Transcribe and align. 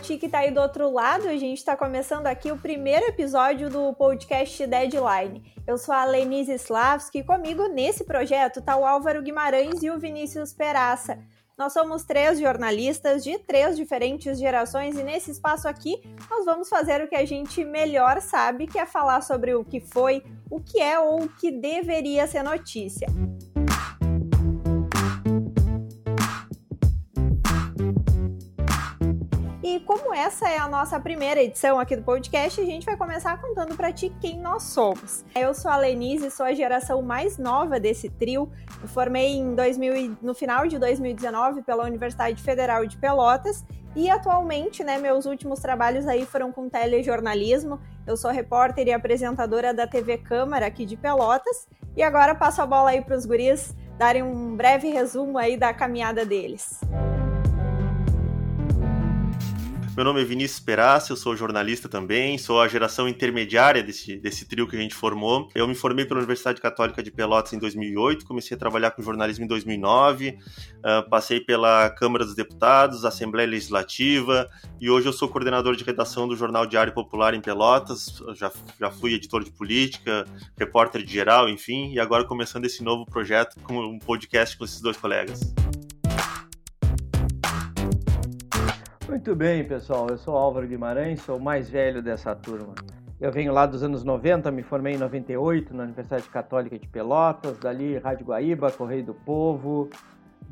ti 0.00 0.16
que 0.16 0.28
tá 0.28 0.38
aí 0.38 0.50
do 0.50 0.60
outro 0.60 0.90
lado. 0.90 1.28
A 1.28 1.36
gente 1.36 1.58
está 1.58 1.76
começando 1.76 2.26
aqui 2.26 2.50
o 2.50 2.56
primeiro 2.56 3.06
episódio 3.06 3.68
do 3.68 3.92
podcast 3.92 4.66
Deadline. 4.66 5.54
Eu 5.66 5.76
sou 5.76 5.94
a 5.94 6.04
Lenise 6.04 6.54
Slavski 6.54 7.18
e 7.18 7.24
comigo 7.24 7.68
nesse 7.68 8.04
projeto 8.04 8.62
tá 8.62 8.76
o 8.76 8.84
Álvaro 8.84 9.22
Guimarães 9.22 9.82
e 9.82 9.90
o 9.90 9.98
Vinícius 9.98 10.54
Peraça. 10.54 11.18
Nós 11.56 11.74
somos 11.74 12.04
três 12.04 12.40
jornalistas 12.40 13.22
de 13.22 13.38
três 13.38 13.76
diferentes 13.76 14.38
gerações 14.38 14.96
e 14.96 15.02
nesse 15.02 15.30
espaço 15.30 15.68
aqui 15.68 16.00
nós 16.30 16.46
vamos 16.46 16.70
fazer 16.70 17.04
o 17.04 17.08
que 17.08 17.16
a 17.16 17.26
gente 17.26 17.62
melhor 17.62 18.22
sabe, 18.22 18.66
que 18.66 18.78
é 18.78 18.86
falar 18.86 19.20
sobre 19.20 19.54
o 19.54 19.62
que 19.62 19.80
foi, 19.80 20.22
o 20.50 20.58
que 20.58 20.80
é 20.80 20.98
ou 20.98 21.24
o 21.24 21.28
que 21.28 21.50
deveria 21.50 22.26
ser 22.26 22.42
notícia. 22.42 23.06
E 23.49 23.49
como 29.90 30.14
essa 30.14 30.48
é 30.48 30.56
a 30.56 30.68
nossa 30.68 31.00
primeira 31.00 31.42
edição 31.42 31.80
aqui 31.80 31.96
do 31.96 32.02
podcast, 32.04 32.60
a 32.60 32.64
gente 32.64 32.86
vai 32.86 32.96
começar 32.96 33.36
contando 33.40 33.74
para 33.74 33.92
ti 33.92 34.14
quem 34.20 34.38
nós 34.38 34.62
somos. 34.62 35.24
Eu 35.34 35.52
sou 35.52 35.68
a 35.68 35.76
Lenise, 35.76 36.30
sou 36.30 36.46
a 36.46 36.54
geração 36.54 37.02
mais 37.02 37.36
nova 37.36 37.80
desse 37.80 38.08
trio. 38.08 38.48
Me 38.80 38.86
formei 38.86 39.32
em 39.32 39.52
2000, 39.52 40.16
no 40.22 40.32
final 40.32 40.68
de 40.68 40.78
2019 40.78 41.62
pela 41.62 41.82
Universidade 41.82 42.40
Federal 42.40 42.86
de 42.86 42.96
Pelotas 42.98 43.64
e 43.96 44.08
atualmente, 44.08 44.84
né, 44.84 44.96
meus 44.96 45.26
últimos 45.26 45.58
trabalhos 45.58 46.06
aí 46.06 46.24
foram 46.24 46.52
com 46.52 46.68
telejornalismo. 46.68 47.80
Eu 48.06 48.16
sou 48.16 48.30
repórter 48.30 48.86
e 48.86 48.92
apresentadora 48.92 49.74
da 49.74 49.88
TV 49.88 50.18
Câmara 50.18 50.66
aqui 50.66 50.86
de 50.86 50.96
Pelotas 50.96 51.66
e 51.96 52.02
agora 52.04 52.32
passo 52.32 52.62
a 52.62 52.66
bola 52.66 52.90
aí 52.90 53.02
para 53.02 53.16
os 53.16 53.26
guris 53.26 53.74
darem 53.98 54.22
um 54.22 54.54
breve 54.54 54.88
resumo 54.88 55.36
aí 55.36 55.56
da 55.56 55.74
caminhada 55.74 56.24
deles. 56.24 56.78
Meu 60.00 60.04
nome 60.06 60.22
é 60.22 60.24
Vinícius 60.24 60.60
Perassi, 60.60 61.10
eu 61.10 61.16
sou 61.16 61.36
jornalista 61.36 61.86
também, 61.86 62.38
sou 62.38 62.58
a 62.58 62.66
geração 62.66 63.06
intermediária 63.06 63.82
desse, 63.82 64.16
desse 64.16 64.46
trio 64.46 64.66
que 64.66 64.74
a 64.74 64.78
gente 64.78 64.94
formou. 64.94 65.50
Eu 65.54 65.68
me 65.68 65.74
formei 65.74 66.06
pela 66.06 66.20
Universidade 66.20 66.58
Católica 66.58 67.02
de 67.02 67.10
Pelotas 67.10 67.52
em 67.52 67.58
2008, 67.58 68.24
comecei 68.24 68.56
a 68.56 68.58
trabalhar 68.58 68.92
com 68.92 69.02
jornalismo 69.02 69.44
em 69.44 69.46
2009, 69.46 70.38
uh, 70.78 71.10
passei 71.10 71.38
pela 71.38 71.90
Câmara 71.90 72.24
dos 72.24 72.34
Deputados, 72.34 73.04
Assembleia 73.04 73.46
Legislativa 73.46 74.48
e 74.80 74.88
hoje 74.88 75.06
eu 75.06 75.12
sou 75.12 75.28
coordenador 75.28 75.76
de 75.76 75.84
redação 75.84 76.26
do 76.26 76.34
Jornal 76.34 76.64
Diário 76.64 76.94
Popular 76.94 77.34
em 77.34 77.40
Pelotas, 77.42 78.22
já, 78.34 78.50
já 78.80 78.90
fui 78.90 79.12
editor 79.12 79.44
de 79.44 79.50
política, 79.50 80.24
repórter 80.58 81.02
de 81.02 81.12
geral, 81.12 81.46
enfim, 81.46 81.92
e 81.92 82.00
agora 82.00 82.24
começando 82.24 82.64
esse 82.64 82.82
novo 82.82 83.04
projeto 83.04 83.60
com 83.64 83.78
um 83.78 83.98
podcast 83.98 84.56
com 84.56 84.64
esses 84.64 84.80
dois 84.80 84.96
colegas. 84.96 85.40
Muito 89.20 89.36
bem, 89.36 89.62
pessoal. 89.62 90.06
Eu 90.08 90.16
sou 90.16 90.34
Álvaro 90.34 90.66
Guimarães, 90.66 91.20
sou 91.20 91.36
o 91.36 91.42
mais 91.42 91.68
velho 91.68 92.02
dessa 92.02 92.34
turma. 92.34 92.74
Eu 93.20 93.30
venho 93.30 93.52
lá 93.52 93.66
dos 93.66 93.82
anos 93.82 94.02
90, 94.02 94.50
me 94.50 94.62
formei 94.62 94.94
em 94.94 94.96
98 94.96 95.74
na 95.74 95.82
Universidade 95.82 96.26
Católica 96.30 96.78
de 96.78 96.88
Pelotas, 96.88 97.58
dali 97.58 97.98
Rádio 97.98 98.24
Guaíba, 98.24 98.72
Correio 98.72 99.04
do 99.04 99.12
Povo, 99.12 99.90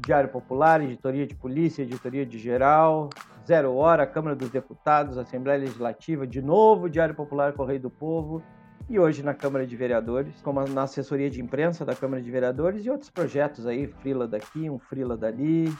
Diário 0.04 0.28
Popular, 0.28 0.82
Editoria 0.82 1.26
de 1.26 1.34
Polícia, 1.34 1.82
Editoria 1.82 2.26
de 2.26 2.38
Geral, 2.38 3.08
Zero 3.46 3.74
Hora, 3.74 4.06
Câmara 4.06 4.36
dos 4.36 4.50
Deputados, 4.50 5.16
Assembleia 5.16 5.60
Legislativa, 5.60 6.26
de 6.26 6.42
novo 6.42 6.90
Diário 6.90 7.14
Popular, 7.14 7.54
Correio 7.54 7.80
do 7.80 7.90
Povo 7.90 8.42
e 8.86 8.98
hoje 8.98 9.22
na 9.22 9.32
Câmara 9.32 9.66
de 9.66 9.74
Vereadores, 9.76 10.42
como 10.42 10.62
na 10.68 10.82
assessoria 10.82 11.30
de 11.30 11.40
imprensa 11.40 11.86
da 11.86 11.94
Câmara 11.94 12.20
de 12.20 12.30
Vereadores 12.30 12.84
e 12.84 12.90
outros 12.90 13.08
projetos 13.08 13.66
aí, 13.66 13.86
frila 13.86 14.28
daqui, 14.28 14.68
um 14.68 14.78
frila 14.78 15.16
dali 15.16 15.72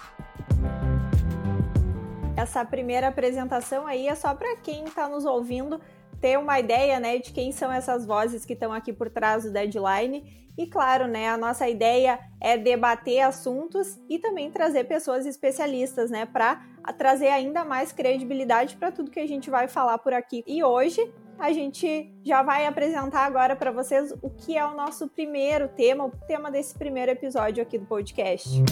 essa 2.39 2.65
primeira 2.65 3.09
apresentação 3.09 3.85
aí 3.85 4.07
é 4.07 4.15
só 4.15 4.33
para 4.33 4.57
quem 4.59 4.85
está 4.85 5.09
nos 5.09 5.25
ouvindo 5.25 5.81
ter 6.21 6.39
uma 6.39 6.59
ideia, 6.59 7.01
né, 7.01 7.19
de 7.19 7.33
quem 7.33 7.51
são 7.51 7.71
essas 7.71 8.07
vozes 8.07 8.45
que 8.45 8.53
estão 8.53 8.73
aqui 8.73 8.93
por 8.93 9.11
trás 9.11 9.43
do 9.43 9.53
deadline. 9.53 10.49
E 10.57 10.67
claro, 10.67 11.09
né, 11.09 11.29
a 11.29 11.37
nossa 11.37 11.69
ideia 11.69 12.19
é 12.41 12.57
debater 12.57 13.21
assuntos 13.21 13.99
e 14.09 14.19
também 14.21 14.51
trazer 14.51 14.85
pessoas 14.85 15.27
especialistas, 15.27 16.11
né, 16.11 16.27
para 16.27 16.63
trazer 16.97 17.29
ainda 17.29 17.65
mais 17.65 17.93
credibilidade 17.93 18.77
para 18.77 18.93
tudo 18.93 19.11
que 19.11 19.21
a 19.21 19.27
gente 19.27 19.51
vai 19.51 19.67
falar 19.67 19.99
por 19.99 20.13
aqui. 20.13 20.45
E 20.47 20.63
hoje 20.63 21.13
a 21.41 21.53
gente 21.53 22.13
já 22.25 22.43
vai 22.43 22.67
apresentar 22.67 23.25
agora 23.25 23.57
para 23.57 23.73
vocês 23.73 24.13
o 24.23 24.31
que 24.31 24.57
é 24.57 24.65
o 24.65 24.75
nosso 24.75 25.09
primeiro 25.09 25.69
tema, 25.69 26.05
o 26.05 26.11
tema 26.11 26.51
desse 26.51 26.77
primeiro 26.77 27.11
episódio 27.11 27.63
aqui 27.63 27.79
do 27.79 27.87
podcast. 27.87 28.63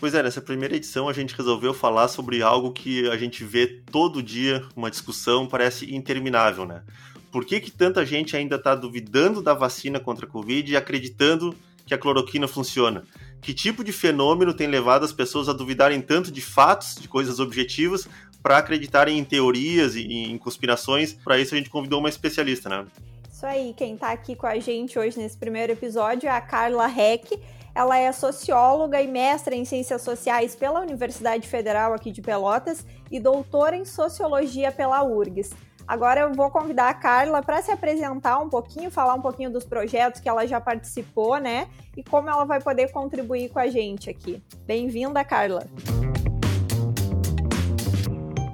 Pois 0.00 0.14
é, 0.14 0.22
nessa 0.22 0.40
primeira 0.40 0.76
edição 0.76 1.08
a 1.08 1.12
gente 1.12 1.34
resolveu 1.34 1.74
falar 1.74 2.06
sobre 2.06 2.40
algo 2.40 2.70
que 2.70 3.08
a 3.08 3.16
gente 3.16 3.42
vê 3.42 3.66
todo 3.66 4.22
dia, 4.22 4.64
uma 4.76 4.90
discussão 4.90 5.44
parece 5.44 5.92
interminável, 5.92 6.64
né? 6.64 6.82
Por 7.32 7.44
que, 7.44 7.60
que 7.60 7.70
tanta 7.70 8.06
gente 8.06 8.36
ainda 8.36 8.54
está 8.54 8.76
duvidando 8.76 9.42
da 9.42 9.54
vacina 9.54 9.98
contra 9.98 10.24
a 10.24 10.28
Covid 10.28 10.70
e 10.70 10.76
acreditando 10.76 11.52
que 11.84 11.92
a 11.92 11.98
cloroquina 11.98 12.46
funciona? 12.46 13.02
Que 13.40 13.52
tipo 13.52 13.82
de 13.82 13.90
fenômeno 13.90 14.54
tem 14.54 14.68
levado 14.68 15.04
as 15.04 15.12
pessoas 15.12 15.48
a 15.48 15.52
duvidarem 15.52 16.00
tanto 16.00 16.30
de 16.30 16.40
fatos, 16.40 16.94
de 16.94 17.08
coisas 17.08 17.40
objetivas, 17.40 18.08
para 18.40 18.58
acreditarem 18.58 19.18
em 19.18 19.24
teorias 19.24 19.96
e 19.96 20.04
em 20.06 20.38
conspirações? 20.38 21.12
Para 21.12 21.40
isso 21.40 21.54
a 21.54 21.58
gente 21.58 21.70
convidou 21.70 21.98
uma 21.98 22.08
especialista, 22.08 22.68
né? 22.68 22.86
Isso 23.32 23.44
aí, 23.44 23.74
quem 23.76 23.94
está 23.94 24.12
aqui 24.12 24.36
com 24.36 24.46
a 24.46 24.58
gente 24.60 24.96
hoje 24.96 25.18
nesse 25.18 25.36
primeiro 25.36 25.72
episódio 25.72 26.28
é 26.28 26.32
a 26.32 26.40
Carla 26.40 26.88
Heck 26.88 27.38
ela 27.78 27.96
é 27.96 28.10
socióloga 28.10 29.00
e 29.00 29.06
mestra 29.06 29.54
em 29.54 29.64
ciências 29.64 30.02
sociais 30.02 30.56
pela 30.56 30.80
Universidade 30.80 31.46
Federal 31.46 31.94
aqui 31.94 32.10
de 32.10 32.20
Pelotas 32.20 32.84
e 33.08 33.20
doutora 33.20 33.76
em 33.76 33.84
sociologia 33.84 34.72
pela 34.72 35.00
URGS. 35.04 35.54
Agora 35.86 36.22
eu 36.22 36.32
vou 36.32 36.50
convidar 36.50 36.88
a 36.88 36.94
Carla 36.94 37.40
para 37.40 37.62
se 37.62 37.70
apresentar 37.70 38.40
um 38.40 38.48
pouquinho, 38.48 38.90
falar 38.90 39.14
um 39.14 39.22
pouquinho 39.22 39.48
dos 39.48 39.64
projetos 39.64 40.20
que 40.20 40.28
ela 40.28 40.44
já 40.44 40.60
participou, 40.60 41.38
né? 41.38 41.68
E 41.96 42.02
como 42.02 42.28
ela 42.28 42.44
vai 42.44 42.60
poder 42.60 42.90
contribuir 42.90 43.48
com 43.50 43.60
a 43.60 43.68
gente 43.68 44.10
aqui. 44.10 44.42
Bem-vinda, 44.66 45.24
Carla. 45.24 45.64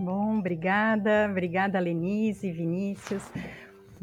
Bom, 0.01 0.39
obrigada, 0.39 1.29
obrigada 1.31 1.81
Lenise, 1.81 2.53
Vinícius. 2.53 3.23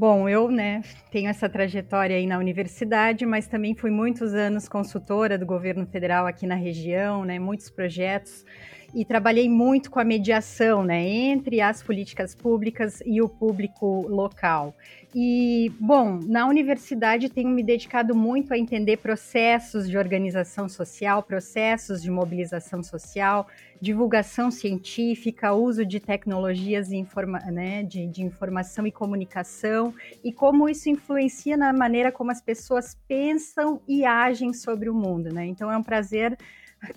Bom, 0.01 0.27
eu, 0.27 0.49
né, 0.49 0.81
tenho 1.11 1.29
essa 1.29 1.47
trajetória 1.47 2.17
aí 2.17 2.25
na 2.25 2.39
universidade, 2.39 3.23
mas 3.23 3.47
também 3.47 3.75
fui 3.75 3.91
muitos 3.91 4.33
anos 4.33 4.67
consultora 4.67 5.37
do 5.37 5.45
governo 5.45 5.85
federal 5.85 6.25
aqui 6.25 6.47
na 6.47 6.55
região, 6.55 7.23
né, 7.23 7.37
muitos 7.37 7.69
projetos 7.69 8.43
e 8.93 9.05
trabalhei 9.05 9.49
muito 9.49 9.89
com 9.89 9.99
a 9.99 10.03
mediação, 10.03 10.83
né, 10.83 11.07
entre 11.07 11.61
as 11.61 11.81
políticas 11.81 12.35
públicas 12.35 13.01
e 13.05 13.21
o 13.21 13.29
público 13.29 14.07
local. 14.07 14.75
E, 15.13 15.69
bom, 15.77 16.19
na 16.25 16.47
universidade 16.47 17.27
tenho 17.27 17.49
me 17.49 17.61
dedicado 17.61 18.15
muito 18.15 18.53
a 18.53 18.57
entender 18.57 18.97
processos 18.97 19.89
de 19.89 19.97
organização 19.97 20.69
social, 20.69 21.21
processos 21.21 22.01
de 22.01 22.09
mobilização 22.09 22.81
social, 22.81 23.47
divulgação 23.81 24.49
científica, 24.49 25.53
uso 25.53 25.85
de 25.85 25.99
tecnologias 25.99 26.91
informa 26.91 27.39
né, 27.39 27.83
de, 27.83 28.07
de 28.07 28.23
informação 28.23 28.87
e 28.87 28.91
comunicação 28.91 29.93
e 30.23 30.31
como 30.31 30.69
isso 30.69 30.89
influencia 30.89 31.57
na 31.57 31.73
maneira 31.73 32.11
como 32.11 32.31
as 32.31 32.41
pessoas 32.41 32.97
pensam 33.07 33.81
e 33.87 34.05
agem 34.05 34.53
sobre 34.53 34.89
o 34.89 34.93
mundo, 34.93 35.33
né? 35.33 35.45
Então 35.45 35.71
é 35.71 35.75
um 35.75 35.83
prazer 35.83 36.37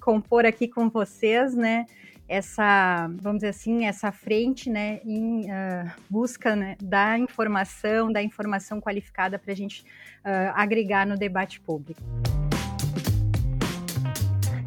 compor 0.01 0.47
aqui 0.47 0.69
com 0.69 0.89
vocês, 0.89 1.55
né? 1.55 1.87
Essa, 2.27 3.07
vamos 3.21 3.39
dizer 3.39 3.49
assim, 3.49 3.85
essa 3.85 4.11
frente, 4.11 4.71
né, 4.71 5.01
em 5.05 5.43
uh, 5.43 5.91
busca 6.09 6.57
né, 6.57 6.75
da 6.83 7.19
informação, 7.19 8.11
da 8.11 8.23
informação 8.23 8.81
qualificada 8.81 9.39
para 9.39 9.53
a 9.53 9.55
gente 9.55 9.83
uh, 10.25 10.53
agregar 10.55 11.07
no 11.07 11.19
debate 11.19 11.61
público. 11.61 12.01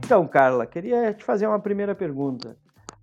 Então, 0.06 0.28
Carla, 0.28 0.68
queria 0.68 1.14
te 1.14 1.24
fazer 1.24 1.48
uma 1.48 1.60
primeira 1.60 1.96
pergunta. 1.96 2.56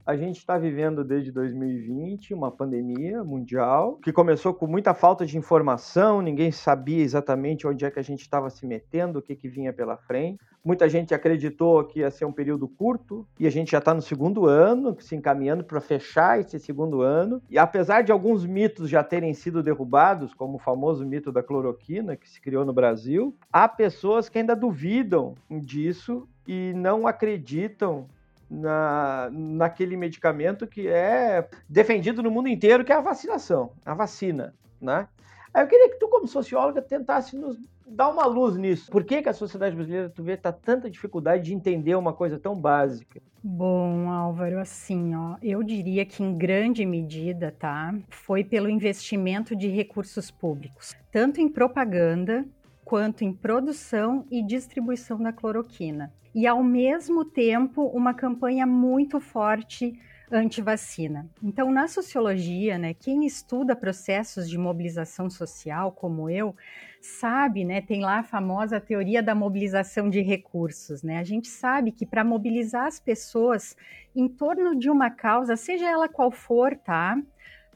A 0.06 0.16
gente 0.16 0.36
está 0.36 0.58
vivendo 0.58 1.02
desde 1.02 1.32
2020 1.32 2.34
uma 2.34 2.50
pandemia 2.50 3.24
mundial 3.24 3.98
que 4.02 4.12
começou 4.12 4.52
com 4.52 4.66
muita 4.66 4.92
falta 4.92 5.24
de 5.24 5.38
informação, 5.38 6.20
ninguém 6.20 6.52
sabia 6.52 7.02
exatamente 7.02 7.66
onde 7.66 7.86
é 7.86 7.90
que 7.90 7.98
a 7.98 8.02
gente 8.02 8.20
estava 8.20 8.50
se 8.50 8.66
metendo, 8.66 9.18
o 9.18 9.22
que, 9.22 9.34
que 9.34 9.48
vinha 9.48 9.72
pela 9.72 9.96
frente. 9.96 10.44
Muita 10.62 10.90
gente 10.90 11.14
acreditou 11.14 11.82
que 11.84 12.00
ia 12.00 12.10
ser 12.10 12.26
um 12.26 12.32
período 12.32 12.68
curto 12.68 13.26
e 13.40 13.46
a 13.46 13.50
gente 13.50 13.70
já 13.70 13.78
está 13.78 13.94
no 13.94 14.02
segundo 14.02 14.44
ano, 14.44 14.94
se 15.00 15.16
encaminhando 15.16 15.64
para 15.64 15.80
fechar 15.80 16.38
esse 16.38 16.58
segundo 16.58 17.00
ano. 17.00 17.40
E 17.48 17.58
apesar 17.58 18.02
de 18.02 18.12
alguns 18.12 18.44
mitos 18.44 18.90
já 18.90 19.02
terem 19.02 19.32
sido 19.32 19.62
derrubados, 19.62 20.34
como 20.34 20.56
o 20.56 20.60
famoso 20.60 21.06
mito 21.06 21.32
da 21.32 21.42
cloroquina 21.42 22.14
que 22.14 22.28
se 22.28 22.42
criou 22.42 22.66
no 22.66 22.74
Brasil, 22.74 23.34
há 23.50 23.66
pessoas 23.66 24.28
que 24.28 24.36
ainda 24.36 24.54
duvidam 24.54 25.34
disso 25.50 26.28
e 26.46 26.74
não 26.74 27.06
acreditam 27.06 28.06
na, 28.54 29.28
naquele 29.32 29.96
medicamento 29.96 30.66
que 30.66 30.88
é 30.88 31.48
defendido 31.68 32.22
no 32.22 32.30
mundo 32.30 32.48
inteiro, 32.48 32.84
que 32.84 32.92
é 32.92 32.96
a 32.96 33.00
vacinação, 33.00 33.72
a 33.84 33.94
vacina, 33.94 34.54
né? 34.80 35.08
Aí 35.52 35.62
eu 35.62 35.68
queria 35.68 35.90
que 35.90 35.98
tu, 35.98 36.08
como 36.08 36.26
socióloga, 36.26 36.82
tentasse 36.82 37.36
nos 37.36 37.56
Dá 37.86 38.08
uma 38.08 38.24
luz 38.26 38.56
nisso. 38.56 38.90
Por 38.90 39.04
que, 39.04 39.20
que 39.22 39.28
a 39.28 39.32
sociedade 39.32 39.76
brasileira, 39.76 40.08
tu 40.08 40.22
vê, 40.22 40.36
tá 40.36 40.50
tanta 40.50 40.90
dificuldade 40.90 41.44
de 41.44 41.54
entender 41.54 41.94
uma 41.94 42.12
coisa 42.12 42.38
tão 42.38 42.58
básica? 42.58 43.20
Bom, 43.42 44.08
Álvaro, 44.08 44.58
assim, 44.58 45.14
ó, 45.14 45.36
eu 45.42 45.62
diria 45.62 46.06
que 46.06 46.22
em 46.22 46.36
grande 46.36 46.86
medida, 46.86 47.54
tá, 47.56 47.94
foi 48.08 48.42
pelo 48.42 48.70
investimento 48.70 49.54
de 49.54 49.68
recursos 49.68 50.30
públicos, 50.30 50.96
tanto 51.12 51.40
em 51.40 51.48
propaganda 51.48 52.46
quanto 52.84 53.24
em 53.24 53.32
produção 53.32 54.26
e 54.30 54.44
distribuição 54.44 55.18
da 55.22 55.32
cloroquina. 55.32 56.12
E 56.34 56.46
ao 56.46 56.62
mesmo 56.62 57.24
tempo, 57.24 57.86
uma 57.86 58.12
campanha 58.12 58.66
muito 58.66 59.20
forte 59.20 59.98
anti-vacina. 60.30 61.28
Então, 61.42 61.70
na 61.70 61.86
sociologia, 61.86 62.76
né, 62.76 62.92
quem 62.92 63.24
estuda 63.24 63.76
processos 63.76 64.48
de 64.48 64.58
mobilização 64.58 65.30
social, 65.30 65.92
como 65.92 66.28
eu, 66.28 66.56
sabe, 67.00 67.64
né, 67.64 67.80
tem 67.80 68.00
lá 68.00 68.18
a 68.18 68.24
famosa 68.24 68.80
teoria 68.80 69.22
da 69.22 69.34
mobilização 69.34 70.10
de 70.10 70.20
recursos, 70.22 71.02
né? 71.02 71.18
A 71.18 71.24
gente 71.24 71.48
sabe 71.48 71.92
que 71.92 72.06
para 72.06 72.24
mobilizar 72.24 72.86
as 72.86 72.98
pessoas 72.98 73.76
em 74.16 74.26
torno 74.26 74.74
de 74.74 74.90
uma 74.90 75.10
causa, 75.10 75.56
seja 75.56 75.88
ela 75.88 76.08
qual 76.08 76.30
for, 76.30 76.74
tá? 76.76 77.16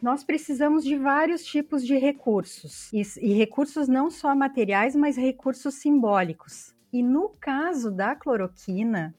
Nós 0.00 0.22
precisamos 0.22 0.84
de 0.84 0.96
vários 0.96 1.44
tipos 1.44 1.84
de 1.84 1.96
recursos, 1.96 2.92
e, 2.92 3.02
e 3.20 3.32
recursos 3.32 3.88
não 3.88 4.10
só 4.10 4.34
materiais, 4.34 4.94
mas 4.94 5.16
recursos 5.16 5.74
simbólicos. 5.74 6.74
E 6.92 7.02
no 7.02 7.30
caso 7.40 7.90
da 7.90 8.14
cloroquina, 8.14 9.14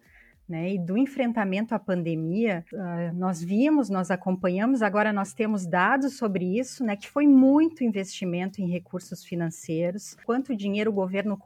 né, 0.50 0.74
e 0.74 0.80
do 0.80 0.98
enfrentamento 0.98 1.76
à 1.76 1.80
pandemia, 1.80 2.66
uh, 2.74 3.16
nós 3.16 3.44
vimos, 3.44 3.88
nós 3.88 4.10
acompanhamos, 4.10 4.82
agora 4.82 5.14
nós 5.14 5.32
temos 5.32 5.68
dados 5.68 6.18
sobre 6.18 6.58
isso, 6.58 6.84
né, 6.84 6.96
que 6.96 7.08
foi 7.08 7.28
muito 7.28 7.84
investimento 7.84 8.60
em 8.60 8.68
recursos 8.68 9.24
financeiros, 9.24 10.18
quanto 10.26 10.56
dinheiro 10.56 10.90
o 10.90 10.94
governo 10.94 11.38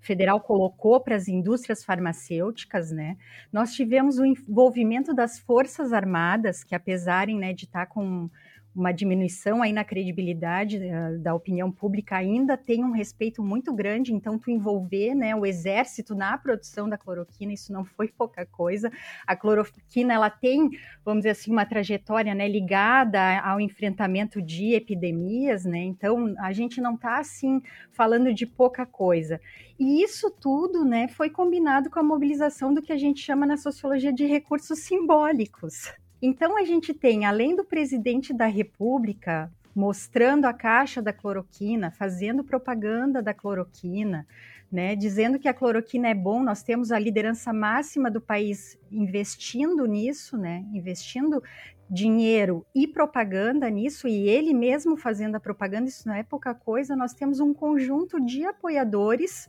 federal 0.00 0.40
colocou 0.40 0.98
para 1.00 1.14
as 1.14 1.28
indústrias 1.28 1.84
farmacêuticas, 1.84 2.90
né, 2.90 3.18
nós 3.52 3.74
tivemos 3.74 4.18
o 4.18 4.24
envolvimento 4.24 5.12
das 5.12 5.38
forças 5.38 5.92
armadas, 5.92 6.64
que 6.64 6.74
apesar 6.74 7.26
né, 7.26 7.52
de 7.52 7.66
estar 7.66 7.84
tá 7.84 7.92
com 7.92 8.30
uma 8.76 8.92
diminuição 8.92 9.62
aí 9.62 9.72
na 9.72 9.82
credibilidade 9.82 10.78
uh, 10.78 11.18
da 11.18 11.34
opinião 11.34 11.72
pública 11.72 12.16
ainda 12.16 12.56
tem 12.56 12.84
um 12.84 12.90
respeito 12.90 13.42
muito 13.42 13.72
grande, 13.72 14.12
então 14.12 14.38
tu 14.38 14.50
envolver 14.50 15.14
né, 15.14 15.34
o 15.34 15.46
exército 15.46 16.14
na 16.14 16.36
produção 16.36 16.86
da 16.86 16.98
cloroquina, 16.98 17.54
isso 17.54 17.72
não 17.72 17.84
foi 17.84 18.08
pouca 18.16 18.44
coisa. 18.44 18.92
A 19.26 19.34
cloroquina, 19.34 20.12
ela 20.12 20.28
tem, 20.28 20.70
vamos 21.02 21.20
dizer 21.20 21.30
assim, 21.30 21.50
uma 21.50 21.64
trajetória 21.64 22.34
né, 22.34 22.46
ligada 22.46 23.40
ao 23.40 23.58
enfrentamento 23.58 24.42
de 24.42 24.74
epidemias, 24.74 25.64
né, 25.64 25.78
então 25.78 26.34
a 26.38 26.52
gente 26.52 26.80
não 26.80 26.96
está 26.96 27.18
assim 27.18 27.62
falando 27.90 28.34
de 28.34 28.44
pouca 28.44 28.84
coisa. 28.84 29.40
E 29.78 30.02
isso 30.02 30.30
tudo 30.30 30.84
né, 30.84 31.08
foi 31.08 31.30
combinado 31.30 31.88
com 31.88 31.98
a 31.98 32.02
mobilização 32.02 32.74
do 32.74 32.82
que 32.82 32.92
a 32.92 32.98
gente 32.98 33.20
chama 33.20 33.46
na 33.46 33.56
sociologia 33.56 34.12
de 34.12 34.26
recursos 34.26 34.80
simbólicos. 34.80 35.92
Então 36.28 36.58
a 36.58 36.64
gente 36.64 36.92
tem, 36.92 37.24
além 37.24 37.54
do 37.54 37.64
presidente 37.64 38.34
da 38.34 38.46
República 38.46 39.48
mostrando 39.72 40.46
a 40.46 40.52
caixa 40.52 41.00
da 41.00 41.12
cloroquina, 41.12 41.92
fazendo 41.92 42.42
propaganda 42.42 43.22
da 43.22 43.32
cloroquina, 43.32 44.26
né, 44.72 44.96
dizendo 44.96 45.38
que 45.38 45.46
a 45.46 45.54
cloroquina 45.54 46.08
é 46.08 46.14
bom, 46.14 46.42
nós 46.42 46.64
temos 46.64 46.90
a 46.90 46.98
liderança 46.98 47.52
máxima 47.52 48.10
do 48.10 48.20
país 48.20 48.76
investindo 48.90 49.86
nisso, 49.86 50.36
né, 50.36 50.64
investindo 50.72 51.40
dinheiro 51.88 52.66
e 52.74 52.88
propaganda 52.88 53.70
nisso, 53.70 54.08
e 54.08 54.28
ele 54.28 54.52
mesmo 54.52 54.96
fazendo 54.96 55.36
a 55.36 55.40
propaganda, 55.40 55.88
isso 55.88 56.08
não 56.08 56.14
é 56.16 56.24
pouca 56.24 56.52
coisa, 56.52 56.96
nós 56.96 57.14
temos 57.14 57.38
um 57.38 57.54
conjunto 57.54 58.20
de 58.20 58.44
apoiadores 58.44 59.48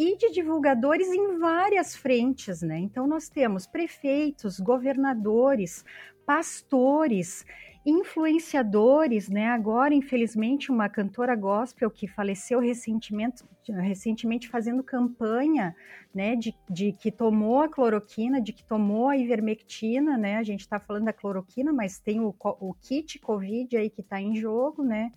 e 0.00 0.16
de 0.16 0.30
divulgadores 0.30 1.08
em 1.08 1.36
várias 1.38 1.94
frentes, 1.94 2.62
né? 2.62 2.78
Então 2.78 3.06
nós 3.06 3.28
temos 3.28 3.66
prefeitos, 3.66 4.58
governadores, 4.58 5.84
pastores, 6.24 7.44
influenciadores, 7.84 9.28
né? 9.28 9.48
Agora, 9.48 9.92
infelizmente, 9.92 10.72
uma 10.72 10.88
cantora 10.88 11.36
gospel 11.36 11.90
que 11.90 12.08
faleceu 12.08 12.60
recentemente, 12.60 13.44
recentemente 13.68 14.48
fazendo 14.48 14.82
campanha, 14.82 15.76
né? 16.14 16.34
De, 16.34 16.54
de 16.70 16.92
que 16.92 17.12
tomou 17.12 17.60
a 17.60 17.68
cloroquina, 17.68 18.40
de 18.40 18.54
que 18.54 18.64
tomou 18.64 19.10
a 19.10 19.18
ivermectina, 19.18 20.16
né? 20.16 20.38
A 20.38 20.42
gente 20.42 20.60
está 20.60 20.80
falando 20.80 21.04
da 21.04 21.12
cloroquina, 21.12 21.74
mas 21.74 21.98
tem 21.98 22.20
o, 22.20 22.34
o 22.40 22.72
kit 22.72 23.18
COVID 23.18 23.76
aí 23.76 23.90
que 23.90 24.00
está 24.00 24.18
em 24.18 24.34
jogo, 24.34 24.82
né? 24.82 25.12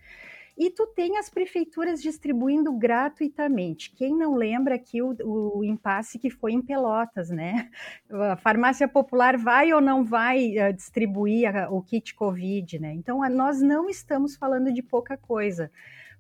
E 0.58 0.70
tu 0.70 0.86
tem 0.88 1.18
as 1.18 1.30
prefeituras 1.30 2.02
distribuindo 2.02 2.72
gratuitamente. 2.74 3.92
Quem 3.92 4.16
não 4.16 4.36
lembra 4.36 4.76
aqui 4.76 5.02
o, 5.02 5.16
o 5.24 5.64
impasse 5.64 6.20
que 6.20 6.30
foi 6.30 6.54
em 6.54 6.62
Pelotas, 6.62 7.30
né? 7.30 7.70
A 8.10 8.36
farmácia 8.38 8.88
popular 8.88 9.36
vai 9.36 9.74
ou 9.74 9.82
não 9.82 10.04
vai 10.04 10.54
uh, 10.58 10.74
distribuir 10.74 11.56
a, 11.56 11.70
o 11.70 11.82
kit 11.82 12.14
Covid, 12.14 12.80
né? 12.80 12.94
Então, 12.94 13.24
a, 13.24 13.30
nós 13.30 13.62
não 13.62 13.90
estamos 13.90 14.36
falando 14.36 14.72
de 14.72 14.84
pouca 14.84 15.18
coisa 15.18 15.72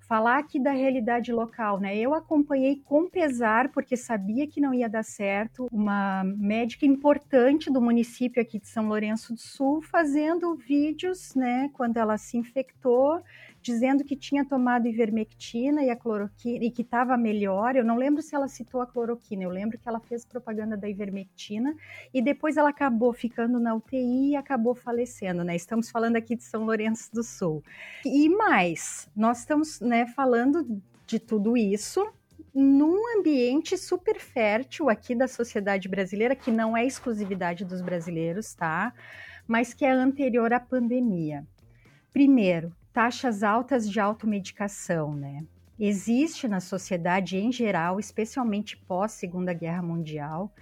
falar 0.08 0.38
aqui 0.38 0.60
da 0.60 0.72
realidade 0.72 1.32
local, 1.32 1.80
né? 1.80 1.98
Eu 1.98 2.14
acompanhei 2.14 2.82
com 2.84 3.10
pesar, 3.10 3.70
porque 3.70 3.96
sabia 3.96 4.46
que 4.46 4.60
não 4.60 4.74
ia 4.74 4.90
dar 4.90 5.04
certo, 5.04 5.68
uma 5.72 6.24
médica 6.24 6.86
importante 6.86 7.72
do 7.72 7.82
município 7.82 8.42
aqui 8.42 8.60
de 8.60 8.68
São 8.68 8.88
Lourenço 8.88 9.34
do 9.34 9.40
Sul 9.40 9.82
fazendo 9.82 10.56
vídeos, 10.56 11.34
né, 11.36 11.70
quando 11.74 11.98
ela 11.98 12.18
se 12.18 12.38
infectou 12.38 13.24
dizendo 13.64 14.04
que 14.04 14.16
tinha 14.16 14.44
tomado 14.44 14.88
ivermectina 14.88 15.82
e 15.82 15.90
a 15.90 15.96
cloroquina 15.96 16.66
e 16.66 16.70
que 16.70 16.82
estava 16.82 17.18
melhor. 17.18 17.76
Eu 17.76 17.86
não 17.86 17.96
lembro 17.96 18.22
se 18.22 18.36
ela 18.36 18.50
citou 18.50 18.82
a 18.82 18.86
cloroquina, 18.86 19.44
eu 19.44 19.50
lembro 19.50 19.80
que 19.80 19.88
ela 19.88 20.02
fez 20.02 20.26
propaganda 20.26 20.76
da 20.76 20.90
ivermectina 20.90 21.74
e 22.14 22.22
depois 22.22 22.58
ela 22.58 22.70
acabou 22.70 23.14
ficando 23.14 23.60
na 23.60 23.74
UTI 23.74 24.32
e 24.32 24.36
acabou 24.36 24.76
falecendo, 24.76 25.44
né? 25.44 25.56
Estamos 25.56 25.90
falando 25.90 26.18
aqui 26.18 26.36
de 26.36 26.44
São 26.44 26.66
Lourenço 26.66 27.10
do 27.14 27.24
Sul. 27.24 27.64
E 28.06 28.28
mais, 28.28 29.10
nós 29.16 29.40
estamos, 29.40 29.80
né, 29.80 30.06
falando 30.08 30.82
de 31.08 31.18
tudo 31.18 31.56
isso 31.56 32.06
num 32.54 33.18
ambiente 33.18 33.78
super 33.78 34.20
fértil 34.20 34.90
aqui 34.90 35.16
da 35.16 35.28
sociedade 35.28 35.88
brasileira, 35.88 36.36
que 36.36 36.52
não 36.52 36.78
é 36.78 36.86
exclusividade 36.86 37.66
dos 37.66 37.82
brasileiros, 37.82 38.54
tá? 38.54 38.94
Mas 39.48 39.74
que 39.74 39.84
é 39.84 39.92
anterior 39.92 40.54
à 40.54 40.60
pandemia. 40.60 41.48
Primeiro, 42.12 42.72
taxas 42.94 43.42
altas 43.42 43.90
de 43.90 44.00
automedicação, 44.00 45.16
né? 45.16 45.44
Existe 45.80 46.48
na 46.48 46.60
sociedade 46.60 47.38
em 47.38 47.52
geral, 47.52 48.00
especialmente 48.00 48.78
pós 48.78 49.14
Segunda 49.14 49.52
Guerra 49.54 49.82
Mundial, 49.82 50.54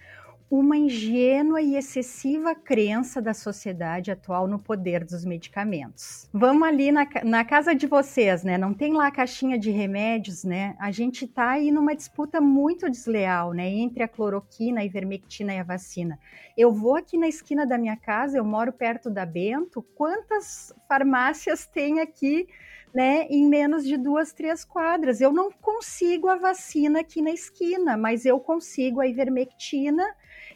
uma 0.51 0.75
ingênua 0.75 1.61
e 1.61 1.77
excessiva 1.77 2.53
crença 2.53 3.21
da 3.21 3.33
sociedade 3.33 4.11
atual 4.11 4.49
no 4.49 4.59
poder 4.59 5.05
dos 5.05 5.23
medicamentos. 5.23 6.29
Vamos 6.33 6.67
ali 6.67 6.91
na, 6.91 7.07
na, 7.23 7.45
casa 7.45 7.73
de 7.73 7.87
vocês, 7.87 8.43
né? 8.43 8.57
Não 8.57 8.73
tem 8.73 8.91
lá 8.91 9.07
a 9.07 9.11
caixinha 9.11 9.57
de 9.57 9.71
remédios, 9.71 10.43
né? 10.43 10.75
A 10.77 10.91
gente 10.91 11.25
tá 11.25 11.51
aí 11.51 11.71
numa 11.71 11.95
disputa 11.95 12.41
muito 12.41 12.89
desleal, 12.89 13.53
né? 13.53 13.65
Entre 13.69 14.03
a 14.03 14.09
cloroquina, 14.09 14.81
a 14.81 14.85
ivermectina 14.85 15.53
e 15.53 15.59
a 15.59 15.63
vacina. 15.63 16.19
Eu 16.57 16.73
vou 16.73 16.97
aqui 16.97 17.17
na 17.17 17.29
esquina 17.29 17.65
da 17.65 17.77
minha 17.77 17.95
casa, 17.95 18.37
eu 18.37 18.43
moro 18.43 18.73
perto 18.73 19.09
da 19.09 19.25
Bento. 19.25 19.81
Quantas 19.95 20.73
farmácias 20.85 21.65
tem 21.65 22.01
aqui? 22.01 22.45
Né, 22.93 23.25
em 23.29 23.47
menos 23.47 23.85
de 23.85 23.95
duas, 23.95 24.33
três 24.33 24.65
quadras. 24.65 25.21
Eu 25.21 25.31
não 25.31 25.49
consigo 25.49 26.27
a 26.27 26.35
vacina 26.35 26.99
aqui 26.99 27.21
na 27.21 27.31
esquina, 27.31 27.95
mas 27.95 28.25
eu 28.25 28.37
consigo 28.37 28.99
a 28.99 29.07
ivermectina 29.07 30.03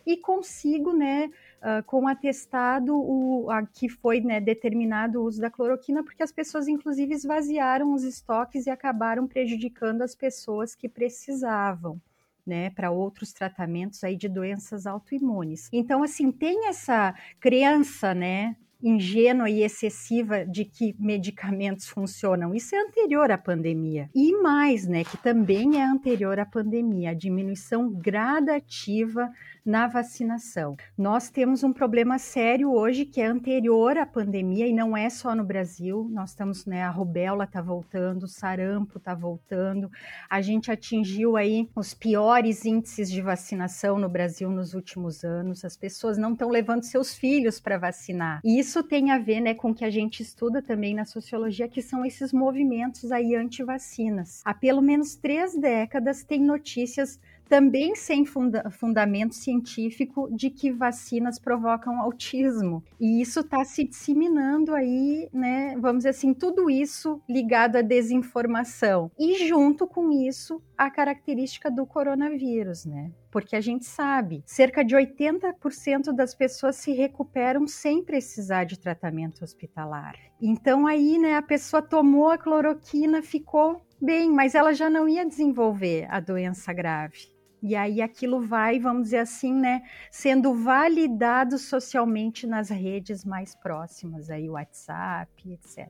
e 0.05 0.17
consigo, 0.17 0.93
né, 0.93 1.29
uh, 1.61 1.83
com 1.85 2.07
atestado 2.07 2.95
o, 2.95 3.49
a, 3.49 3.65
que 3.65 3.89
foi 3.89 4.21
né, 4.21 4.39
determinado 4.39 5.19
o 5.19 5.25
uso 5.25 5.41
da 5.41 5.49
cloroquina, 5.49 6.03
porque 6.03 6.23
as 6.23 6.31
pessoas, 6.31 6.67
inclusive, 6.67 7.13
esvaziaram 7.13 7.93
os 7.93 8.03
estoques 8.03 8.65
e 8.67 8.69
acabaram 8.69 9.27
prejudicando 9.27 10.01
as 10.01 10.15
pessoas 10.15 10.75
que 10.75 10.87
precisavam. 10.87 11.99
Né, 12.47 12.69
para 12.69 12.91
outros 12.91 13.33
tratamentos 13.33 14.03
aí 14.03 14.15
de 14.15 14.29
doenças 14.29 14.85
autoimunes. 14.85 15.67
Então, 15.73 16.03
assim, 16.03 16.31
tem 16.31 16.67
essa 16.67 17.15
crença, 17.39 18.13
né, 18.13 18.55
ingênua 18.81 19.49
e 19.49 19.63
excessiva 19.63 20.45
de 20.45 20.63
que 20.63 20.95
medicamentos 20.99 21.87
funcionam. 21.87 22.53
Isso 22.53 22.75
é 22.75 22.79
anterior 22.79 23.31
à 23.31 23.37
pandemia. 23.37 24.09
E 24.13 24.31
mais, 24.33 24.87
né, 24.87 25.03
que 25.03 25.17
também 25.17 25.81
é 25.81 25.83
anterior 25.83 26.39
à 26.39 26.45
pandemia, 26.45 27.09
a 27.09 27.13
diminuição 27.15 27.89
gradativa 27.89 29.31
na 29.65 29.87
vacinação. 29.87 30.77
Nós 30.95 31.29
temos 31.29 31.63
um 31.63 31.73
problema 31.73 32.19
sério 32.19 32.71
hoje 32.71 33.03
que 33.03 33.19
é 33.19 33.25
anterior 33.25 33.97
à 33.97 34.05
pandemia 34.05 34.67
e 34.67 34.73
não 34.73 34.95
é 34.95 35.09
só 35.09 35.33
no 35.33 35.43
Brasil. 35.43 36.07
Nós 36.11 36.29
estamos, 36.29 36.65
né, 36.65 36.83
a 36.83 36.89
rubéola 36.89 37.45
está 37.45 37.61
voltando, 37.61 38.23
o 38.23 38.27
sarampo 38.27 38.99
está 38.99 39.15
voltando. 39.15 39.89
A 40.29 40.41
gente 40.41 40.71
atingiu 40.71 41.35
aí 41.35 41.67
os 41.75 41.93
piores 41.93 42.63
índices 42.63 43.09
de 43.09 43.21
vacinação 43.21 43.97
no 43.97 44.07
Brasil 44.07 44.51
nos 44.51 44.75
últimos 44.75 45.23
anos. 45.23 45.65
As 45.65 45.75
pessoas 45.75 46.17
não 46.17 46.33
estão 46.33 46.49
levando 46.49 46.83
seus 46.83 47.15
filhos 47.15 47.59
para 47.59 47.79
vacinar. 47.79 48.41
E 48.43 48.59
isso 48.59 48.83
tem 48.83 49.09
a 49.09 49.17
ver, 49.17 49.41
né, 49.41 49.55
com 49.55 49.71
o 49.71 49.75
que 49.75 49.85
a 49.85 49.89
gente 49.89 50.21
estuda 50.21 50.61
também 50.61 50.93
na 50.93 51.05
sociologia, 51.05 51.67
que 51.67 51.81
são 51.81 52.05
esses 52.05 52.31
movimentos 52.31 53.11
aí 53.11 53.35
anti-vacinas. 53.35 54.41
Há 54.45 54.53
pelo 54.53 54.81
menos 54.81 55.15
três 55.15 55.55
décadas 55.59 56.23
tem 56.23 56.41
notícias 56.41 57.19
também 57.47 57.95
sem 57.95 58.25
funda 58.25 58.69
fundamento 58.69 59.35
científico 59.35 60.29
de 60.31 60.49
que 60.49 60.71
vacinas 60.71 61.39
provocam 61.39 61.99
autismo. 61.99 62.83
E 62.99 63.21
isso 63.21 63.41
está 63.41 63.63
se 63.63 63.83
disseminando 63.83 64.73
aí, 64.73 65.29
né? 65.31 65.75
Vamos 65.79 65.99
dizer 65.99 66.09
assim, 66.09 66.33
tudo 66.33 66.69
isso 66.69 67.21
ligado 67.29 67.77
à 67.77 67.81
desinformação. 67.81 69.11
E 69.17 69.47
junto 69.47 69.87
com 69.87 70.11
isso, 70.11 70.61
a 70.77 70.89
característica 70.89 71.69
do 71.71 71.85
coronavírus, 71.85 72.85
né? 72.85 73.11
Porque 73.31 73.55
a 73.55 73.61
gente 73.61 73.85
sabe, 73.85 74.43
cerca 74.45 74.83
de 74.83 74.95
80% 74.95 76.13
das 76.13 76.33
pessoas 76.33 76.77
se 76.77 76.93
recuperam 76.93 77.67
sem 77.67 78.03
precisar 78.03 78.63
de 78.63 78.79
tratamento 78.79 79.43
hospitalar. 79.43 80.15
Então 80.41 80.87
aí, 80.87 81.17
né, 81.17 81.35
a 81.35 81.41
pessoa 81.41 81.81
tomou 81.81 82.29
a 82.29 82.37
cloroquina, 82.37 83.21
ficou 83.21 83.85
bem, 84.01 84.31
mas 84.31 84.55
ela 84.55 84.73
já 84.73 84.89
não 84.89 85.07
ia 85.07 85.25
desenvolver 85.25 86.07
a 86.09 86.19
doença 86.19 86.71
grave. 86.71 87.34
E 87.65 87.75
aí 87.75 88.01
aquilo 88.01 88.41
vai, 88.41 88.79
vamos 88.79 89.05
dizer 89.05 89.17
assim, 89.17 89.53
né, 89.53 89.81
sendo 90.11 90.53
validado 90.53 91.57
socialmente 91.57 92.45
nas 92.45 92.69
redes 92.69 93.25
mais 93.25 93.55
próximas, 93.55 94.29
aí 94.29 94.47
WhatsApp, 94.47 95.51
etc. 95.51 95.89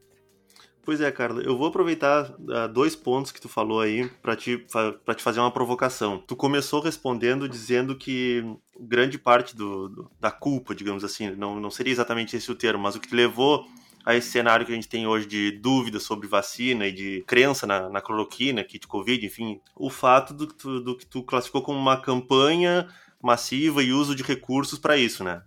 Pois 0.85 1.01
é, 1.01 1.11
Carla, 1.11 1.41
eu 1.41 1.57
vou 1.57 1.67
aproveitar 1.67 2.29
uh, 2.29 2.71
dois 2.71 2.95
pontos 2.95 3.31
que 3.31 3.41
tu 3.41 3.49
falou 3.49 3.81
aí 3.81 4.07
para 4.21 4.35
te, 4.35 4.57
te 4.57 5.23
fazer 5.23 5.39
uma 5.39 5.49
provocação. 5.49 6.19
Tu 6.19 6.35
começou 6.35 6.79
respondendo 6.79 7.49
dizendo 7.49 7.95
que 7.95 8.45
grande 8.79 9.17
parte 9.17 9.55
do, 9.55 9.89
do, 9.89 10.11
da 10.19 10.29
culpa, 10.29 10.75
digamos 10.75 11.03
assim, 11.03 11.31
não, 11.31 11.59
não 11.59 11.71
seria 11.71 11.91
exatamente 11.91 12.37
esse 12.37 12.51
o 12.51 12.55
termo, 12.55 12.83
mas 12.83 12.95
o 12.95 12.99
que 12.99 13.07
te 13.07 13.15
levou 13.15 13.65
a 14.05 14.15
esse 14.15 14.29
cenário 14.29 14.65
que 14.65 14.71
a 14.71 14.75
gente 14.75 14.87
tem 14.87 15.07
hoje 15.07 15.25
de 15.25 15.51
dúvida 15.51 15.99
sobre 15.99 16.27
vacina 16.27 16.85
e 16.85 16.91
de 16.91 17.23
crença 17.25 17.65
na, 17.65 17.89
na 17.89 17.99
cloroquina, 17.99 18.63
kit 18.63 18.87
Covid, 18.87 19.25
enfim, 19.25 19.59
o 19.75 19.89
fato 19.89 20.31
do, 20.31 20.45
do, 20.81 20.95
que 20.95 21.07
tu 21.07 21.23
classificou 21.23 21.63
como 21.63 21.79
uma 21.79 21.99
campanha 21.99 22.87
massiva 23.21 23.81
e 23.81 23.91
uso 23.91 24.13
de 24.13 24.21
recursos 24.21 24.77
para 24.77 24.95
isso, 24.95 25.23
né? 25.23 25.41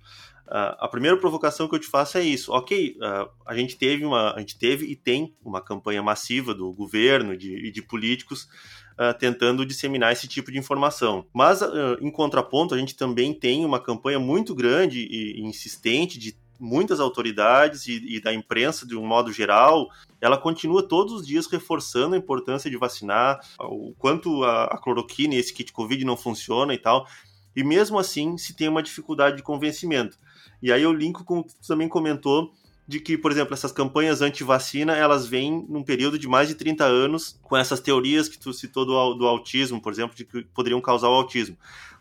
Uh, 0.48 0.74
a 0.78 0.88
primeira 0.88 1.16
provocação 1.16 1.68
que 1.68 1.74
eu 1.74 1.78
te 1.78 1.86
faço 1.86 2.16
é 2.16 2.22
isso. 2.22 2.50
Ok, 2.50 2.96
uh, 2.96 3.30
a 3.46 3.54
gente 3.54 3.76
teve 3.76 4.04
uma, 4.04 4.34
a 4.34 4.40
gente 4.40 4.58
teve 4.58 4.86
e 4.86 4.96
tem 4.96 5.36
uma 5.44 5.60
campanha 5.60 6.02
massiva 6.02 6.54
do 6.54 6.72
governo 6.72 7.34
e 7.34 7.36
de, 7.36 7.70
de, 7.70 7.82
políticos 7.82 8.48
uh, 8.94 9.16
tentando 9.18 9.64
disseminar 9.64 10.10
esse 10.10 10.26
tipo 10.26 10.50
de 10.50 10.58
informação. 10.58 11.26
Mas, 11.34 11.60
em 12.00 12.10
contraponto, 12.10 12.74
a 12.74 12.78
gente 12.78 12.96
também 12.96 13.34
tem 13.34 13.64
uma 13.64 13.78
campanha 13.78 14.18
muito 14.18 14.54
grande 14.54 15.00
e 15.00 15.42
insistente 15.42 16.18
de 16.18 16.34
muitas 16.58 17.00
autoridades 17.00 17.86
e, 17.86 18.16
e, 18.16 18.20
da 18.20 18.32
imprensa 18.32 18.86
de 18.86 18.96
um 18.96 19.06
modo 19.06 19.32
geral, 19.32 19.88
ela 20.20 20.36
continua 20.36 20.82
todos 20.82 21.12
os 21.12 21.26
dias 21.26 21.46
reforçando 21.46 22.14
a 22.14 22.18
importância 22.18 22.70
de 22.70 22.76
vacinar, 22.76 23.40
o 23.60 23.94
quanto 23.98 24.42
a, 24.44 24.64
a 24.64 24.78
cloroquina 24.78 25.34
e 25.34 25.38
esse 25.38 25.52
kit 25.52 25.72
Covid 25.72 26.04
não 26.04 26.16
funciona 26.16 26.74
e 26.74 26.78
tal. 26.78 27.06
E 27.54 27.64
mesmo 27.64 27.98
assim, 27.98 28.36
se 28.36 28.54
tem 28.54 28.68
uma 28.68 28.82
dificuldade 28.82 29.36
de 29.36 29.42
convencimento. 29.42 30.18
E 30.62 30.72
aí 30.72 30.82
eu 30.82 30.92
linko 30.92 31.24
com 31.24 31.40
o 31.40 31.44
que 31.44 31.52
você 31.52 31.68
também 31.68 31.88
comentou 31.88 32.52
de 32.88 32.98
que, 32.98 33.18
por 33.18 33.30
exemplo, 33.30 33.52
essas 33.52 33.70
campanhas 33.70 34.22
anti-vacina, 34.22 34.96
elas 34.96 35.26
vêm 35.26 35.66
num 35.68 35.82
período 35.82 36.18
de 36.18 36.26
mais 36.26 36.48
de 36.48 36.54
30 36.54 36.84
anos 36.84 37.38
com 37.42 37.54
essas 37.54 37.80
teorias 37.80 38.30
que 38.30 38.38
tu 38.38 38.50
citou 38.50 38.86
do, 38.86 39.14
do 39.14 39.26
autismo, 39.26 39.78
por 39.80 39.92
exemplo, 39.92 40.16
de 40.16 40.24
que 40.24 40.42
poderiam 40.54 40.80
causar 40.80 41.08
o 41.08 41.14
autismo. 41.14 41.54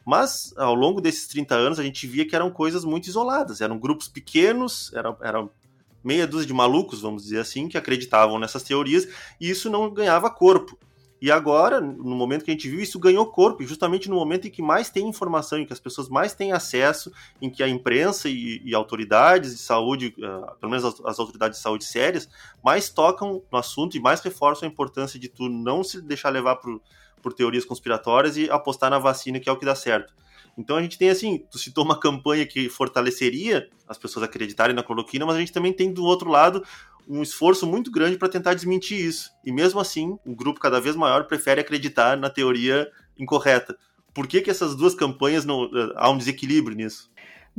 Mas 0.07 0.53
ao 0.55 0.73
longo 0.73 1.01
desses 1.01 1.27
30 1.27 1.53
anos 1.53 1.79
a 1.79 1.83
gente 1.83 2.07
via 2.07 2.25
que 2.25 2.33
eram 2.33 2.49
coisas 2.49 2.85
muito 2.85 3.07
isoladas, 3.07 3.59
eram 3.59 3.77
grupos 3.77 4.07
pequenos, 4.07 4.89
eram, 4.93 5.17
eram 5.21 5.49
meia 6.01 6.25
dúzia 6.25 6.47
de 6.47 6.53
malucos, 6.53 7.01
vamos 7.01 7.23
dizer 7.23 7.39
assim, 7.39 7.67
que 7.67 7.77
acreditavam 7.77 8.39
nessas 8.39 8.63
teorias 8.63 9.05
e 9.37 9.49
isso 9.49 9.69
não 9.69 9.93
ganhava 9.93 10.31
corpo. 10.31 10.79
E 11.21 11.29
agora, 11.29 11.81
no 11.81 12.15
momento 12.15 12.45
que 12.45 12.51
a 12.51 12.53
gente 12.53 12.69
viu, 12.69 12.79
isso 12.79 12.97
ganhou 12.97 13.25
corpo, 13.25 13.65
justamente 13.65 14.07
no 14.07 14.15
momento 14.15 14.47
em 14.47 14.51
que 14.51 14.61
mais 14.61 14.89
tem 14.89 15.09
informação, 15.09 15.59
em 15.59 15.65
que 15.65 15.73
as 15.73 15.79
pessoas 15.79 16.07
mais 16.07 16.33
têm 16.33 16.53
acesso, 16.53 17.11
em 17.41 17.49
que 17.49 17.61
a 17.61 17.67
imprensa 17.67 18.29
e, 18.29 18.61
e 18.63 18.73
autoridades 18.73 19.51
de 19.51 19.61
saúde, 19.61 20.15
uh, 20.19 20.55
pelo 20.57 20.71
menos 20.71 20.85
as, 20.85 21.01
as, 21.03 21.19
autoridades 21.19 21.57
de 21.57 21.63
saúde 21.63 21.83
sérias, 21.83 22.29
mais 22.63 22.89
tocam 22.89 23.43
no 23.51 23.57
assunto 23.57 23.97
e 23.97 23.99
mais 23.99 24.21
reforçam 24.21 24.69
a 24.69 24.71
importância 24.71 25.19
de 25.19 25.27
tu 25.27 25.49
não 25.49 25.83
se 25.83 26.01
deixar 26.01 26.29
levar 26.29 26.55
por 26.57 26.79
por 27.21 27.33
teorias 27.33 27.65
conspiratórias 27.65 28.37
e 28.37 28.49
apostar 28.49 28.89
na 28.89 28.99
vacina, 28.99 29.39
que 29.39 29.49
é 29.49 29.51
o 29.51 29.57
que 29.57 29.65
dá 29.65 29.75
certo. 29.75 30.13
Então 30.57 30.75
a 30.75 30.81
gente 30.81 30.97
tem 30.97 31.09
assim, 31.09 31.45
tu 31.51 31.59
citou 31.59 31.83
uma 31.83 31.99
campanha 31.99 32.45
que 32.45 32.67
fortaleceria 32.67 33.69
as 33.87 33.97
pessoas 33.97 34.23
acreditarem 34.23 34.75
na 34.75 34.81
cloroquina, 34.81 35.25
mas 35.25 35.35
a 35.35 35.39
gente 35.39 35.53
também 35.53 35.71
tem 35.71 35.93
do 35.93 36.03
outro 36.03 36.29
lado 36.29 36.63
um 37.07 37.21
esforço 37.21 37.65
muito 37.65 37.91
grande 37.91 38.17
para 38.17 38.27
tentar 38.27 38.53
desmentir 38.53 38.99
isso. 38.99 39.31
E 39.45 39.51
mesmo 39.51 39.79
assim, 39.79 40.17
um 40.25 40.35
grupo 40.35 40.59
cada 40.59 40.81
vez 40.81 40.95
maior 40.95 41.25
prefere 41.25 41.61
acreditar 41.61 42.17
na 42.17 42.29
teoria 42.29 42.91
incorreta. 43.17 43.77
Por 44.13 44.27
que, 44.27 44.41
que 44.41 44.49
essas 44.49 44.75
duas 44.75 44.95
campanhas 44.95 45.45
não 45.45 45.65
eh, 45.65 45.93
há 45.95 46.09
um 46.09 46.17
desequilíbrio 46.17 46.75
nisso? 46.75 47.09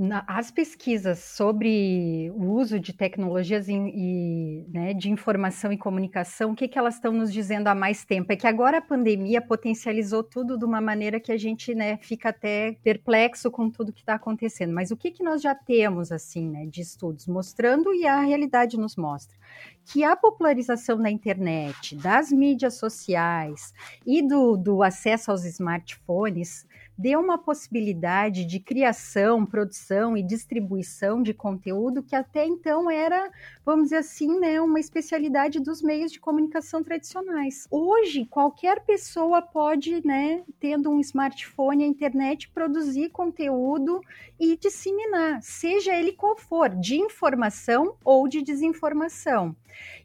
Na, 0.01 0.23
as 0.29 0.49
pesquisas 0.49 1.19
sobre 1.19 2.31
o 2.37 2.53
uso 2.53 2.79
de 2.79 2.93
tecnologias 2.93 3.69
e, 3.69 4.65
né, 4.73 4.95
de 4.95 5.11
informação 5.11 5.73
e 5.73 5.77
comunicação, 5.77 6.53
o 6.53 6.55
que, 6.55 6.69
que 6.69 6.79
elas 6.79 6.95
estão 6.95 7.13
nos 7.13 7.33
dizendo 7.33 7.67
há 7.67 7.75
mais 7.75 8.05
tempo? 8.05 8.33
É 8.33 8.37
que 8.37 8.47
agora 8.47 8.79
a 8.79 8.81
pandemia 8.81 9.43
potencializou 9.43 10.23
tudo 10.23 10.57
de 10.57 10.65
uma 10.65 10.81
maneira 10.81 11.19
que 11.19 11.33
a 11.33 11.37
gente 11.37 11.75
né, 11.75 11.97
fica 11.97 12.29
até 12.29 12.77
perplexo 12.85 13.51
com 13.51 13.69
tudo 13.69 13.93
que 13.93 13.99
está 13.99 14.15
acontecendo. 14.15 14.73
Mas 14.73 14.93
o 14.93 14.97
que, 14.97 15.11
que 15.11 15.25
nós 15.25 15.43
já 15.43 15.53
temos 15.53 16.13
assim 16.13 16.49
né, 16.49 16.65
de 16.65 16.81
estudos 16.81 17.27
mostrando 17.27 17.93
e 17.93 18.07
a 18.07 18.21
realidade 18.21 18.79
nos 18.79 18.95
mostra? 18.95 19.37
Que 19.85 20.05
a 20.05 20.15
popularização 20.15 21.03
da 21.03 21.11
internet, 21.11 21.97
das 21.97 22.31
mídias 22.31 22.75
sociais 22.75 23.75
e 24.07 24.23
do, 24.23 24.57
do 24.57 24.81
acesso 24.81 25.33
aos 25.33 25.45
smartphones 25.45 26.69
deu 26.99 27.21
uma 27.21 27.39
possibilidade 27.39 28.45
de 28.45 28.59
criação, 28.59 29.47
produção 29.47 30.17
e 30.17 30.23
distribuição 30.23 31.23
de 31.23 31.33
conteúdo 31.33 32.03
que 32.03 32.17
até 32.17 32.45
então 32.45 32.91
era, 32.91 33.31
vamos 33.65 33.85
dizer 33.85 33.99
assim, 33.99 34.41
né, 34.41 34.61
uma 34.61 34.81
especialidade 34.81 35.61
dos 35.61 35.81
meios 35.81 36.11
de 36.11 36.19
comunicação 36.19 36.83
tradicionais. 36.83 37.69
Hoje, 37.71 38.27
qualquer 38.27 38.85
pessoa 38.85 39.41
pode, 39.41 40.05
né, 40.05 40.43
tendo 40.59 40.91
um 40.91 40.99
smartphone, 40.99 41.85
a 41.85 41.87
internet, 41.87 42.51
produzir 42.51 43.11
conteúdo 43.11 44.01
e 44.39 44.57
disseminar, 44.57 45.41
seja 45.43 45.95
ele 45.95 46.13
qual 46.13 46.37
for, 46.37 46.69
de 46.69 46.97
informação 46.97 47.97
ou 48.05 48.29
de 48.29 48.43
desinformação. 48.43 49.57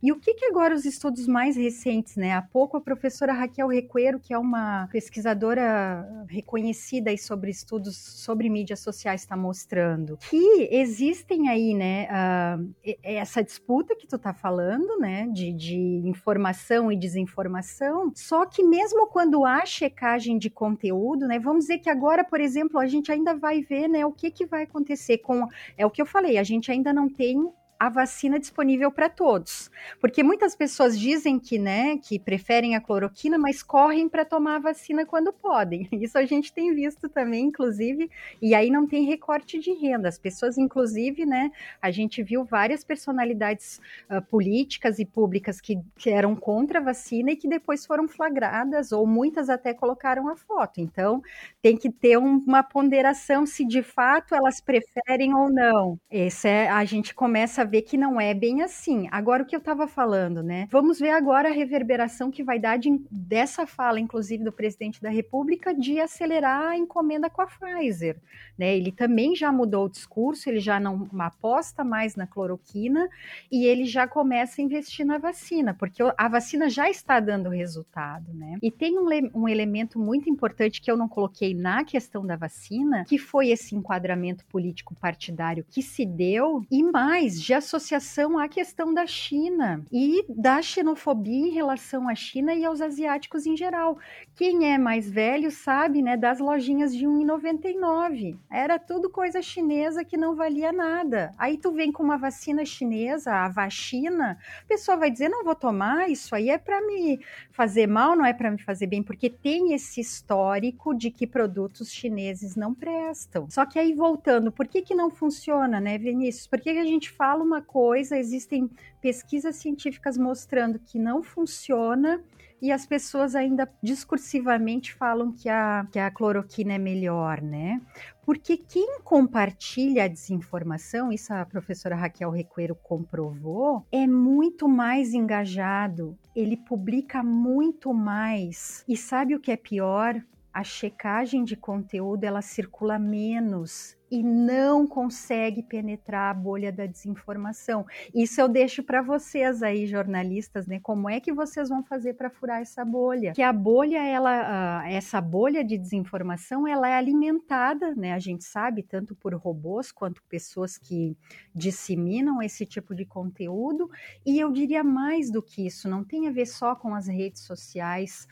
E 0.02 0.12
o 0.12 0.20
que, 0.20 0.34
que 0.34 0.46
agora 0.46 0.76
os 0.76 0.86
estudos 0.86 1.28
mais 1.28 1.56
recentes, 1.56 2.16
né? 2.16 2.34
Há 2.34 2.42
pouco 2.42 2.78
a 2.78 2.82
professora 2.82 3.34
Raquel 3.34 3.68
Recuero, 3.68 4.20
que 4.20 4.34
é 4.34 4.38
uma 4.38 4.88
pesquisadora 4.92 6.26
reconhecida 6.28 7.10
aí 7.10 7.18
sobre 7.18 7.50
estudos 7.50 7.96
sobre 7.98 8.50
mídias 8.50 8.80
sociais, 8.80 9.22
está 9.22 9.36
mostrando 9.36 10.18
que 10.30 10.68
existem 10.72 11.50
aí, 11.50 11.74
né, 11.74 12.08
uh, 12.12 12.96
essa 13.04 13.44
disputa 13.44 13.96
que 13.96 14.08
tu 14.08 14.16
está 14.16 14.34
falando, 14.34 14.98
né, 15.00 15.28
de, 15.32 15.52
de 15.54 15.76
informação 16.06 16.92
e 16.92 16.98
desinformação, 16.98 18.12
só 18.16 18.46
que 18.46 18.64
mesmo 18.64 19.08
quando 19.08 19.46
há 19.46 19.66
checagem 19.66 20.38
de 20.38 20.50
conteúdo, 20.50 21.28
né, 21.28 21.40
vamos 21.40 21.66
dizer 21.66 21.80
que 21.80 21.90
agora, 21.90 22.24
por 22.24 22.40
exemplo, 22.40 22.80
a 22.80 22.88
gente 22.88 23.12
ainda 23.12 23.34
vai 23.34 23.62
ver, 23.62 23.88
né, 23.88 24.06
o 24.06 24.12
que, 24.12 24.23
que 24.32 24.46
vai 24.46 24.64
acontecer 24.64 25.20
com, 25.20 25.48
é 25.78 25.86
o 25.86 25.92
que 25.92 26.02
eu 26.02 26.06
falei, 26.06 26.38
a 26.38 26.44
gente 26.44 26.72
ainda 26.72 26.94
não 26.94 27.10
tem 27.10 27.52
a 27.80 27.90
vacina 27.90 28.40
disponível 28.40 28.92
para 28.92 29.10
todos. 29.10 29.70
Porque 30.00 30.24
muitas 30.24 30.56
pessoas 30.56 30.98
dizem 30.98 31.40
que, 31.40 31.60
né, 31.60 31.98
que 31.98 32.18
preferem 32.18 32.76
a 32.76 32.82
cloroquina, 32.82 33.38
mas 33.38 33.62
correm 33.62 34.08
para 34.08 34.24
tomar 34.24 34.56
a 34.56 34.60
vacina 34.60 35.06
quando 35.06 35.34
podem. 35.34 35.88
Isso 35.92 36.18
a 36.18 36.26
gente 36.26 36.54
tem 36.54 36.74
visto 36.74 37.10
também, 37.10 37.46
inclusive, 37.46 38.10
e 38.42 38.56
aí 38.56 38.70
não 38.70 38.88
tem 38.88 39.04
recorte 39.06 39.60
de 39.60 39.74
renda. 39.74 40.08
As 40.08 40.18
pessoas, 40.18 40.58
inclusive, 40.58 41.26
né, 41.26 41.52
a 41.82 41.92
gente 41.92 42.24
viu 42.24 42.44
várias 42.44 42.84
personalidades 42.84 43.82
uh, 44.10 44.22
políticas 44.22 45.00
e 45.00 45.06
públicas 45.06 45.60
que, 45.60 45.80
que 45.98 46.10
eram 46.10 46.36
contra 46.36 46.80
a 46.80 46.84
vacina 46.84 47.32
e 47.32 47.36
que 47.36 47.48
depois 47.48 47.86
foram 47.86 48.08
flagradas, 48.08 48.92
ou 48.92 49.06
muitas 49.06 49.50
até 49.50 49.74
colocaram 49.74 50.30
a 50.30 50.36
foto. 50.36 50.80
Então, 50.80 51.22
tem 51.62 51.78
que 51.78 51.92
ter 51.92 52.18
um, 52.18 52.38
uma 52.48 52.64
ponderação 52.64 53.46
se 53.46 53.66
de 53.66 53.84
fato 53.84 54.34
elas 54.36 54.62
preferem 54.62 55.34
ou 55.34 55.50
não. 55.50 56.00
Esse 56.10 56.48
é, 56.48 56.70
a 56.70 56.84
gente 56.86 57.14
começa 57.14 57.62
a 57.62 57.66
ver 57.74 57.82
que 57.82 57.98
não 57.98 58.22
é 58.22 58.36
bem 58.36 58.62
assim. 58.62 59.08
Agora, 59.12 59.42
o 59.42 59.46
que 59.48 59.56
eu 59.56 59.60
estava 59.60 59.88
falando, 59.88 60.44
né? 60.44 60.68
Vamos 60.70 61.00
ver 61.00 61.10
agora 61.10 61.50
a 61.50 61.52
reverberação 61.52 62.30
que 62.30 62.44
vai 62.44 62.60
dar 62.60 62.78
de, 62.78 63.02
dessa 63.10 63.66
fala, 63.66 64.00
inclusive, 64.00 64.44
do 64.44 64.52
presidente 64.52 65.02
da 65.02 65.10
República, 65.10 65.74
de 65.74 66.00
acelerar 66.00 66.68
a 66.68 66.78
encomenda 66.78 67.32
com 67.32 67.42
a 67.42 67.48
Pfizer. 67.48 68.18
Né? 68.56 68.78
Ele 68.78 68.92
também 68.92 69.36
já 69.36 69.52
mudou 69.52 69.86
o 69.86 69.90
discurso, 69.90 70.48
ele 70.48 70.60
já 70.60 70.80
não 70.80 71.10
aposta 71.18 71.84
mais 71.84 72.16
na 72.16 72.28
cloroquina 72.28 73.10
e 73.52 73.66
ele 73.66 73.86
já 73.86 74.08
começa 74.08 74.62
a 74.62 74.64
investir 74.64 75.04
na 75.04 75.18
vacina, 75.18 75.74
porque 75.74 76.04
a 76.16 76.28
vacina 76.28 76.70
já 76.70 76.88
está 76.92 77.20
dando 77.20 77.50
resultado, 77.50 78.32
né? 78.34 78.60
E 78.62 78.70
tem 78.70 79.00
um, 79.00 79.08
um 79.34 79.50
elemento 79.50 79.98
muito 79.98 80.30
importante 80.30 80.80
que 80.80 80.92
eu 80.92 80.98
não 80.98 81.08
coloquei 81.08 81.56
na 81.56 81.84
questão 81.84 82.24
da 82.24 82.36
vacina, 82.36 83.04
que 83.06 83.18
foi 83.18 83.50
esse 83.50 83.76
enquadramento 83.76 84.46
político 84.46 84.94
partidário 84.94 85.66
que 85.68 85.82
se 85.82 86.06
deu, 86.06 86.64
e 86.70 86.84
mais, 86.84 87.42
já 87.42 87.53
associação 87.54 88.38
à 88.38 88.48
questão 88.48 88.94
da 88.94 89.06
China 89.06 89.84
e 89.92 90.26
da 90.30 90.62
xenofobia 90.62 91.48
em 91.48 91.52
relação 91.52 92.10
à 92.10 92.16
China 92.16 92.54
e 92.54 92.66
aos 92.66 92.82
asiáticos 92.82 93.46
em 93.46 93.56
geral. 93.56 93.98
Quem 94.36 94.72
é 94.74 94.78
mais 94.78 95.10
velho 95.10 95.52
sabe, 95.52 96.02
né, 96.02 96.18
das 96.18 96.40
lojinhas 96.40 96.96
de 96.96 97.06
1,99. 97.06 98.38
Era 98.52 98.80
tudo 98.80 99.10
coisa 99.10 99.42
chinesa 99.42 100.04
que 100.04 100.18
não 100.18 100.36
valia 100.36 100.72
nada. 100.72 101.32
Aí 101.38 101.58
tu 101.58 101.72
vem 101.72 101.92
com 101.92 102.04
uma 102.04 102.18
vacina 102.18 102.66
chinesa, 102.66 103.32
a 103.32 103.50
vacina, 103.50 104.38
a 104.64 104.68
pessoa 104.68 104.98
vai 104.98 105.12
dizer: 105.12 105.30
"Não 105.30 105.44
vou 105.44 105.56
tomar, 105.56 106.10
isso 106.10 106.36
aí 106.36 106.50
é 106.50 106.58
para 106.58 106.82
me 106.82 107.20
fazer 107.52 107.88
mal, 107.88 108.16
não 108.16 108.26
é 108.26 108.34
para 108.34 108.52
me 108.52 108.62
fazer 108.62 108.88
bem", 108.88 109.04
porque 109.04 109.30
tem 109.30 109.74
esse 109.74 110.02
histórico 110.02 110.94
de 110.94 111.12
que 111.12 111.28
produtos 111.28 111.92
chineses 111.92 112.56
não 112.56 112.74
prestam. 112.74 113.50
Só 113.50 113.66
que 113.66 113.78
aí 113.80 113.94
voltando, 113.94 114.52
por 114.52 114.68
que 114.68 114.82
que 114.82 114.96
não 114.96 115.10
funciona, 115.10 115.80
né, 115.80 115.98
Vinícius? 115.98 116.48
Por 116.48 116.60
que, 116.60 116.74
que 116.74 116.80
a 116.80 116.86
gente 116.86 117.10
fala 117.12 117.43
uma 117.44 117.62
coisa, 117.62 118.18
existem 118.18 118.70
pesquisas 119.02 119.58
científicas 119.58 120.18
mostrando 120.18 120.80
que 120.80 120.98
não 120.98 121.22
funciona 121.22 122.24
e 122.64 122.72
as 122.72 122.86
pessoas 122.86 123.36
ainda 123.36 123.70
discursivamente 123.84 124.94
falam 124.94 125.34
que 125.34 125.50
a, 125.50 125.86
que 125.92 126.00
a 126.00 126.10
cloroquina 126.10 126.76
é 126.76 126.78
melhor, 126.78 127.42
né? 127.42 127.82
Porque 128.26 128.56
quem 128.56 129.02
compartilha 129.04 130.06
a 130.06 130.08
desinformação, 130.08 131.12
isso 131.12 131.34
a 131.34 131.46
professora 131.46 131.94
Raquel 131.94 132.32
Recuero 132.32 132.74
comprovou, 132.74 133.86
é 133.92 134.08
muito 134.08 134.70
mais 134.70 135.14
engajado, 135.14 136.18
ele 136.34 136.56
publica 136.56 137.22
muito 137.22 137.94
mais. 137.94 138.86
E 138.88 138.96
sabe 138.96 139.36
o 139.36 139.42
que 139.42 139.52
é 139.52 139.58
pior? 139.58 140.24
A 140.54 140.64
checagem 140.64 141.44
de 141.44 141.56
conteúdo 141.56 142.24
ela 142.26 142.42
circula 142.42 143.00
menos 143.00 143.98
e 144.12 144.22
não 144.22 144.86
consegue 144.86 145.64
penetrar 145.64 146.30
a 146.30 146.34
bolha 146.36 146.72
da 146.72 146.86
desinformação. 146.86 147.84
Isso 148.14 148.40
eu 148.40 148.48
deixo 148.48 148.84
para 148.84 149.02
vocês 149.02 149.64
aí, 149.64 149.88
jornalistas, 149.88 150.68
né? 150.68 150.80
Como 150.80 151.10
é 151.10 151.20
que 151.20 151.34
vocês 151.34 151.70
vão 151.70 151.84
fazer 151.84 152.14
para 152.14 152.30
furar 152.30 152.62
essa 152.62 152.86
bolha? 152.86 153.34
Que 153.34 153.42
a 153.42 153.52
bolha, 153.52 153.98
ela, 154.06 154.88
essa 154.88 155.20
bolha 155.20 155.64
de 155.64 155.76
desinformação, 155.76 156.68
ela 156.68 156.88
é 156.88 156.94
alimentada, 156.94 157.96
né? 157.96 158.14
A 158.14 158.20
gente 158.20 158.44
sabe 158.44 158.84
tanto 158.84 159.16
por 159.16 159.34
robôs 159.34 159.92
quanto 159.92 160.22
pessoas 160.30 160.78
que 160.78 161.18
disseminam 161.56 162.40
esse 162.40 162.68
tipo 162.68 162.94
de 162.94 163.06
conteúdo. 163.06 163.90
E 164.24 164.40
eu 164.40 164.52
diria 164.52 164.84
mais 164.84 165.32
do 165.32 165.42
que 165.42 165.66
isso, 165.66 165.90
não 165.90 166.04
tem 166.04 166.28
a 166.28 166.32
ver 166.32 166.46
só 166.46 166.76
com 166.76 166.94
as 166.94 167.08
redes 167.08 167.42
sociais 167.42 168.28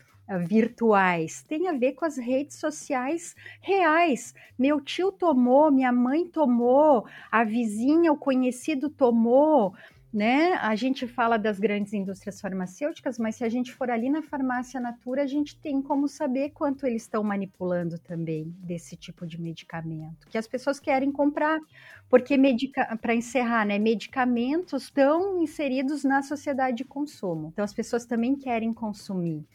virtuais, 0.46 1.42
tem 1.42 1.68
a 1.68 1.72
ver 1.72 1.92
com 1.92 2.04
as 2.04 2.16
redes 2.16 2.56
sociais 2.56 3.34
reais. 3.60 4.34
Meu 4.58 4.80
tio 4.80 5.12
tomou, 5.12 5.70
minha 5.70 5.92
mãe 5.92 6.26
tomou, 6.26 7.06
a 7.30 7.44
vizinha, 7.44 8.12
o 8.12 8.16
conhecido 8.16 8.88
tomou, 8.88 9.74
né? 10.12 10.52
A 10.54 10.74
gente 10.76 11.06
fala 11.06 11.38
das 11.38 11.58
grandes 11.58 11.94
indústrias 11.94 12.38
farmacêuticas, 12.40 13.18
mas 13.18 13.36
se 13.36 13.44
a 13.44 13.48
gente 13.48 13.72
for 13.72 13.90
ali 13.90 14.10
na 14.10 14.20
farmácia 14.20 14.78
Natura, 14.78 15.22
a 15.22 15.26
gente 15.26 15.58
tem 15.58 15.80
como 15.80 16.06
saber 16.06 16.50
quanto 16.50 16.86
eles 16.86 17.02
estão 17.02 17.24
manipulando 17.24 17.98
também 17.98 18.54
desse 18.58 18.94
tipo 18.94 19.26
de 19.26 19.40
medicamento, 19.40 20.28
que 20.28 20.36
as 20.36 20.46
pessoas 20.46 20.78
querem 20.78 21.10
comprar, 21.10 21.58
porque 22.10 22.36
para 23.00 23.14
encerrar, 23.14 23.64
né, 23.64 23.78
medicamentos 23.78 24.84
estão 24.84 25.42
inseridos 25.42 26.04
na 26.04 26.22
sociedade 26.22 26.76
de 26.76 26.84
consumo. 26.84 27.48
Então 27.52 27.64
as 27.64 27.72
pessoas 27.72 28.04
também 28.04 28.36
querem 28.36 28.72
consumir. 28.74 29.46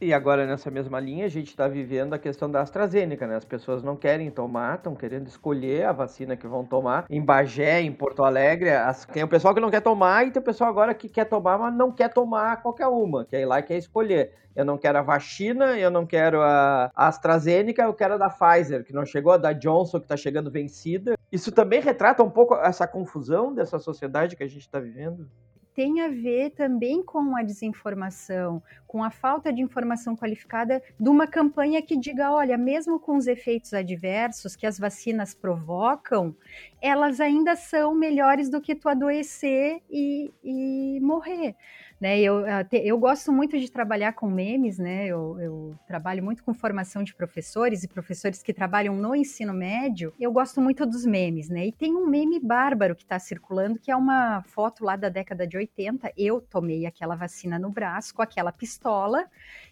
E 0.00 0.12
agora, 0.12 0.44
nessa 0.46 0.70
mesma 0.70 0.98
linha, 0.98 1.24
a 1.24 1.28
gente 1.28 1.48
está 1.48 1.68
vivendo 1.68 2.14
a 2.14 2.18
questão 2.18 2.50
da 2.50 2.60
AstraZeneca, 2.60 3.26
né? 3.26 3.36
As 3.36 3.44
pessoas 3.44 3.82
não 3.82 3.96
querem 3.96 4.30
tomar, 4.30 4.76
estão 4.76 4.94
querendo 4.94 5.28
escolher 5.28 5.86
a 5.86 5.92
vacina 5.92 6.36
que 6.36 6.46
vão 6.48 6.64
tomar. 6.64 7.06
Em 7.08 7.24
Bagé, 7.24 7.80
em 7.80 7.92
Porto 7.92 8.24
Alegre, 8.24 8.70
as... 8.70 9.04
tem 9.06 9.22
o 9.22 9.28
pessoal 9.28 9.54
que 9.54 9.60
não 9.60 9.70
quer 9.70 9.80
tomar 9.80 10.26
e 10.26 10.30
tem 10.30 10.42
o 10.42 10.44
pessoal 10.44 10.68
agora 10.68 10.92
que 10.94 11.08
quer 11.08 11.24
tomar, 11.26 11.58
mas 11.58 11.74
não 11.74 11.92
quer 11.92 12.12
tomar 12.12 12.60
qualquer 12.60 12.88
uma, 12.88 13.24
quer 13.24 13.40
ir 13.40 13.46
lá 13.46 13.60
e 13.60 13.62
quer 13.62 13.78
escolher. 13.78 14.32
Eu 14.54 14.64
não 14.64 14.76
quero 14.76 14.98
a 14.98 15.02
vacina, 15.02 15.78
eu 15.78 15.90
não 15.90 16.06
quero 16.06 16.40
a 16.40 16.90
AstraZeneca, 16.94 17.82
eu 17.82 17.94
quero 17.94 18.14
a 18.14 18.18
da 18.18 18.30
Pfizer, 18.30 18.84
que 18.84 18.92
não 18.92 19.04
chegou, 19.04 19.32
a 19.32 19.36
da 19.36 19.52
Johnson, 19.52 19.98
que 19.98 20.04
está 20.04 20.16
chegando 20.16 20.50
vencida. 20.50 21.16
Isso 21.30 21.50
também 21.50 21.80
retrata 21.80 22.22
um 22.22 22.30
pouco 22.30 22.54
essa 22.54 22.86
confusão 22.86 23.52
dessa 23.52 23.78
sociedade 23.78 24.36
que 24.36 24.44
a 24.44 24.48
gente 24.48 24.60
está 24.60 24.78
vivendo? 24.78 25.28
Tem 25.74 26.00
a 26.00 26.08
ver 26.08 26.50
também 26.50 27.02
com 27.02 27.36
a 27.36 27.42
desinformação, 27.42 28.62
com 28.86 29.02
a 29.02 29.10
falta 29.10 29.52
de 29.52 29.60
informação 29.60 30.16
qualificada 30.16 30.80
de 30.98 31.08
uma 31.08 31.26
campanha 31.26 31.82
que 31.82 31.96
diga, 31.96 32.30
olha, 32.32 32.56
mesmo 32.56 33.00
com 33.00 33.16
os 33.16 33.26
efeitos 33.26 33.74
adversos 33.74 34.54
que 34.54 34.66
as 34.66 34.78
vacinas 34.78 35.34
provocam, 35.34 36.34
elas 36.80 37.20
ainda 37.20 37.56
são 37.56 37.92
melhores 37.94 38.48
do 38.48 38.60
que 38.60 38.74
tu 38.74 38.88
adoecer 38.88 39.82
e, 39.90 40.32
e 40.44 41.00
morrer. 41.00 41.56
Né, 42.04 42.20
eu, 42.20 42.44
eu 42.70 42.98
gosto 42.98 43.32
muito 43.32 43.58
de 43.58 43.72
trabalhar 43.72 44.12
com 44.12 44.28
memes, 44.28 44.76
né? 44.78 45.06
Eu, 45.06 45.40
eu, 45.40 45.74
trabalho 45.86 46.22
muito 46.22 46.44
com 46.44 46.52
formação 46.52 47.02
de 47.02 47.14
professores 47.14 47.82
e 47.82 47.88
professores 47.88 48.42
que 48.42 48.52
trabalham 48.52 48.94
no 48.94 49.16
ensino 49.16 49.54
médio. 49.54 50.12
Eu 50.20 50.30
gosto 50.30 50.60
muito 50.60 50.84
dos 50.84 51.06
memes, 51.06 51.48
né? 51.48 51.68
E 51.68 51.72
tem 51.72 51.96
um 51.96 52.06
meme 52.06 52.38
bárbaro 52.38 52.94
que 52.94 53.04
está 53.04 53.18
circulando, 53.18 53.78
que 53.78 53.90
é 53.90 53.96
uma 53.96 54.42
foto 54.42 54.84
lá 54.84 54.96
da 54.96 55.08
década 55.08 55.46
de 55.46 55.56
80. 55.56 56.12
Eu 56.14 56.42
tomei 56.42 56.84
aquela 56.84 57.16
vacina 57.16 57.58
no 57.58 57.70
braço 57.70 58.14
com 58.14 58.20
aquela 58.20 58.52
pistola 58.52 59.24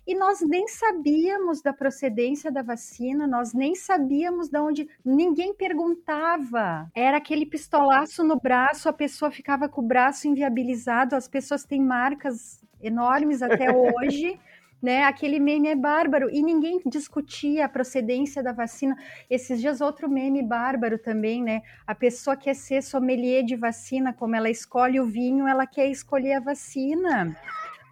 e 0.06 0.14
nós 0.14 0.40
nem 0.40 0.66
sabíamos 0.66 1.62
da 1.62 1.72
procedência 1.72 2.50
da 2.50 2.62
vacina, 2.62 3.26
nós 3.26 3.54
nem 3.54 3.74
sabíamos 3.74 4.48
de 4.48 4.58
onde. 4.58 4.88
Ninguém 5.04 5.54
perguntava. 5.54 6.90
Era 6.94 7.18
aquele 7.18 7.46
pistolaço 7.46 8.24
no 8.24 8.38
braço, 8.38 8.88
a 8.88 8.92
pessoa 8.92 9.30
ficava 9.30 9.68
com 9.68 9.80
o 9.80 9.86
braço 9.86 10.26
inviabilizado, 10.26 11.14
as 11.14 11.28
pessoas 11.28 11.64
têm 11.64 11.80
marcas 11.80 12.60
enormes 12.82 13.42
até 13.42 13.66
hoje. 13.72 14.38
né? 14.82 15.04
Aquele 15.04 15.38
meme 15.38 15.68
é 15.68 15.76
bárbaro 15.76 16.28
e 16.28 16.42
ninguém 16.42 16.82
discutia 16.86 17.66
a 17.66 17.68
procedência 17.68 18.42
da 18.42 18.52
vacina. 18.52 18.96
Esses 19.30 19.60
dias 19.60 19.80
outro 19.80 20.10
meme 20.10 20.42
bárbaro 20.42 20.98
também, 20.98 21.40
né? 21.40 21.62
A 21.86 21.94
pessoa 21.94 22.36
quer 22.36 22.54
ser 22.54 22.82
sommelier 22.82 23.44
de 23.44 23.54
vacina, 23.54 24.12
como 24.12 24.34
ela 24.34 24.50
escolhe 24.50 24.98
o 24.98 25.06
vinho, 25.06 25.46
ela 25.46 25.64
quer 25.64 25.86
escolher 25.86 26.32
a 26.34 26.40
vacina 26.40 27.36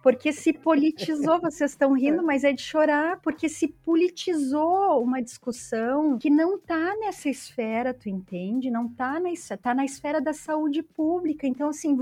porque 0.01 0.33
se 0.33 0.51
politizou, 0.53 1.39
vocês 1.41 1.71
estão 1.71 1.93
rindo, 1.93 2.23
mas 2.23 2.43
é 2.43 2.51
de 2.51 2.61
chorar, 2.61 3.19
porque 3.21 3.47
se 3.47 3.67
politizou 3.67 5.01
uma 5.03 5.21
discussão 5.21 6.17
que 6.17 6.29
não 6.29 6.55
está 6.55 6.95
nessa 6.97 7.29
esfera, 7.29 7.93
tu 7.93 8.09
entende? 8.09 8.71
Não 8.71 8.87
está 8.87 9.19
na, 9.19 9.29
tá 9.61 9.73
na 9.73 9.85
esfera 9.85 10.19
da 10.19 10.33
saúde 10.33 10.81
pública. 10.81 11.47
Então, 11.47 11.69
assim, 11.69 11.95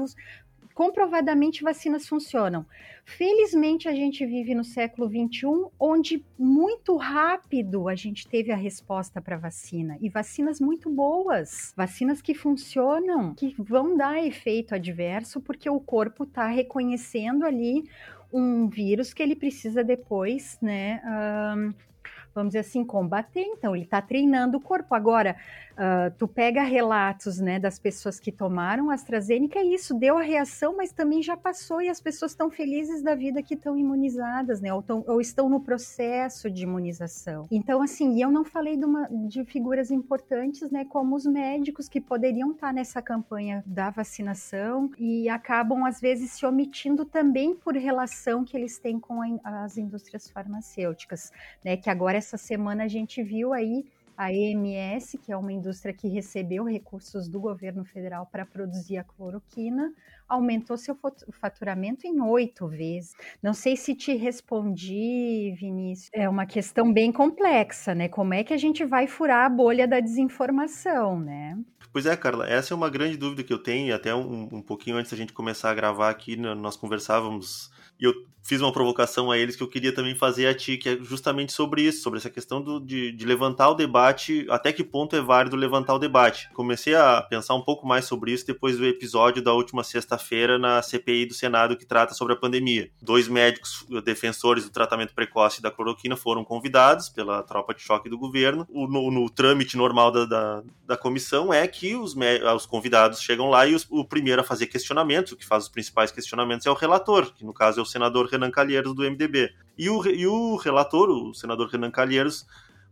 comprovadamente 0.80 1.62
vacinas 1.62 2.08
funcionam. 2.08 2.66
Felizmente 3.04 3.90
a 3.90 3.94
gente 3.94 4.26
vive 4.26 4.56
no 4.56 4.64
século 4.64 5.10
21, 5.10 5.70
onde 5.78 6.24
muito 6.38 6.96
rápido 6.96 7.90
a 7.90 7.96
gente 7.96 8.26
teve 8.26 8.50
a 8.50 8.56
resposta 8.56 9.22
para 9.22 9.36
vacina 9.36 9.98
e 10.00 10.08
vacinas 10.08 10.62
muito 10.62 10.90
boas, 10.90 11.74
vacinas 11.76 12.22
que 12.22 12.34
funcionam, 12.34 13.36
que 13.36 13.54
vão 13.60 13.98
dar 13.98 14.26
efeito 14.26 14.74
adverso 14.74 15.42
porque 15.42 15.70
o 15.70 15.82
corpo 15.82 16.24
está 16.24 16.48
reconhecendo 16.48 17.46
ali 17.46 17.84
um 18.32 18.70
vírus 18.70 19.14
que 19.14 19.22
ele 19.22 19.36
precisa 19.36 19.84
depois, 19.84 20.58
né, 20.62 21.02
um, 21.58 21.74
vamos 22.34 22.52
dizer 22.52 22.60
assim, 22.60 22.86
combater. 22.86 23.42
Então, 23.42 23.76
ele 23.76 23.84
está 23.84 24.02
treinando 24.02 24.58
o 24.58 24.62
corpo. 24.62 24.96
Agora, 24.96 25.36
uh, 25.80 26.14
tu 26.18 26.28
pega 26.28 26.62
relatos 26.62 27.40
né, 27.40 27.58
das 27.58 27.80
pessoas 27.80 28.20
que 28.20 28.32
tomaram 28.32 28.90
AstraZeneca 28.90 29.60
e 29.62 29.74
isso 29.74 29.94
deu 29.94 30.18
a 30.18 30.22
reação, 30.22 30.76
mas 30.76 30.92
também 30.92 31.24
já 31.24 31.38
passou 31.38 31.82
e 31.82 31.90
as 31.90 32.02
pessoas 32.02 32.32
estão 32.32 32.52
felizes 32.52 33.02
da 33.02 33.16
vida 33.16 33.42
que 33.42 33.54
estão 33.54 33.78
imunizadas, 33.78 34.60
né? 34.60 34.74
Ou, 34.74 34.84
tão, 34.84 35.04
ou, 35.08 35.22
estão 35.22 35.50
no 35.50 35.62
processo 35.62 36.50
de 36.52 36.64
imunização. 36.64 37.48
Então, 37.50 37.82
assim, 37.82 38.16
e 38.16 38.22
eu 38.22 38.30
não 38.30 38.44
falei 38.44 38.76
de, 38.76 38.86
uma, 38.86 39.08
de 39.28 39.46
figuras 39.46 39.90
importantes, 39.90 40.70
né? 40.70 40.84
Como 40.86 41.16
os 41.16 41.26
médicos 41.26 41.88
que 41.88 42.02
poderiam 42.02 42.52
estar 42.52 42.74
nessa 42.74 43.02
campanha 43.02 43.64
da 43.66 43.90
vacinação 43.90 44.92
e 45.00 45.30
acabam, 45.30 45.86
às 45.86 46.02
vezes, 46.02 46.32
se 46.32 46.46
omitindo 46.46 47.06
também 47.06 47.56
por 47.56 47.76
relação 47.76 48.44
que 48.44 48.58
eles 48.58 48.78
têm 48.78 49.00
com 49.00 49.22
a, 49.22 49.64
as 49.64 49.78
indústrias 49.78 50.30
farmacêuticas, 50.30 51.32
né? 51.64 51.78
Que 51.78 51.90
agora 51.90 52.18
essa 52.18 52.38
semana 52.38 52.84
a 52.84 52.88
gente 52.88 53.24
viu 53.24 53.54
aí 53.54 53.86
a 54.20 54.34
EMS, 54.34 55.18
que 55.18 55.32
é 55.32 55.38
uma 55.38 55.54
indústria 55.54 55.94
que 55.94 56.10
recebeu 56.10 56.66
recursos 56.66 57.30
do 57.30 57.40
governo 57.40 57.86
federal 57.86 58.26
para 58.26 58.46
produzir 58.46 58.98
a 58.98 59.04
cloroquina, 59.06 59.94
aumentou 60.28 60.76
seu 60.76 60.94
faturamento 61.32 62.06
em 62.06 62.20
oito 62.20 62.68
vezes. 62.68 63.14
Não 63.42 63.54
sei 63.54 63.78
se 63.78 63.96
te 63.96 64.14
respondi, 64.18 65.56
Vinícius. 65.58 66.10
É 66.12 66.28
uma 66.28 66.46
questão 66.46 66.92
bem 66.92 67.14
complexa, 67.14 67.96
né? 67.96 68.10
Como 68.10 68.34
é 68.34 68.44
que 68.44 68.54
a 68.54 68.58
gente 68.58 68.84
vai 68.84 69.08
furar 69.08 69.46
a 69.46 69.50
bolha 69.50 69.88
da 69.88 70.02
desinformação, 70.02 71.18
né? 71.18 71.58
Pois 71.94 72.06
é, 72.06 72.18
Carla, 72.18 72.46
essa 72.46 72.74
é 72.74 72.76
uma 72.76 72.90
grande 72.90 73.16
dúvida 73.16 73.42
que 73.42 73.54
eu 73.54 73.64
tenho, 73.64 73.88
e 73.88 73.94
até 73.94 74.14
um, 74.14 74.50
um 74.52 74.62
pouquinho 74.62 74.98
antes 74.98 75.12
da 75.12 75.18
gente 75.18 75.32
começar 75.32 75.72
a 75.72 75.74
gravar 75.74 76.10
aqui, 76.10 76.36
nós 76.36 76.76
conversávamos 76.76 77.72
e 77.98 78.04
eu 78.04 78.14
fiz 78.44 78.62
uma 78.62 78.72
provocação 78.72 79.32
a 79.32 79.38
eles 79.38 79.56
que 79.56 79.64
eu 79.64 79.68
queria 79.68 79.94
também 79.94 80.16
fazer 80.16 80.48
a 80.48 80.54
ti, 80.54 80.78
que 80.78 80.90
é 80.90 80.98
justamente 81.02 81.52
sobre 81.52 81.84
isso, 81.84 82.02
sobre 82.02 82.20
essa 82.20 82.30
questão 82.30 82.62
do, 82.62 82.80
de, 82.80 83.12
de, 83.12 83.26
levantar 83.26 83.70
o 83.70 83.76
debate, 83.76 84.46
até 84.50 84.72
que 84.74 84.84
ponto 84.84 85.16
é 85.16 85.22
válido 85.22 85.56
levantar 85.56 85.94
o 85.94 86.00
debate. 86.00 86.50
Comecei 86.54 86.96
a 86.96 87.22
pensar 87.22 87.56
um 87.56 87.62
pouco 87.62 87.86
mais 87.86 88.06
sobre 88.06 88.32
isso 88.32 88.48
depois 88.48 88.78
do 88.78 88.86
episódio 88.86 89.42
da 89.42 89.54
última 89.54 89.84
sexta-feira 89.84 90.58
na 90.58 90.82
CPI 90.82 91.28
do 91.28 91.34
Senado 91.34 91.78
que 91.78 91.86
trata 91.86 92.14
sobre 92.14 92.34
a 92.34 92.38
pandemia. 92.38 92.90
Dois 93.02 93.28
médicos 93.28 93.86
defensores 94.04 94.64
do 94.64 94.72
tratamento 94.72 95.14
precoce 95.14 95.62
da 95.62 95.72
cloroquina 95.72 96.16
foram 96.16 96.44
convidados 96.44 97.10
pela 97.10 97.44
tropa 97.44 97.74
de 97.74 97.82
choque 97.82 98.10
do 98.10 98.18
governo. 98.18 98.66
O, 98.70 98.88
no, 98.88 99.12
no 99.12 99.30
trâmite 99.30 99.78
normal 99.78 100.12
da, 100.12 100.26
da, 100.26 100.64
da, 100.86 100.98
comissão 100.98 101.54
é 101.54 101.68
que 101.68 101.96
os, 101.96 102.16
os 102.56 102.66
convidados 102.66 103.22
chegam 103.22 103.50
lá 103.50 103.66
e 103.68 103.76
os, 103.76 103.86
o 103.90 104.04
primeiro 104.04 104.42
a 104.42 104.44
fazer 104.44 104.68
questionamentos, 104.68 105.32
o 105.32 105.38
que 105.38 105.46
faz 105.46 105.64
os 105.64 105.70
principais 105.70 106.12
questionamentos 106.12 106.66
é 106.66 106.72
o 106.72 106.74
relator, 106.74 107.32
que 107.34 107.46
no 107.46 107.54
caso 107.54 107.80
é 107.80 107.84
o 107.84 107.86
senador 107.86 108.28
Renan 108.40 108.52
Calheiros, 108.52 108.96
do 108.96 109.04
MDB. 109.04 109.52
E 109.78 109.90
o, 109.90 110.06
e 110.08 110.26
o 110.26 110.56
relator, 110.56 111.10
o 111.10 111.34
senador 111.34 111.68
Renan 111.68 111.92
Calheiros, 111.92 112.46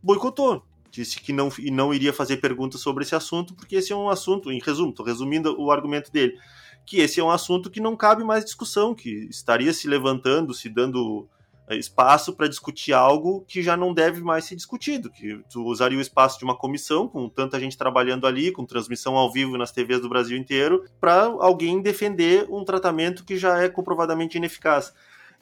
boicotou. 0.03 0.63
Disse 0.91 1.19
que 1.19 1.33
não, 1.33 1.49
e 1.59 1.71
não 1.71 1.93
iria 1.93 2.13
fazer 2.13 2.37
perguntas 2.37 2.81
sobre 2.81 3.03
esse 3.03 3.15
assunto, 3.15 3.53
porque 3.53 3.75
esse 3.75 3.91
é 3.91 3.95
um 3.95 4.09
assunto, 4.09 4.51
em 4.51 4.59
resumo, 4.59 4.91
estou 4.91 5.05
resumindo 5.05 5.59
o 5.59 5.71
argumento 5.71 6.11
dele, 6.11 6.37
que 6.85 6.99
esse 6.99 7.19
é 7.19 7.23
um 7.23 7.29
assunto 7.29 7.69
que 7.69 7.81
não 7.81 7.95
cabe 7.95 8.23
mais 8.23 8.45
discussão, 8.45 8.95
que 8.95 9.27
estaria 9.29 9.73
se 9.73 9.87
levantando, 9.87 10.53
se 10.53 10.69
dando 10.69 11.27
eh, 11.67 11.75
espaço 11.75 12.33
para 12.33 12.47
discutir 12.47 12.93
algo 12.93 13.43
que 13.45 13.61
já 13.61 13.75
não 13.75 13.93
deve 13.93 14.21
mais 14.21 14.45
ser 14.45 14.55
discutido, 14.55 15.11
que 15.11 15.43
tu 15.49 15.65
usaria 15.65 15.97
o 15.97 16.01
espaço 16.01 16.39
de 16.39 16.45
uma 16.45 16.55
comissão 16.55 17.07
com 17.07 17.27
tanta 17.27 17.59
gente 17.59 17.77
trabalhando 17.77 18.25
ali, 18.25 18.53
com 18.53 18.65
transmissão 18.65 19.17
ao 19.17 19.31
vivo 19.31 19.57
nas 19.57 19.73
TVs 19.73 19.99
do 19.99 20.07
Brasil 20.07 20.37
inteiro, 20.37 20.85
para 21.01 21.25
alguém 21.25 21.81
defender 21.81 22.47
um 22.49 22.63
tratamento 22.63 23.25
que 23.25 23.37
já 23.37 23.61
é 23.61 23.67
comprovadamente 23.67 24.37
ineficaz. 24.37 24.93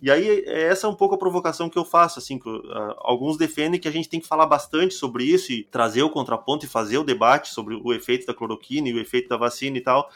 E 0.06 0.12
aí, 0.12 0.44
essa 0.46 0.86
é 0.86 0.90
um 0.92 0.94
pouco 0.94 1.16
a 1.16 1.18
provocação 1.18 1.68
que 1.68 1.80
eu 1.80 1.84
faço, 1.84 2.20
assim, 2.20 2.38
que, 2.38 2.48
uh, 2.48 2.62
alguns 3.00 3.38
defendem 3.38 3.80
que 3.80 3.88
a 3.88 3.92
gente 3.92 4.08
tem 4.08 4.20
que 4.20 4.28
falar 4.28 4.46
bastante 4.46 4.94
sobre 4.94 5.24
isso 5.24 5.52
e 5.52 5.64
trazer 5.64 6.04
o 6.04 6.12
contraponto 6.12 6.64
e 6.64 6.70
fazer 6.70 7.00
o 7.00 7.04
debate 7.04 7.52
sobre 7.52 7.74
o 7.74 7.92
efeito 7.92 8.28
da 8.28 8.34
cloroquina 8.36 8.88
e 8.88 8.94
o 8.94 9.00
efeito 9.00 9.28
da 9.28 9.36
vacina 9.36 9.80
e 9.80 9.82
tal. 9.82 10.08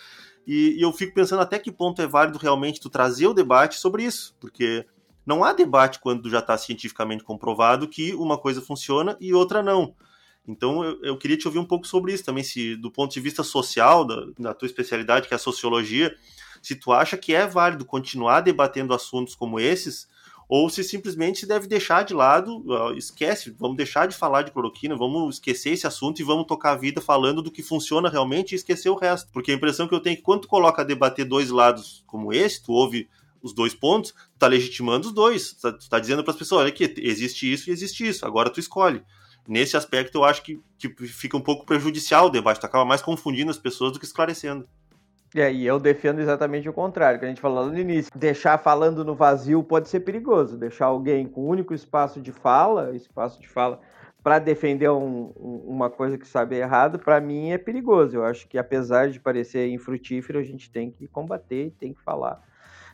E, 0.45 0.75
e 0.77 0.81
eu 0.83 0.93
fico 0.93 1.15
pensando 1.15 1.41
até 1.41 1.57
que 1.57 1.71
ponto 1.71 1.99
é 2.03 2.05
válido 2.05 2.37
realmente 2.37 2.79
tu 2.79 2.87
trazer 2.87 3.25
o 3.25 3.33
debate 3.33 3.79
sobre 3.79 4.03
isso, 4.03 4.35
porque 4.39 4.85
não 5.25 5.43
há 5.43 5.53
debate 5.53 5.97
quando 5.97 6.29
já 6.29 6.37
está 6.37 6.55
cientificamente 6.55 7.23
comprovado 7.23 7.87
que 7.87 8.13
uma 8.13 8.37
coisa 8.37 8.61
funciona 8.61 9.17
e 9.19 9.33
outra 9.33 9.63
não. 9.63 9.95
Então 10.47 10.83
eu, 10.83 11.01
eu, 11.01 11.17
queria 11.17 11.35
te 11.35 11.47
ouvir 11.47 11.57
um 11.57 11.65
pouco 11.65 11.87
sobre 11.87 12.13
isso 12.13 12.23
também, 12.23 12.43
se 12.43 12.75
do 12.75 12.91
ponto 12.91 13.11
de 13.11 13.19
vista 13.19 13.41
social, 13.41 14.05
da, 14.05 14.27
da 14.37 14.53
tua 14.53 14.67
especialidade, 14.67 15.27
que 15.27 15.33
é 15.33 15.35
a 15.35 15.39
sociologia, 15.39 16.15
se 16.61 16.75
tu 16.75 16.91
acha 16.91 17.17
que 17.17 17.33
é 17.33 17.45
válido 17.47 17.85
continuar 17.85 18.41
debatendo 18.41 18.93
assuntos 18.93 19.35
como 19.35 19.59
esses, 19.59 20.07
ou 20.49 20.67
se 20.67 20.83
simplesmente 20.83 21.41
se 21.41 21.45
deve 21.45 21.67
deixar 21.67 22.03
de 22.03 22.11
lado, 22.11 22.65
esquece, 22.97 23.55
vamos 23.59 23.77
deixar 23.77 24.07
de 24.07 24.15
falar 24.15 24.41
de 24.41 24.51
cloroquina, 24.51 24.97
vamos 24.97 25.35
esquecer 25.35 25.73
esse 25.73 25.85
assunto 25.85 26.19
e 26.19 26.23
vamos 26.23 26.47
tocar 26.47 26.71
a 26.71 26.75
vida 26.75 26.99
falando 26.99 27.43
do 27.43 27.51
que 27.51 27.61
funciona 27.61 28.09
realmente 28.09 28.53
e 28.53 28.55
esquecer 28.55 28.89
o 28.89 28.95
resto. 28.95 29.29
Porque 29.31 29.51
a 29.51 29.55
impressão 29.55 29.87
que 29.87 29.93
eu 29.93 29.99
tenho 29.99 30.13
é 30.13 30.17
que 30.17 30.23
quando 30.23 30.41
tu 30.41 30.47
coloca 30.47 30.81
a 30.81 30.85
debater 30.85 31.23
dois 31.23 31.51
lados 31.51 32.03
como 32.07 32.33
esse, 32.33 32.63
tu 32.63 32.73
ouve 32.73 33.07
os 33.43 33.53
dois 33.53 33.75
pontos, 33.75 34.11
tu 34.11 34.39
tá 34.39 34.47
legitimando 34.47 35.09
os 35.09 35.13
dois. 35.13 35.53
Tu 35.53 35.61
tá, 35.61 35.71
tu 35.71 35.87
tá 35.87 35.99
dizendo 35.99 36.23
para 36.23 36.31
as 36.31 36.39
pessoas, 36.39 36.61
olha 36.61 36.69
aqui, 36.69 36.95
existe 36.97 37.51
isso 37.51 37.69
e 37.69 37.73
existe 37.73 38.07
isso, 38.07 38.25
agora 38.25 38.49
tu 38.49 38.59
escolhe. 38.59 39.03
Nesse 39.47 39.77
aspecto, 39.77 40.17
eu 40.17 40.23
acho 40.23 40.41
que, 40.41 40.59
que 40.79 40.89
fica 41.07 41.37
um 41.37 41.41
pouco 41.41 41.65
prejudicial 41.65 42.25
o 42.25 42.29
debate, 42.29 42.59
tu 42.59 42.65
acaba 42.65 42.85
mais 42.85 43.03
confundindo 43.03 43.51
as 43.51 43.57
pessoas 43.57 43.93
do 43.93 43.99
que 43.99 44.05
esclarecendo. 44.05 44.67
É, 45.35 45.53
e 45.53 45.65
eu 45.65 45.79
defendo 45.79 46.19
exatamente 46.19 46.67
o 46.67 46.73
contrário, 46.73 47.19
que 47.19 47.25
a 47.25 47.27
gente 47.27 47.41
falou 47.41 47.67
no 47.67 47.77
início. 47.77 48.11
Deixar 48.15 48.57
falando 48.57 49.05
no 49.05 49.13
vazio 49.13 49.63
pode 49.63 49.87
ser 49.87 49.99
perigoso. 49.99 50.57
Deixar 50.57 50.87
alguém 50.87 51.27
com 51.27 51.41
o 51.41 51.47
único 51.47 51.73
espaço 51.73 52.19
de 52.19 52.31
fala, 52.31 52.95
espaço 52.95 53.39
de 53.39 53.47
fala, 53.47 53.79
para 54.23 54.39
defender 54.39 54.89
um, 54.89 55.31
uma 55.37 55.89
coisa 55.89 56.17
que 56.17 56.27
sabe 56.27 56.57
errado, 56.57 56.99
para 56.99 57.21
mim 57.21 57.51
é 57.51 57.57
perigoso. 57.57 58.17
Eu 58.17 58.25
acho 58.25 58.47
que 58.47 58.57
apesar 58.57 59.09
de 59.09 59.19
parecer 59.19 59.69
infrutífero, 59.69 60.39
a 60.39 60.43
gente 60.43 60.69
tem 60.71 60.91
que 60.91 61.07
combater, 61.07 61.73
tem 61.79 61.93
que 61.93 62.01
falar, 62.01 62.41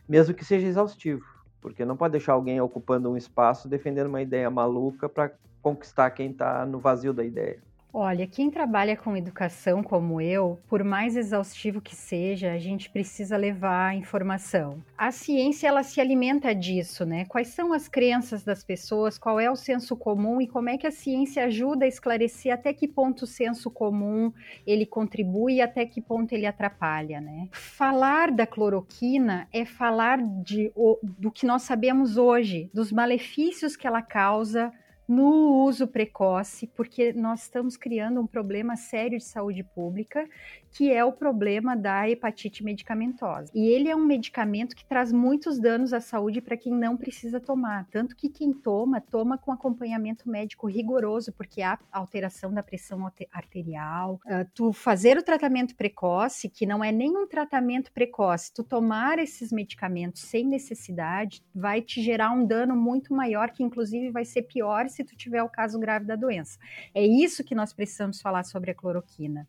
mesmo 0.08 0.34
que 0.34 0.44
seja 0.44 0.66
exaustivo, 0.66 1.24
porque 1.60 1.84
não 1.84 1.96
pode 1.96 2.12
deixar 2.12 2.34
alguém 2.34 2.60
ocupando 2.60 3.10
um 3.10 3.16
espaço 3.16 3.68
defendendo 3.68 4.08
uma 4.08 4.22
ideia 4.22 4.48
maluca 4.50 5.08
para 5.08 5.32
conquistar 5.60 6.10
quem 6.10 6.30
está 6.30 6.64
no 6.64 6.78
vazio 6.78 7.12
da 7.12 7.24
ideia. 7.24 7.60
Olha, 7.92 8.26
quem 8.26 8.50
trabalha 8.50 8.96
com 8.96 9.16
educação 9.16 9.82
como 9.82 10.20
eu, 10.20 10.60
por 10.68 10.84
mais 10.84 11.16
exaustivo 11.16 11.80
que 11.80 11.96
seja, 11.96 12.52
a 12.52 12.58
gente 12.58 12.90
precisa 12.90 13.36
levar 13.36 13.96
informação. 13.96 14.82
A 14.98 15.10
ciência 15.10 15.68
ela 15.68 15.82
se 15.82 16.00
alimenta 16.00 16.54
disso, 16.54 17.06
né? 17.06 17.24
Quais 17.24 17.48
são 17.48 17.72
as 17.72 17.88
crenças 17.88 18.44
das 18.44 18.62
pessoas, 18.62 19.18
qual 19.18 19.40
é 19.40 19.50
o 19.50 19.56
senso 19.56 19.96
comum 19.96 20.40
e 20.40 20.46
como 20.46 20.68
é 20.68 20.76
que 20.76 20.86
a 20.86 20.90
ciência 20.90 21.44
ajuda 21.44 21.86
a 21.86 21.88
esclarecer 21.88 22.52
até 22.52 22.72
que 22.72 22.86
ponto 22.86 23.22
o 23.22 23.26
senso 23.26 23.70
comum 23.70 24.30
ele 24.66 24.84
contribui 24.84 25.54
e 25.54 25.62
até 25.62 25.86
que 25.86 26.00
ponto 26.02 26.32
ele 26.32 26.44
atrapalha, 26.44 27.20
né? 27.20 27.48
Falar 27.50 28.30
da 28.30 28.46
cloroquina 28.46 29.48
é 29.52 29.64
falar 29.64 30.18
de, 30.42 30.70
do 31.02 31.30
que 31.30 31.46
nós 31.46 31.62
sabemos 31.62 32.18
hoje, 32.18 32.70
dos 32.74 32.92
malefícios 32.92 33.74
que 33.74 33.86
ela 33.86 34.02
causa 34.02 34.70
no 35.08 35.64
uso 35.64 35.86
precoce, 35.86 36.66
porque 36.66 37.12
nós 37.12 37.42
estamos 37.42 37.76
criando 37.76 38.20
um 38.20 38.26
problema 38.26 38.76
sério 38.76 39.18
de 39.18 39.24
saúde 39.24 39.62
pública 39.62 40.28
que 40.76 40.92
é 40.92 41.02
o 41.02 41.10
problema 41.10 41.74
da 41.74 42.06
hepatite 42.06 42.62
medicamentosa. 42.62 43.50
E 43.54 43.66
ele 43.66 43.88
é 43.88 43.96
um 43.96 44.04
medicamento 44.04 44.76
que 44.76 44.84
traz 44.84 45.10
muitos 45.10 45.58
danos 45.58 45.94
à 45.94 46.02
saúde 46.02 46.42
para 46.42 46.54
quem 46.54 46.70
não 46.70 46.98
precisa 46.98 47.40
tomar. 47.40 47.86
Tanto 47.90 48.14
que 48.14 48.28
quem 48.28 48.52
toma, 48.52 49.00
toma 49.00 49.38
com 49.38 49.50
acompanhamento 49.50 50.28
médico 50.28 50.66
rigoroso, 50.66 51.32
porque 51.32 51.62
há 51.62 51.78
alteração 51.90 52.52
da 52.52 52.62
pressão 52.62 53.10
arterial. 53.32 54.20
Uh, 54.26 54.46
tu 54.54 54.70
fazer 54.70 55.16
o 55.16 55.22
tratamento 55.22 55.74
precoce, 55.74 56.50
que 56.50 56.66
não 56.66 56.84
é 56.84 56.92
nenhum 56.92 57.26
tratamento 57.26 57.90
precoce, 57.90 58.52
tu 58.52 58.62
tomar 58.62 59.18
esses 59.18 59.50
medicamentos 59.50 60.20
sem 60.22 60.44
necessidade, 60.44 61.42
vai 61.54 61.80
te 61.80 62.02
gerar 62.02 62.32
um 62.32 62.44
dano 62.44 62.76
muito 62.76 63.14
maior, 63.14 63.50
que 63.50 63.62
inclusive 63.62 64.10
vai 64.10 64.26
ser 64.26 64.42
pior 64.42 64.90
se 64.96 65.04
tu 65.04 65.14
tiver 65.14 65.42
o 65.42 65.48
caso 65.48 65.78
grave 65.78 66.04
da 66.04 66.16
doença. 66.16 66.58
É 66.94 67.04
isso 67.04 67.44
que 67.44 67.54
nós 67.54 67.72
precisamos 67.72 68.20
falar 68.20 68.44
sobre 68.44 68.70
a 68.70 68.74
cloroquina. 68.74 69.46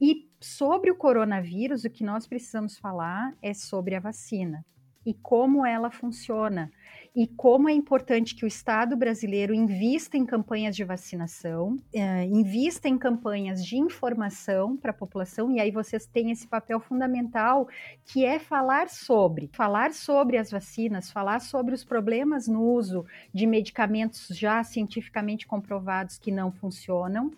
E 0.00 0.28
sobre 0.40 0.90
o 0.90 0.96
coronavírus, 0.96 1.84
o 1.84 1.90
que 1.90 2.02
nós 2.02 2.26
precisamos 2.26 2.78
falar 2.78 3.34
é 3.42 3.52
sobre 3.52 3.94
a 3.94 4.00
vacina 4.00 4.64
e 5.06 5.14
como 5.14 5.64
ela 5.64 5.88
funciona 5.88 6.72
e 7.16 7.26
como 7.26 7.66
é 7.66 7.72
importante 7.72 8.34
que 8.34 8.44
o 8.44 8.46
Estado 8.46 8.94
brasileiro 8.94 9.54
invista 9.54 10.18
em 10.18 10.26
campanhas 10.26 10.76
de 10.76 10.84
vacinação, 10.84 11.78
é, 11.90 12.24
invista 12.24 12.90
em 12.90 12.98
campanhas 12.98 13.64
de 13.64 13.78
informação 13.78 14.76
para 14.76 14.90
a 14.90 14.94
população, 14.94 15.50
e 15.50 15.58
aí 15.58 15.70
vocês 15.70 16.04
têm 16.06 16.30
esse 16.30 16.46
papel 16.46 16.78
fundamental 16.78 17.66
que 18.04 18.22
é 18.22 18.38
falar 18.38 18.90
sobre, 18.90 19.48
falar 19.54 19.94
sobre 19.94 20.36
as 20.36 20.50
vacinas, 20.50 21.10
falar 21.10 21.40
sobre 21.40 21.74
os 21.74 21.82
problemas 21.82 22.46
no 22.46 22.60
uso 22.60 23.06
de 23.32 23.46
medicamentos 23.46 24.28
já 24.28 24.62
cientificamente 24.62 25.46
comprovados 25.46 26.18
que 26.18 26.30
não 26.30 26.52
funcionam 26.52 27.32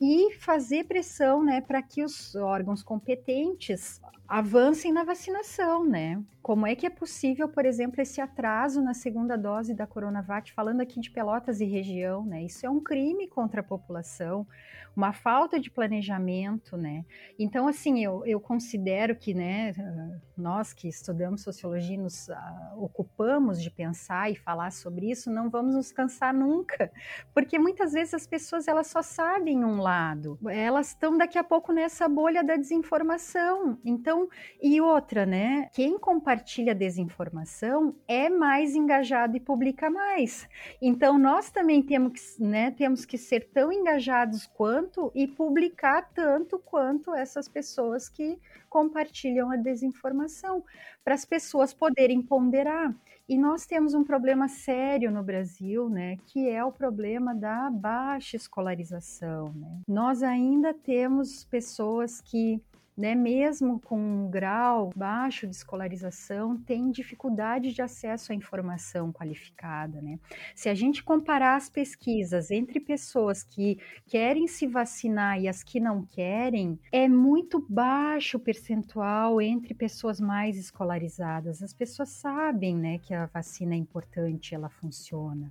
e 0.00 0.32
fazer 0.34 0.84
pressão, 0.84 1.44
né, 1.44 1.60
para 1.60 1.82
que 1.82 2.02
os 2.02 2.34
órgãos 2.34 2.82
competentes 2.82 4.00
avancem 4.26 4.92
na 4.92 5.02
vacinação, 5.02 5.84
né? 5.84 6.22
Como 6.40 6.64
é 6.66 6.76
que 6.76 6.86
é 6.86 6.90
possível, 6.90 7.48
por 7.48 7.66
exemplo, 7.66 8.00
esse 8.00 8.20
atraso 8.20 8.80
na 8.80 8.94
segunda 8.94 9.36
dose 9.36 9.74
da 9.74 9.88
Coronavac, 9.88 10.52
falando 10.52 10.80
aqui 10.80 11.00
de 11.00 11.10
Pelotas 11.10 11.60
e 11.60 11.64
região, 11.64 12.24
né? 12.24 12.44
Isso 12.44 12.64
é 12.64 12.70
um 12.70 12.80
crime 12.80 13.26
contra 13.26 13.60
a 13.60 13.64
população 13.64 14.46
uma 14.94 15.12
falta 15.12 15.58
de 15.58 15.70
planejamento, 15.70 16.76
né? 16.76 17.04
Então, 17.38 17.68
assim, 17.68 18.02
eu, 18.02 18.24
eu 18.26 18.40
considero 18.40 19.14
que, 19.16 19.32
né, 19.32 19.72
nós 20.36 20.72
que 20.72 20.88
estudamos 20.88 21.42
sociologia 21.42 21.98
nos 21.98 22.28
uh, 22.28 22.34
ocupamos 22.76 23.62
de 23.62 23.70
pensar 23.70 24.30
e 24.30 24.36
falar 24.36 24.70
sobre 24.72 25.10
isso, 25.10 25.30
não 25.30 25.50
vamos 25.50 25.74
nos 25.74 25.92
cansar 25.92 26.34
nunca, 26.34 26.90
porque 27.34 27.58
muitas 27.58 27.92
vezes 27.92 28.14
as 28.14 28.26
pessoas 28.26 28.66
elas 28.66 28.86
só 28.86 29.02
sabem 29.02 29.64
um 29.64 29.80
lado, 29.80 30.38
elas 30.48 30.88
estão 30.88 31.16
daqui 31.16 31.38
a 31.38 31.44
pouco 31.44 31.72
nessa 31.72 32.08
bolha 32.08 32.42
da 32.42 32.56
desinformação. 32.56 33.78
Então, 33.84 34.28
e 34.62 34.80
outra, 34.80 35.24
né? 35.26 35.68
Quem 35.72 35.98
compartilha 35.98 36.74
desinformação 36.74 37.94
é 38.08 38.28
mais 38.28 38.74
engajado 38.74 39.36
e 39.36 39.40
publica 39.40 39.90
mais. 39.90 40.48
Então, 40.80 41.18
nós 41.18 41.50
também 41.50 41.82
temos 41.82 42.12
que, 42.12 42.42
né, 42.42 42.70
temos 42.70 43.04
que 43.04 43.18
ser 43.18 43.50
tão 43.52 43.72
engajados 43.72 44.46
quanto 44.46 44.79
tanto 44.80 45.12
e 45.14 45.26
publicar 45.26 46.10
tanto 46.14 46.58
quanto 46.58 47.14
essas 47.14 47.48
pessoas 47.48 48.08
que 48.08 48.38
compartilham 48.68 49.50
a 49.50 49.56
desinformação, 49.56 50.64
para 51.04 51.14
as 51.14 51.24
pessoas 51.24 51.74
poderem 51.74 52.22
ponderar. 52.22 52.94
E 53.28 53.36
nós 53.36 53.66
temos 53.66 53.94
um 53.94 54.02
problema 54.02 54.48
sério 54.48 55.10
no 55.10 55.22
Brasil, 55.22 55.88
né, 55.88 56.16
que 56.26 56.48
é 56.48 56.64
o 56.64 56.72
problema 56.72 57.34
da 57.34 57.70
baixa 57.70 58.36
escolarização. 58.36 59.52
Né? 59.54 59.82
Nós 59.86 60.22
ainda 60.22 60.74
temos 60.74 61.44
pessoas 61.44 62.20
que 62.20 62.60
né, 62.96 63.14
mesmo 63.14 63.80
com 63.80 63.98
um 63.98 64.30
grau 64.30 64.90
baixo 64.94 65.46
de 65.46 65.54
escolarização, 65.54 66.56
tem 66.56 66.90
dificuldade 66.90 67.72
de 67.72 67.80
acesso 67.80 68.32
à 68.32 68.34
informação 68.34 69.12
qualificada. 69.12 70.02
Né? 70.02 70.18
Se 70.54 70.68
a 70.68 70.74
gente 70.74 71.02
comparar 71.02 71.56
as 71.56 71.68
pesquisas 71.68 72.50
entre 72.50 72.78
pessoas 72.78 73.42
que 73.42 73.78
querem 74.06 74.46
se 74.46 74.66
vacinar 74.66 75.40
e 75.40 75.48
as 75.48 75.62
que 75.62 75.80
não 75.80 76.04
querem, 76.04 76.78
é 76.92 77.08
muito 77.08 77.64
baixo 77.68 78.36
o 78.36 78.40
percentual 78.40 79.40
entre 79.40 79.72
pessoas 79.74 80.20
mais 80.20 80.56
escolarizadas. 80.56 81.62
As 81.62 81.72
pessoas 81.72 82.10
sabem 82.10 82.76
né, 82.76 82.98
que 82.98 83.14
a 83.14 83.26
vacina 83.26 83.74
é 83.74 83.78
importante, 83.78 84.54
ela 84.54 84.68
funciona. 84.68 85.50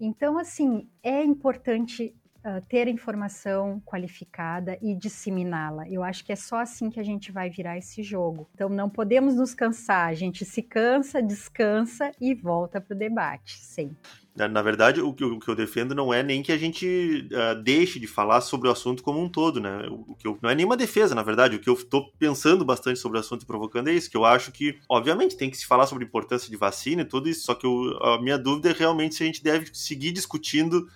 Então, 0.00 0.38
assim, 0.38 0.88
é 1.02 1.24
importante 1.24 2.14
uh, 2.44 2.64
ter 2.68 2.88
informação 2.88 3.80
qualificada 3.84 4.78
e 4.80 4.94
disseminá-la. 4.94 5.88
Eu 5.88 6.02
acho 6.02 6.24
que 6.24 6.32
é 6.32 6.36
só 6.36 6.56
assim 6.56 6.90
que 6.90 7.00
a 7.00 7.04
gente 7.04 7.32
vai 7.32 7.50
virar 7.50 7.78
esse 7.78 8.02
jogo. 8.02 8.48
Então 8.54 8.68
não 8.68 8.88
podemos 8.88 9.34
nos 9.34 9.54
cansar, 9.54 10.08
a 10.08 10.14
gente 10.14 10.44
se 10.44 10.62
cansa, 10.62 11.22
descansa 11.22 12.12
e 12.20 12.34
volta 12.34 12.80
para 12.80 12.94
o 12.94 12.98
debate, 12.98 13.58
sempre. 13.58 14.28
Na 14.46 14.62
verdade, 14.62 15.00
o 15.00 15.12
que, 15.12 15.24
eu, 15.24 15.54
defendo 15.56 15.96
não 15.96 16.14
é 16.14 16.22
nem 16.22 16.44
que 16.44 16.52
a 16.52 16.56
gente 16.56 17.28
uh, 17.32 17.60
deixe 17.60 17.98
de 17.98 18.06
falar 18.06 18.40
sobre 18.40 18.68
o 18.68 18.70
assunto 18.70 19.02
como 19.02 19.20
um 19.20 19.28
todo, 19.28 19.58
né? 19.58 19.88
O, 19.90 20.14
que 20.14 20.28
eu, 20.28 20.38
não 20.40 20.48
é 20.48 20.54
nenhuma 20.54 20.76
defesa, 20.76 21.12
na 21.12 21.24
verdade. 21.24 21.56
O 21.56 21.58
que 21.58 21.68
eu 21.68 21.74
estou 21.74 22.12
pensando 22.20 22.64
bastante 22.64 23.00
sobre 23.00 23.18
o 23.18 23.20
assunto 23.20 23.42
e 23.42 23.46
provocando 23.46 23.88
é 23.88 23.92
isso, 23.92 24.08
que 24.08 24.16
eu 24.16 24.24
acho 24.24 24.52
que, 24.52 24.78
obviamente, 24.88 25.36
tem 25.36 25.50
que 25.50 25.56
se 25.56 25.66
falar 25.66 25.88
sobre 25.88 26.04
a 26.04 26.06
importância 26.06 26.48
de 26.48 26.56
vacina 26.56 27.02
e 27.02 27.04
tudo 27.04 27.28
isso, 27.28 27.46
só 27.46 27.54
que 27.54 27.66
eu, 27.66 27.98
a 28.00 28.22
minha 28.22 28.38
dúvida 28.38 28.70
é 28.70 28.72
realmente 28.72 29.16
se 29.16 29.24
a 29.24 29.26
gente 29.26 29.42
deve 29.42 29.70
seguir 29.72 30.12
discutindo 30.12 30.86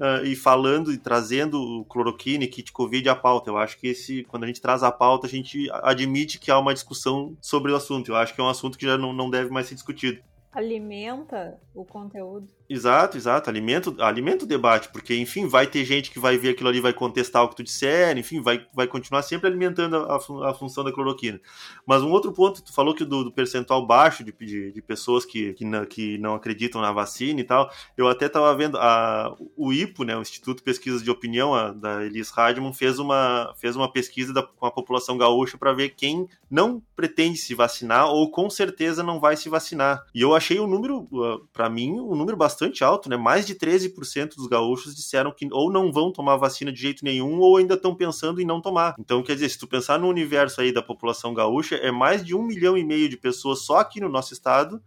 uh, 0.00 0.24
e 0.24 0.34
falando 0.34 0.92
e 0.92 0.98
trazendo 0.98 1.60
o 1.60 1.84
cloroquina 1.84 2.44
e 2.44 2.48
kit 2.48 2.72
Covid 2.72 3.08
à 3.08 3.14
pauta. 3.14 3.50
Eu 3.50 3.58
acho 3.58 3.78
que 3.78 3.88
esse, 3.88 4.24
quando 4.24 4.44
a 4.44 4.46
gente 4.46 4.60
traz 4.60 4.82
a 4.82 4.90
pauta, 4.90 5.26
a 5.26 5.30
gente 5.30 5.68
admite 5.70 6.38
que 6.38 6.50
há 6.50 6.58
uma 6.58 6.74
discussão 6.74 7.36
sobre 7.40 7.70
o 7.70 7.76
assunto. 7.76 8.10
Eu 8.10 8.16
acho 8.16 8.34
que 8.34 8.40
é 8.40 8.44
um 8.44 8.48
assunto 8.48 8.78
que 8.78 8.86
já 8.86 8.96
não, 8.96 9.12
não 9.12 9.28
deve 9.28 9.50
mais 9.50 9.66
ser 9.66 9.74
discutido. 9.74 10.20
Alimenta 10.52 11.60
o 11.74 11.84
conteúdo. 11.84 12.48
Exato, 12.72 13.16
exato. 13.16 13.50
Alimenta, 13.50 13.92
alimenta 13.98 14.44
o 14.44 14.46
debate, 14.46 14.90
porque, 14.90 15.16
enfim, 15.16 15.48
vai 15.48 15.66
ter 15.66 15.84
gente 15.84 16.08
que 16.08 16.20
vai 16.20 16.38
ver 16.38 16.50
aquilo 16.50 16.68
ali, 16.68 16.80
vai 16.80 16.92
contestar 16.92 17.42
o 17.42 17.48
que 17.48 17.56
tu 17.56 17.64
disser, 17.64 18.16
enfim, 18.16 18.40
vai, 18.40 18.64
vai 18.72 18.86
continuar 18.86 19.22
sempre 19.22 19.48
alimentando 19.48 19.96
a, 19.96 20.16
a 20.48 20.54
função 20.54 20.84
da 20.84 20.92
cloroquina. 20.92 21.40
Mas 21.84 22.00
um 22.00 22.12
outro 22.12 22.32
ponto, 22.32 22.62
tu 22.62 22.72
falou 22.72 22.94
que 22.94 23.04
do, 23.04 23.24
do 23.24 23.32
percentual 23.32 23.84
baixo 23.84 24.22
de, 24.22 24.32
de, 24.40 24.70
de 24.70 24.82
pessoas 24.82 25.24
que, 25.24 25.52
que, 25.54 25.64
não, 25.64 25.84
que 25.84 26.16
não 26.18 26.36
acreditam 26.36 26.80
na 26.80 26.92
vacina 26.92 27.40
e 27.40 27.44
tal, 27.44 27.68
eu 27.96 28.06
até 28.06 28.26
estava 28.26 28.54
vendo, 28.54 28.78
a, 28.78 29.34
o 29.56 29.72
IPO, 29.72 30.04
né, 30.04 30.16
o 30.16 30.22
Instituto 30.22 30.58
de 30.58 30.62
Pesquisas 30.62 31.02
de 31.02 31.10
Opinião, 31.10 31.52
a, 31.52 31.72
da 31.72 32.04
Elis 32.04 32.30
Radman, 32.30 32.72
fez 32.72 33.00
uma, 33.00 33.52
fez 33.58 33.74
uma 33.74 33.92
pesquisa 33.92 34.32
da, 34.32 34.44
com 34.44 34.66
a 34.66 34.70
população 34.70 35.18
gaúcha 35.18 35.58
para 35.58 35.72
ver 35.72 35.88
quem 35.96 36.28
não 36.48 36.80
pretende 36.94 37.36
se 37.36 37.52
vacinar 37.52 38.06
ou 38.06 38.30
com 38.30 38.48
certeza 38.48 39.02
não 39.02 39.18
vai 39.18 39.36
se 39.36 39.48
vacinar. 39.48 40.04
E 40.14 40.20
eu 40.20 40.36
achei 40.36 40.60
um 40.60 40.68
número, 40.68 41.08
uh, 41.10 41.44
para 41.52 41.68
mim, 41.68 41.98
um 41.98 42.14
número 42.14 42.36
bastante 42.36 42.59
bastante 42.60 42.84
alto, 42.84 43.08
né? 43.08 43.16
Mais 43.16 43.46
de 43.46 43.54
13% 43.54 44.36
dos 44.36 44.46
gaúchos 44.46 44.94
disseram 44.94 45.32
que 45.32 45.48
ou 45.50 45.72
não 45.72 45.90
vão 45.90 46.12
tomar 46.12 46.36
vacina 46.36 46.70
de 46.70 46.80
jeito 46.80 47.04
nenhum 47.04 47.38
ou 47.38 47.56
ainda 47.56 47.74
estão 47.74 47.94
pensando 47.94 48.40
em 48.40 48.44
não 48.44 48.60
tomar. 48.60 48.94
Então, 48.98 49.22
quer 49.22 49.34
dizer, 49.34 49.48
se 49.48 49.58
tu 49.58 49.66
pensar 49.66 49.98
no 49.98 50.08
universo 50.08 50.60
aí 50.60 50.72
da 50.72 50.82
população 50.82 51.32
gaúcha, 51.32 51.76
é 51.76 51.90
mais 51.90 52.24
de 52.24 52.34
um 52.34 52.42
milhão 52.42 52.76
e 52.76 52.84
meio 52.84 53.08
de 53.08 53.16
pessoas 53.16 53.60
só 53.60 53.78
aqui 53.78 54.00
no 54.00 54.08
nosso 54.08 54.34
estado 54.34 54.82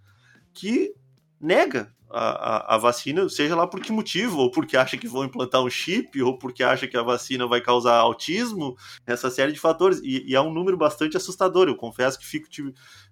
que 0.53 0.93
nega 1.41 1.91
a, 2.13 2.75
a, 2.75 2.77
vacina, 2.77 3.27
seja 3.27 3.55
lá 3.55 3.65
por 3.65 3.81
que 3.81 3.91
motivo, 3.91 4.37
ou 4.37 4.51
porque 4.51 4.77
acha 4.77 4.97
que 4.97 5.07
vão 5.07 5.25
implantar 5.25 5.63
um 5.63 5.69
chip, 5.69 6.21
ou 6.21 6.37
porque 6.37 6.63
acha 6.63 6.87
que 6.87 6.95
a 6.95 7.01
vacina 7.01 7.47
vai 7.47 7.59
causar 7.59 7.95
autismo, 7.95 8.77
essa 9.05 9.31
série 9.31 9.51
de 9.51 9.59
fatores. 9.59 9.99
E, 10.03 10.23
e 10.29 10.35
é 10.35 10.41
um 10.41 10.53
número 10.53 10.77
bastante 10.77 11.17
assustador. 11.17 11.67
Eu 11.67 11.75
confesso 11.75 12.19
que 12.19 12.25
fico, 12.25 12.47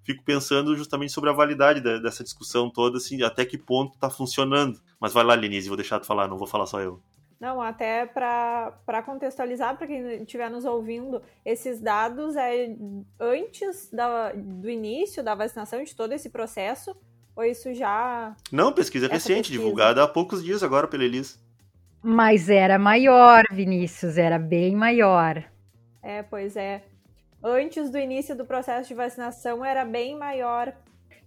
fico 0.03 0.23
pensando 0.23 0.75
justamente 0.75 1.11
sobre 1.11 1.29
a 1.29 1.33
validade 1.33 1.81
da, 1.81 1.97
dessa 1.97 2.23
discussão 2.23 2.69
toda, 2.69 2.97
assim, 2.97 3.23
até 3.23 3.43
que 3.43 3.57
ponto 3.57 3.95
está 3.95 4.09
funcionando. 4.09 4.79
Mas 4.99 5.13
vai 5.13 5.23
lá, 5.23 5.33
Lenise, 5.33 5.67
vou 5.67 5.77
deixar 5.77 5.99
tu 5.99 6.05
falar, 6.05 6.27
não 6.27 6.37
vou 6.37 6.47
falar 6.47 6.67
só 6.67 6.79
eu. 6.79 7.01
Não, 7.39 7.59
até 7.59 8.05
para 8.05 9.01
contextualizar, 9.03 9.75
para 9.75 9.87
quem 9.87 10.21
estiver 10.21 10.47
nos 10.47 10.63
ouvindo, 10.63 11.23
esses 11.43 11.81
dados 11.81 12.35
é 12.35 12.77
antes 13.19 13.89
da, 13.91 14.31
do 14.31 14.69
início 14.69 15.23
da 15.23 15.33
vacinação, 15.33 15.83
de 15.83 15.95
todo 15.95 16.13
esse 16.13 16.29
processo, 16.29 16.95
ou 17.41 17.45
isso 17.45 17.73
já. 17.73 18.35
Não, 18.51 18.71
pesquisa 18.71 19.07
recente, 19.07 19.37
pesquisa? 19.37 19.59
divulgada 19.59 20.03
há 20.03 20.07
poucos 20.07 20.43
dias 20.43 20.63
agora 20.63 20.87
pela 20.87 21.03
Elis. 21.03 21.39
Mas 22.03 22.49
era 22.49 22.79
maior, 22.79 23.43
Vinícius, 23.51 24.17
era 24.17 24.39
bem 24.39 24.75
maior. 24.75 25.43
É, 26.01 26.23
pois 26.23 26.55
é. 26.55 26.83
Antes 27.43 27.89
do 27.89 27.97
início 27.97 28.35
do 28.35 28.45
processo 28.45 28.87
de 28.87 28.93
vacinação 28.93 29.65
era 29.65 29.83
bem 29.83 30.15
maior. 30.17 30.73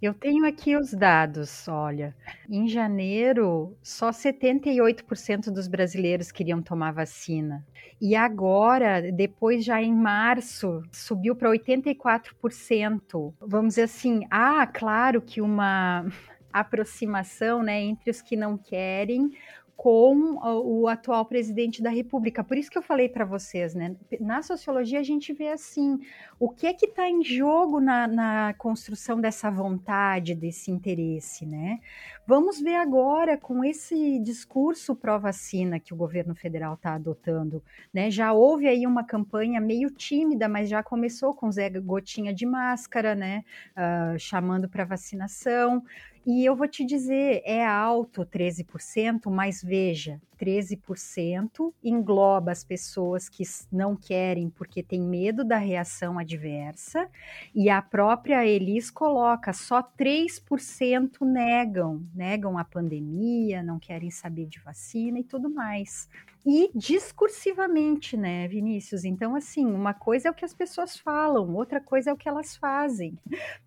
Eu 0.04 0.12
tenho 0.12 0.44
aqui 0.44 0.76
os 0.76 0.92
dados, 0.92 1.66
olha. 1.66 2.14
Em 2.46 2.68
janeiro, 2.68 3.74
só 3.82 4.10
78% 4.10 5.50
dos 5.50 5.66
brasileiros 5.66 6.30
queriam 6.30 6.60
tomar 6.60 6.92
vacina. 6.92 7.64
E 7.98 8.14
agora, 8.14 9.10
depois 9.10 9.64
já 9.64 9.80
em 9.80 9.94
março, 9.94 10.82
subiu 10.92 11.34
para 11.34 11.48
84%. 11.48 13.32
Vamos 13.40 13.68
dizer 13.68 13.84
assim, 13.84 14.26
há, 14.30 14.66
claro 14.66 15.22
que 15.22 15.40
uma 15.40 16.04
aproximação 16.52 17.62
né, 17.62 17.80
entre 17.80 18.10
os 18.10 18.20
que 18.20 18.36
não 18.36 18.58
querem 18.58 19.30
com 19.76 20.38
o 20.40 20.86
atual 20.86 21.24
presidente 21.24 21.82
da 21.82 21.90
República. 21.90 22.44
Por 22.44 22.56
isso 22.56 22.70
que 22.70 22.78
eu 22.78 22.82
falei 22.82 23.08
para 23.08 23.24
vocês, 23.24 23.74
né? 23.74 23.96
Na 24.20 24.40
sociologia 24.40 25.00
a 25.00 25.02
gente 25.02 25.32
vê 25.32 25.48
assim, 25.48 25.98
o 26.38 26.48
que 26.48 26.66
é 26.66 26.72
que 26.72 26.86
está 26.86 27.08
em 27.08 27.22
jogo 27.22 27.80
na, 27.80 28.06
na, 28.06 28.54
construção 28.54 29.20
dessa 29.20 29.50
vontade, 29.50 30.34
desse 30.34 30.70
interesse, 30.70 31.44
né? 31.44 31.80
Vamos 32.26 32.60
ver 32.60 32.76
agora 32.76 33.36
com 33.36 33.64
esse 33.64 34.18
discurso 34.20 34.94
pró-vacina 34.94 35.78
que 35.78 35.92
o 35.92 35.96
governo 35.96 36.34
federal 36.34 36.74
está 36.74 36.94
adotando, 36.94 37.62
né? 37.92 38.10
Já 38.10 38.32
houve 38.32 38.68
aí 38.68 38.86
uma 38.86 39.04
campanha 39.04 39.60
meio 39.60 39.90
tímida, 39.90 40.48
mas 40.48 40.68
já 40.68 40.82
começou 40.82 41.34
com 41.34 41.50
Zé 41.50 41.68
Gotinha 41.68 42.32
de 42.32 42.46
máscara, 42.46 43.14
né? 43.14 43.44
Uh, 43.76 44.18
chamando 44.18 44.68
para 44.68 44.84
vacinação. 44.84 45.82
E 46.26 46.44
eu 46.44 46.56
vou 46.56 46.66
te 46.66 46.84
dizer, 46.84 47.42
é 47.44 47.64
alto 47.64 48.24
13%, 48.24 49.30
mas 49.30 49.62
veja, 49.62 50.20
13% 50.34 51.72
engloba 51.82 52.52
as 52.52 52.64
pessoas 52.64 53.28
que 53.28 53.44
não 53.70 53.96
querem 53.96 54.50
porque 54.50 54.82
tem 54.82 55.00
medo 55.00 55.44
da 55.44 55.56
reação 55.56 56.18
adversa, 56.18 57.08
e 57.54 57.70
a 57.70 57.80
própria 57.80 58.46
Elis 58.46 58.90
coloca 58.90 59.52
só 59.52 59.82
3% 59.82 61.20
negam, 61.22 62.02
negam 62.14 62.58
a 62.58 62.64
pandemia, 62.64 63.62
não 63.62 63.78
querem 63.78 64.10
saber 64.10 64.46
de 64.46 64.58
vacina 64.60 65.18
e 65.18 65.24
tudo 65.24 65.48
mais 65.48 66.08
e 66.46 66.70
discursivamente, 66.74 68.16
né, 68.16 68.46
Vinícius? 68.46 69.04
Então, 69.04 69.34
assim, 69.34 69.64
uma 69.64 69.94
coisa 69.94 70.28
é 70.28 70.30
o 70.30 70.34
que 70.34 70.44
as 70.44 70.52
pessoas 70.52 70.96
falam, 70.96 71.54
outra 71.54 71.80
coisa 71.80 72.10
é 72.10 72.12
o 72.12 72.16
que 72.16 72.28
elas 72.28 72.54
fazem, 72.54 73.18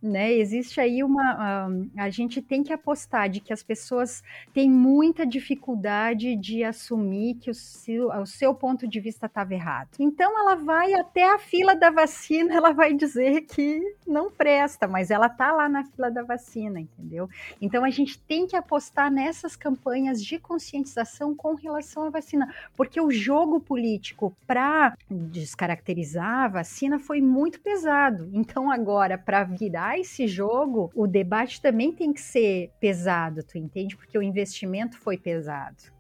né? 0.02 0.32
Existe 0.32 0.80
aí 0.80 1.04
uma. 1.04 1.68
Um, 1.68 1.90
a 1.98 2.10
gente 2.10 2.42
tem 2.42 2.64
que 2.64 2.72
apostar 2.72 3.30
de 3.30 3.40
que 3.40 3.52
as 3.52 3.64
pessoas 3.64 4.22
têm 4.54 4.70
muita 4.70 5.26
dificuldade 5.26 6.36
de 6.36 6.57
assumir 6.64 7.36
que 7.36 7.50
o 7.50 7.54
seu, 7.54 8.10
o 8.10 8.26
seu 8.26 8.54
ponto 8.54 8.88
de 8.88 9.00
vista 9.00 9.26
estava 9.26 9.54
errado. 9.54 9.90
Então, 10.00 10.40
ela 10.40 10.56
vai 10.56 10.94
até 10.94 11.34
a 11.34 11.38
fila 11.38 11.76
da 11.76 11.90
vacina, 11.90 12.54
ela 12.54 12.72
vai 12.72 12.94
dizer 12.94 13.42
que 13.42 13.82
não 14.06 14.32
presta, 14.32 14.88
mas 14.88 15.12
ela 15.12 15.30
tá 15.30 15.52
lá 15.52 15.68
na 15.70 15.84
fila 15.84 16.10
da 16.10 16.24
vacina, 16.24 16.80
entendeu? 16.80 17.30
Então, 17.62 17.84
a 17.84 17.90
gente 17.90 18.20
tem 18.20 18.46
que 18.46 18.56
apostar 18.56 19.12
nessas 19.12 19.56
campanhas 19.56 20.24
de 20.24 20.40
conscientização 20.40 21.36
com 21.36 21.56
relação 21.56 22.04
à 22.06 22.10
vacina 22.10 22.54
porque 22.76 23.00
o 23.00 23.12
jogo 23.12 23.60
político 23.60 24.36
para 24.46 24.96
descaracterizar 25.10 26.46
a 26.46 26.48
vacina 26.48 27.00
foi 27.00 27.22
muito 27.22 27.60
pesado. 27.62 28.30
Então, 28.34 28.72
agora, 28.72 29.18
para 29.18 29.44
virar 29.44 30.00
esse 30.00 30.28
jogo, 30.28 30.92
o 30.96 31.08
debate 31.08 31.62
também 31.62 31.92
tem 31.92 32.14
que 32.14 32.22
ser 32.22 32.72
pesado, 32.80 33.44
tu 33.44 33.58
entende? 33.58 33.96
Porque 33.96 34.18
o 34.18 34.24
investimento 34.24 34.98
foi 34.98 35.18
pesado. 35.18 35.97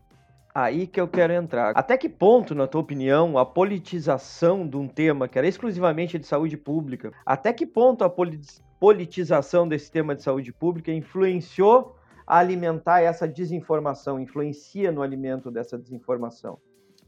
Aí 0.60 0.88
que 0.88 1.00
eu 1.00 1.08
quero 1.08 1.32
entrar. 1.34 1.72
Até 1.76 1.96
que 1.96 2.10
ponto, 2.10 2.56
na 2.56 2.66
tua 2.66 2.82
opinião, 2.82 3.38
a 3.38 3.46
politização 3.46 4.68
de 4.68 4.76
um 4.76 4.88
tema 4.88 5.28
que 5.28 5.38
era 5.38 5.48
exclusivamente 5.48 6.18
de 6.18 6.26
saúde 6.26 6.58
pública, 6.58 7.14
até 7.24 7.54
que 7.54 7.64
ponto 7.64 8.04
a 8.04 8.12
politização 8.80 9.68
desse 9.68 9.92
tema 9.92 10.16
de 10.16 10.24
saúde 10.24 10.52
pública 10.52 10.92
influenciou 10.92 11.96
a 12.26 12.40
alimentar 12.40 13.02
essa 13.02 13.28
desinformação, 13.28 14.20
influencia 14.20 14.92
no 14.92 15.04
alimento 15.04 15.52
dessa 15.52 15.78
desinformação? 15.78 16.58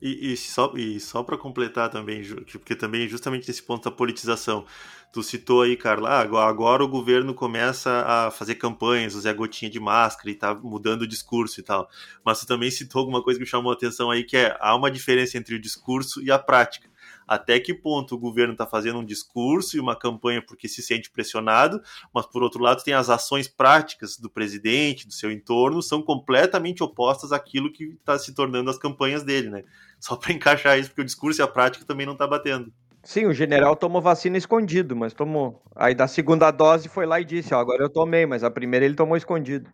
E, 0.01 0.33
e 0.33 0.37
só, 0.37 0.73
e 0.75 0.99
só 0.99 1.23
para 1.23 1.37
completar 1.37 1.89
também, 1.89 2.23
porque 2.51 2.75
também 2.75 3.07
justamente 3.07 3.47
nesse 3.47 3.61
ponto 3.61 3.89
da 3.89 3.95
politização, 3.95 4.65
tu 5.11 5.21
citou 5.21 5.61
aí, 5.61 5.75
Carla, 5.75 6.09
ah, 6.09 6.47
agora 6.47 6.83
o 6.83 6.87
governo 6.87 7.33
começa 7.33 8.05
a 8.05 8.31
fazer 8.31 8.55
campanhas, 8.55 9.13
Zé 9.13 9.33
Gotinha 9.33 9.69
de 9.69 9.79
máscara 9.79 10.29
e 10.29 10.35
tá 10.35 10.55
mudando 10.55 11.01
o 11.01 11.07
discurso 11.07 11.59
e 11.59 11.63
tal. 11.63 11.89
Mas 12.23 12.39
tu 12.39 12.47
também 12.47 12.71
citou 12.71 12.99
alguma 12.99 13.21
coisa 13.21 13.37
que 13.37 13.43
me 13.43 13.49
chamou 13.49 13.71
a 13.71 13.75
atenção 13.75 14.09
aí, 14.09 14.23
que 14.23 14.37
é 14.37 14.55
há 14.59 14.75
uma 14.75 14.89
diferença 14.89 15.37
entre 15.37 15.55
o 15.55 15.59
discurso 15.59 16.21
e 16.21 16.31
a 16.31 16.39
prática 16.39 16.89
até 17.29 17.59
que 17.59 17.75
ponto 17.75 18.15
o 18.15 18.17
governo 18.17 18.53
está 18.53 18.65
fazendo 18.65 18.97
um 18.97 19.05
discurso 19.05 19.77
e 19.77 19.79
uma 19.79 19.95
campanha 19.95 20.41
porque 20.41 20.67
se 20.67 20.81
sente 20.81 21.11
pressionado, 21.11 21.79
mas 22.11 22.25
por 22.25 22.41
outro 22.41 22.59
lado 22.59 22.83
tem 22.83 22.95
as 22.95 23.07
ações 23.07 23.47
práticas 23.47 24.17
do 24.17 24.31
presidente, 24.31 25.05
do 25.05 25.13
seu 25.13 25.31
entorno, 25.31 25.79
são 25.83 26.01
completamente 26.01 26.81
opostas 26.81 27.31
àquilo 27.31 27.71
que 27.71 27.83
está 27.83 28.17
se 28.17 28.33
tornando 28.33 28.71
as 28.71 28.79
campanhas 28.79 29.21
dele, 29.21 29.47
né? 29.51 29.63
Só 29.99 30.15
para 30.15 30.31
encaixar 30.33 30.79
isso, 30.79 30.89
porque 30.89 31.01
o 31.01 31.05
discurso 31.05 31.41
e 31.41 31.43
a 31.43 31.47
prática 31.47 31.85
também 31.85 32.05
não 32.05 32.13
está 32.13 32.27
batendo. 32.27 32.71
Sim, 33.03 33.25
o 33.25 33.33
general 33.33 33.75
tomou 33.75 34.01
vacina 34.01 34.37
escondido, 34.37 34.95
mas 34.95 35.13
tomou. 35.13 35.61
Aí 35.75 35.95
da 35.95 36.07
segunda 36.07 36.51
dose 36.51 36.89
foi 36.89 37.05
lá 37.05 37.19
e 37.19 37.25
disse, 37.25 37.53
ó, 37.53 37.59
agora 37.59 37.83
eu 37.83 37.89
tomei, 37.89 38.25
mas 38.25 38.43
a 38.43 38.51
primeira 38.51 38.85
ele 38.85 38.95
tomou 38.95 39.15
escondido. 39.15 39.69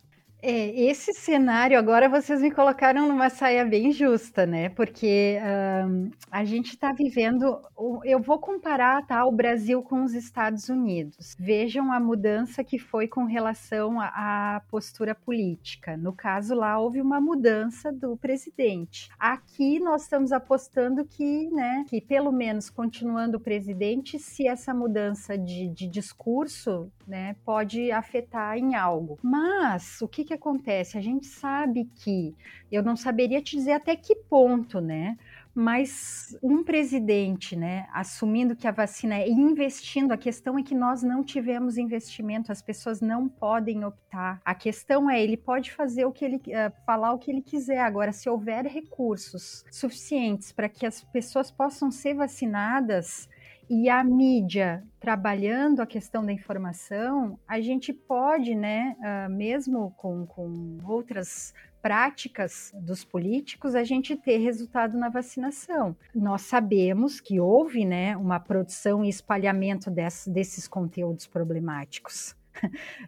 É, 0.48 0.68
esse 0.80 1.12
cenário 1.12 1.76
agora 1.76 2.08
vocês 2.08 2.40
me 2.40 2.52
colocaram 2.52 3.08
numa 3.08 3.28
saia 3.28 3.64
bem 3.64 3.90
justa, 3.90 4.46
né? 4.46 4.68
Porque 4.68 5.40
um, 5.84 6.08
a 6.30 6.44
gente 6.44 6.68
está 6.68 6.92
vivendo. 6.92 7.60
Eu 8.04 8.20
vou 8.20 8.38
comparar 8.38 9.04
tá, 9.04 9.24
o 9.26 9.32
Brasil 9.32 9.82
com 9.82 10.04
os 10.04 10.14
Estados 10.14 10.68
Unidos. 10.68 11.34
Vejam 11.36 11.90
a 11.90 11.98
mudança 11.98 12.62
que 12.62 12.78
foi 12.78 13.08
com 13.08 13.24
relação 13.24 14.00
à 14.00 14.62
postura 14.70 15.16
política. 15.16 15.96
No 15.96 16.12
caso 16.12 16.54
lá, 16.54 16.78
houve 16.78 17.00
uma 17.00 17.20
mudança 17.20 17.90
do 17.90 18.16
presidente. 18.16 19.08
Aqui 19.18 19.80
nós 19.80 20.02
estamos 20.02 20.30
apostando 20.30 21.04
que, 21.04 21.50
né, 21.50 21.84
que 21.88 22.00
pelo 22.00 22.30
menos 22.30 22.70
continuando 22.70 23.38
o 23.38 23.40
presidente, 23.40 24.16
se 24.16 24.46
essa 24.46 24.72
mudança 24.72 25.36
de, 25.36 25.66
de 25.66 25.88
discurso 25.88 26.88
né, 27.04 27.34
pode 27.44 27.90
afetar 27.90 28.56
em 28.56 28.76
algo. 28.76 29.18
Mas 29.20 30.00
o 30.00 30.06
que 30.06 30.22
que 30.22 30.35
acontece? 30.36 30.96
A 30.96 31.00
gente 31.00 31.26
sabe 31.26 31.90
que, 31.96 32.34
eu 32.70 32.82
não 32.82 32.96
saberia 32.96 33.42
te 33.42 33.56
dizer 33.56 33.72
até 33.72 33.96
que 33.96 34.14
ponto, 34.14 34.80
né? 34.80 35.16
Mas 35.58 36.36
um 36.42 36.62
presidente, 36.62 37.56
né, 37.56 37.88
assumindo 37.90 38.54
que 38.54 38.68
a 38.68 38.70
vacina 38.70 39.14
é 39.14 39.26
investindo, 39.26 40.12
a 40.12 40.16
questão 40.16 40.58
é 40.58 40.62
que 40.62 40.74
nós 40.74 41.02
não 41.02 41.24
tivemos 41.24 41.78
investimento, 41.78 42.52
as 42.52 42.60
pessoas 42.60 43.00
não 43.00 43.26
podem 43.26 43.82
optar. 43.82 44.38
A 44.44 44.54
questão 44.54 45.08
é, 45.08 45.18
ele 45.22 45.36
pode 45.38 45.72
fazer 45.72 46.04
o 46.04 46.12
que 46.12 46.26
ele 46.26 46.36
uh, 46.36 46.70
falar 46.84 47.14
o 47.14 47.18
que 47.18 47.30
ele 47.30 47.40
quiser. 47.40 47.78
Agora, 47.78 48.12
se 48.12 48.28
houver 48.28 48.66
recursos 48.66 49.64
suficientes 49.70 50.52
para 50.52 50.68
que 50.68 50.84
as 50.84 51.02
pessoas 51.02 51.50
possam 51.50 51.90
ser 51.90 52.12
vacinadas, 52.12 53.26
e 53.68 53.88
a 53.88 54.02
mídia 54.04 54.84
trabalhando 55.00 55.80
a 55.80 55.86
questão 55.86 56.24
da 56.24 56.32
informação, 56.32 57.38
a 57.46 57.60
gente 57.60 57.92
pode, 57.92 58.54
né, 58.54 58.96
uh, 58.98 59.30
mesmo 59.30 59.92
com, 59.96 60.26
com 60.26 60.78
outras 60.84 61.52
práticas 61.82 62.72
dos 62.74 63.04
políticos, 63.04 63.74
a 63.74 63.84
gente 63.84 64.16
ter 64.16 64.38
resultado 64.38 64.98
na 64.98 65.08
vacinação. 65.08 65.96
Nós 66.14 66.42
sabemos 66.42 67.20
que 67.20 67.38
houve 67.38 67.84
né, 67.84 68.16
uma 68.16 68.40
produção 68.40 69.04
e 69.04 69.08
espalhamento 69.08 69.90
desse, 69.90 70.28
desses 70.28 70.66
conteúdos 70.66 71.26
problemáticos 71.26 72.35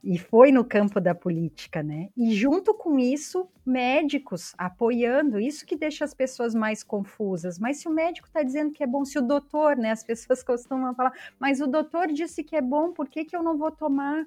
e 0.03 0.19
foi 0.19 0.53
no 0.53 0.65
campo 0.65 1.01
da 1.01 1.15
política, 1.15 1.83
né? 1.83 2.09
E 2.17 2.35
junto 2.35 2.75
com 2.75 2.99
isso, 2.99 3.49
médicos 3.65 4.55
apoiando, 4.57 5.41
isso 5.41 5.67
que 5.67 5.77
deixa 5.77 6.05
as 6.05 6.15
pessoas 6.15 6.55
mais 6.55 6.83
confusas. 6.83 7.59
Mas 7.59 7.79
se 7.79 7.89
o 7.89 7.93
médico 7.93 8.27
está 8.29 8.43
dizendo 8.43 8.73
que 8.73 8.83
é 8.83 8.87
bom, 8.87 9.05
se 9.05 9.19
o 9.19 9.23
doutor, 9.23 9.77
né? 9.77 9.91
As 9.91 10.05
pessoas 10.05 10.43
costumam 10.45 10.95
falar, 10.95 11.13
mas 11.39 11.61
o 11.61 11.67
doutor 11.67 12.09
disse 12.09 12.43
que 12.43 12.57
é 12.57 12.63
bom, 12.63 12.93
por 12.93 13.09
que, 13.09 13.25
que 13.25 13.37
eu 13.37 13.43
não 13.43 13.57
vou 13.57 13.71
tomar? 13.71 14.25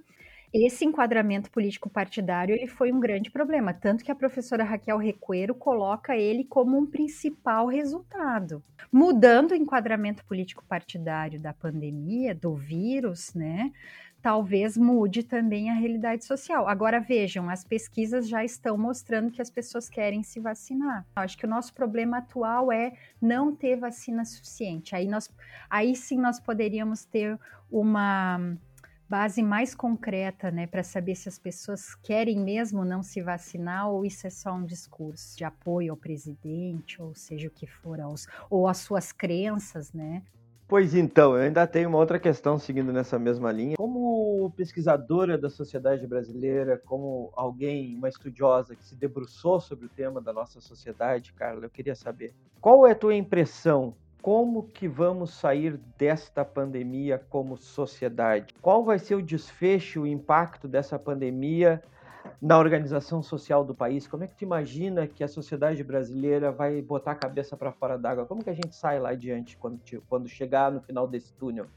Esse 0.54 0.84
enquadramento 0.84 1.50
político 1.50 1.90
partidário 1.90 2.54
ele 2.54 2.68
foi 2.68 2.92
um 2.92 3.00
grande 3.00 3.32
problema, 3.32 3.74
tanto 3.74 4.04
que 4.04 4.12
a 4.12 4.16
professora 4.16 4.66
Raquel 4.66 4.98
Recuero 4.98 5.56
coloca 5.56 6.18
ele 6.18 6.44
como 6.44 6.78
um 6.78 6.86
principal 6.86 7.68
resultado. 7.68 8.62
Mudando 8.92 9.52
o 9.52 9.56
enquadramento 9.56 10.26
político 10.26 10.66
partidário 10.68 11.40
da 11.40 11.54
pandemia, 11.54 12.36
do 12.36 12.54
vírus, 12.54 13.34
né? 13.34 13.72
Talvez 14.22 14.78
mude 14.78 15.24
também 15.24 15.70
a 15.70 15.74
realidade 15.74 16.26
social. 16.26 16.68
Agora 16.68 17.00
vejam, 17.00 17.50
as 17.50 17.64
pesquisas 17.64 18.28
já 18.28 18.44
estão 18.44 18.78
mostrando 18.78 19.32
que 19.32 19.42
as 19.42 19.50
pessoas 19.50 19.90
querem 19.90 20.22
se 20.24 20.40
vacinar. 20.40 21.06
Eu 21.16 21.24
acho 21.24 21.38
que 21.38 21.46
o 21.46 21.50
nosso 21.50 21.74
problema 21.74 22.20
atual 22.20 22.72
é 22.72 22.94
não 23.22 23.56
ter 23.56 23.78
vacina 23.78 24.24
suficiente. 24.24 24.96
Aí 24.96 25.08
nós, 25.08 25.30
aí 25.70 25.96
sim 25.96 26.20
nós 26.20 26.40
poderíamos 26.40 27.04
ter 27.04 27.40
uma 27.72 28.40
base 29.10 29.44
mais 29.44 29.76
concreta, 29.76 30.50
né, 30.50 30.66
para 30.66 30.84
saber 30.84 31.16
se 31.16 31.28
as 31.28 31.38
pessoas 31.38 31.94
querem 31.96 32.40
mesmo 32.40 32.86
não 32.86 33.04
se 33.04 33.22
vacinar 33.22 33.90
ou 33.90 34.06
isso 34.06 34.26
é 34.26 34.30
só 34.30 34.54
um 34.54 34.64
discurso 34.64 35.38
de 35.38 35.44
apoio 35.44 35.92
ao 35.92 35.98
presidente, 35.98 37.02
ou 37.02 37.14
seja 37.14 37.50
o 37.50 37.52
que 37.52 37.68
for, 37.68 38.00
aos, 38.00 38.26
ou 38.50 38.70
às 38.70 38.78
suas 38.78 39.12
crenças, 39.12 39.92
né? 39.92 40.24
Pois 40.72 40.96
então, 40.96 41.36
eu 41.36 41.42
ainda 41.42 41.68
tenho 41.68 41.90
uma 41.90 41.98
outra 41.98 42.18
questão 42.18 42.58
seguindo 42.58 42.94
nessa 42.94 43.20
mesma 43.20 43.52
linha. 43.52 43.76
Como 43.76 44.54
pesquisadora 44.56 45.38
da 45.38 45.50
sociedade 45.50 46.08
brasileira, 46.08 46.82
como 46.86 47.30
alguém, 47.36 47.94
uma 47.98 48.08
estudiosa 48.08 48.74
que 48.74 48.86
se 48.86 48.96
debruçou 48.96 49.60
sobre 49.60 49.88
o 49.88 49.90
tema 49.90 50.22
da 50.22 50.32
nossa 50.32 50.62
sociedade, 50.62 51.34
Carla, 51.34 51.66
eu 51.66 51.70
queria 51.70 51.94
saber 51.94 52.34
qual 52.62 52.88
é 52.88 52.92
a 52.92 52.96
tua 52.96 53.14
impressão 53.14 53.94
como 54.22 54.64
que 54.64 54.88
vamos 54.88 55.34
sair 55.34 55.78
desta 55.98 56.46
pandemia 56.46 57.22
como 57.30 57.58
sociedade? 57.58 58.54
Qual 58.62 58.82
vai 58.86 58.98
ser 58.98 59.16
o 59.16 59.22
desfecho, 59.22 60.04
o 60.04 60.08
impacto 60.08 60.70
dessa 60.70 60.98
pandemia 60.98 61.84
na 62.42 62.58
organização 62.58 63.22
social 63.22 63.64
do 63.64 63.76
país? 63.76 64.08
Como 64.08 64.24
é 64.24 64.28
que 64.28 64.36
tu 64.36 64.44
imagina 64.44 65.06
que 65.06 65.24
a 65.24 65.28
sociedade 65.28 65.84
brasileira 65.84 66.52
vai 66.52 66.82
botar 66.82 67.12
a 67.12 67.16
cabeça 67.16 67.56
para 67.56 67.72
fora 67.72 67.98
d'água? 67.98 68.26
Como 68.26 68.44
que 68.44 68.50
a 68.50 68.54
gente 68.54 68.76
sai 68.76 69.00
lá 69.00 69.10
adiante 69.10 69.56
quando, 69.58 69.80
quando 70.08 70.28
chegar 70.28 70.72
no 70.72 70.82
final 70.82 71.08
desse 71.08 71.34
túnel? 71.34 71.68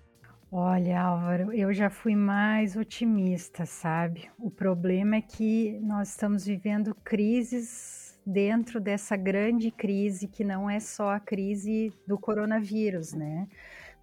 Olha, 0.50 1.00
Álvaro, 1.00 1.52
eu 1.52 1.72
já 1.72 1.90
fui 1.90 2.14
mais 2.14 2.76
otimista, 2.76 3.66
sabe? 3.66 4.30
O 4.38 4.50
problema 4.50 5.16
é 5.16 5.20
que 5.20 5.78
nós 5.82 6.10
estamos 6.10 6.46
vivendo 6.46 6.94
crises 7.04 8.18
dentro 8.24 8.80
dessa 8.80 9.16
grande 9.16 9.70
crise 9.70 10.28
que 10.28 10.44
não 10.44 10.70
é 10.70 10.80
só 10.80 11.10
a 11.10 11.20
crise 11.20 11.92
do 12.06 12.16
coronavírus, 12.16 13.12
né? 13.12 13.48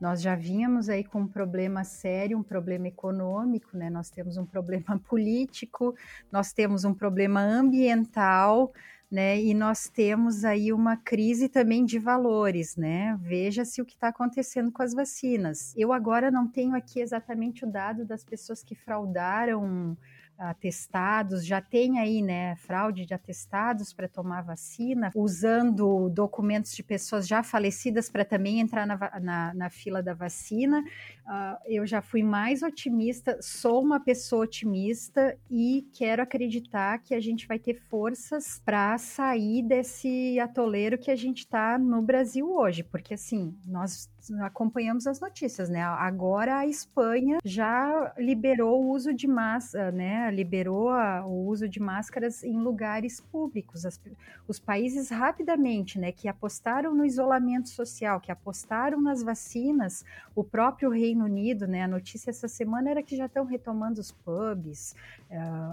Nós 0.02 0.20
já 0.20 0.34
vínhamos 0.34 0.90
aí 0.90 1.04
com 1.04 1.22
um 1.22 1.28
problema 1.28 1.84
sério, 1.84 2.36
um 2.36 2.42
problema 2.42 2.88
econômico, 2.88 3.78
né? 3.78 3.88
Nós 3.88 4.10
temos 4.10 4.36
um 4.36 4.46
problema 4.48 4.98
político, 5.08 5.96
nós 6.32 6.52
temos 6.52 6.84
um 6.84 6.92
problema 6.94 7.40
ambiental, 7.40 8.74
né? 9.12 9.40
E 9.40 9.54
nós 9.54 9.88
temos 9.90 10.44
aí 10.44 10.74
uma 10.74 10.98
crise 10.98 11.48
também 11.48 11.86
de 11.86 12.00
valores, 12.00 12.76
né? 12.76 13.16
Veja-se 13.22 13.80
o 13.80 13.86
que 13.86 13.94
está 13.94 14.08
acontecendo 14.08 14.72
com 14.72 14.82
as 14.82 14.92
vacinas. 14.92 15.72
Eu 15.78 15.94
agora 15.94 16.32
não 16.32 16.48
tenho 16.48 16.74
aqui 16.76 17.00
exatamente 17.00 17.64
o 17.64 17.72
dado 17.72 18.04
das 18.04 18.24
pessoas 18.24 18.64
que 18.64 18.74
fraudaram 18.74 19.96
atestados, 20.42 21.46
já 21.46 21.62
tem 21.62 22.00
aí, 22.00 22.22
né, 22.22 22.56
fraude 22.56 23.06
de 23.06 23.14
atestados 23.14 23.94
para 23.94 24.08
tomar 24.08 24.42
vacina, 24.42 25.12
usando 25.16 26.10
documentos 26.10 26.74
de 26.76 26.82
pessoas 26.82 27.28
já 27.28 27.44
falecidas 27.44 28.10
para 28.10 28.26
também 28.26 28.60
entrar 28.60 28.88
na, 28.88 28.98
na, 29.20 29.54
na, 29.54 29.70
fila 29.70 30.02
da 30.02 30.14
vacina. 30.14 30.80
Uh, 30.80 31.58
eu 31.66 31.86
já 31.86 32.02
fui 32.02 32.24
mais 32.24 32.64
otimista, 32.64 33.38
sou 33.42 33.82
uma 33.82 34.00
pessoa 34.00 34.44
otimista 34.44 35.38
e 35.50 35.88
quero 35.94 36.24
acreditar 36.24 37.00
que 37.00 37.14
a 37.14 37.20
gente 37.20 37.48
vai 37.48 37.60
ter 37.60 37.76
forças 37.76 38.60
para 38.66 38.98
sair 38.98 39.62
desse 39.62 40.40
atoleiro 40.40 40.98
que 40.98 41.12
a 41.12 41.16
gente 41.16 41.40
está 41.40 41.78
no 41.78 42.02
Brasil 42.02 42.52
hoje, 42.52 42.84
porque 42.84 43.14
assim, 43.14 43.56
nós 43.66 44.10
acompanhamos 44.44 45.08
as 45.08 45.20
notícias, 45.20 45.70
né? 45.70 45.82
Agora 45.84 46.60
a 46.60 46.68
Espanha 46.68 47.40
já 47.44 48.14
liberou 48.18 48.84
o 48.84 48.92
uso 48.92 49.14
de 49.14 49.28
máscara, 49.28 49.92
né? 49.92 50.30
Liberou 50.32 50.90
a, 50.90 51.26
o 51.26 51.48
uso 51.48 51.68
de 51.68 51.80
máscaras 51.80 52.44
em 52.44 52.58
lugares 52.60 53.20
públicos. 53.20 53.86
As, 53.86 54.00
os 54.48 54.60
países 54.60 55.10
rapidamente, 55.10 56.00
né? 56.00 56.12
Que 56.12 56.28
apostaram 56.28 56.94
no 56.94 57.06
isolamento 57.06 57.70
social, 57.70 58.20
que 58.20 58.32
apostaram 58.32 59.02
nas 59.02 59.24
vacinas, 59.24 60.06
o 60.36 60.44
próprio 60.44 60.90
Reino 60.90 61.26
Unido, 61.26 61.68
né? 61.68 61.84
A 61.84 61.88
notícia 61.88 62.30
essa 62.30 62.48
semana 62.48 62.92
era 62.92 63.04
que 63.04 63.16
já 63.16 63.26
estão 63.26 63.46
retomando 63.46 64.00
os 64.00 64.12
pubs, 64.12 64.96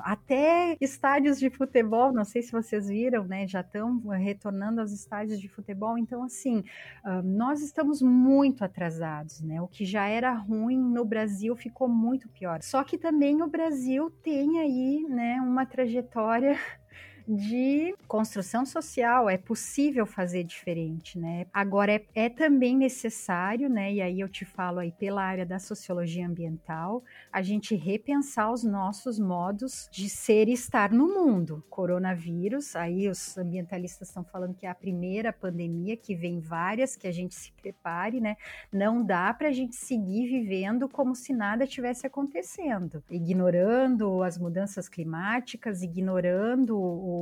até 0.05 0.77
estádios 0.81 1.38
de 1.38 1.51
futebol. 1.51 2.12
Não 2.12 2.25
sei 2.25 2.42
se 2.42 2.53
vocês 2.53 2.88
viram, 2.88 3.25
né? 3.25 3.47
Já 3.47 3.61
estão 3.61 3.99
retornando 4.09 4.81
aos 4.81 4.92
estádios 4.92 5.40
de 5.40 5.49
futebol. 5.49 5.99
Então, 5.99 6.23
assim, 6.23 6.64
uh, 7.05 7.23
nós 7.25 7.61
estamos 7.61 8.01
muito 8.01 8.64
atrasados, 8.64 9.40
né? 9.40 9.61
O 9.61 9.69
que 9.69 9.85
já 9.85 10.06
era 10.06 10.33
ruim 10.33 10.79
no 10.79 11.04
Brasil 11.04 11.56
ficou 11.56 11.88
muito 11.88 12.29
pior. 12.29 12.63
Só 12.63 12.85
que 12.85 12.96
também 12.96 13.42
o 13.42 13.48
Brasil 13.48 14.11
tem 14.23 14.61
aí, 14.61 15.06
né, 15.09 15.40
uma 15.40 15.67
trajetória 15.67 16.59
de 17.29 17.94
construção 18.06 18.64
social. 18.64 19.29
É 19.29 19.37
possível 19.37 20.06
fazer 20.06 20.44
diferente, 20.44 21.18
né? 21.18 21.46
Agora 21.52 21.92
é, 21.92 22.04
é 22.14 22.29
também 22.29 22.76
necessário, 22.76 23.68
né? 23.68 23.92
E 23.92 24.00
aí 24.00 24.20
eu 24.20 24.29
te 24.29 24.44
falo 24.44 24.79
aí 24.79 24.90
pela 24.90 25.22
área 25.22 25.44
da 25.44 25.58
sociologia 25.58 26.26
ambiental, 26.26 27.02
a 27.31 27.42
gente 27.42 27.74
repensar 27.74 28.50
os 28.50 28.64
nossos 28.64 29.18
modos 29.18 29.88
de 29.92 30.08
ser 30.08 30.48
e 30.48 30.52
estar 30.52 30.90
no 30.90 31.06
mundo. 31.06 31.62
Coronavírus, 31.68 32.74
aí 32.74 33.08
os 33.08 33.37
ambientalistas 33.37 34.08
estão 34.08 34.24
falando 34.24 34.54
que 34.54 34.66
é 34.66 34.70
a 34.70 34.74
primeira 34.74 35.33
pandemia, 35.33 35.96
que 35.96 36.14
vem 36.14 36.40
várias, 36.40 36.96
que 36.96 37.06
a 37.06 37.12
gente 37.12 37.35
se 37.35 37.52
prepare, 37.52 38.20
né? 38.20 38.37
Não 38.72 39.04
dá 39.04 39.35
para 39.35 39.48
a 39.48 39.52
gente 39.52 39.76
seguir 39.76 40.29
vivendo 40.29 40.88
como 40.88 41.14
se 41.14 41.33
nada 41.33 41.66
tivesse 41.66 42.06
acontecendo, 42.06 43.02
ignorando 43.10 44.22
as 44.22 44.38
mudanças 44.38 44.88
climáticas, 44.88 45.83
ignorando 45.83 46.79
o 46.79 47.17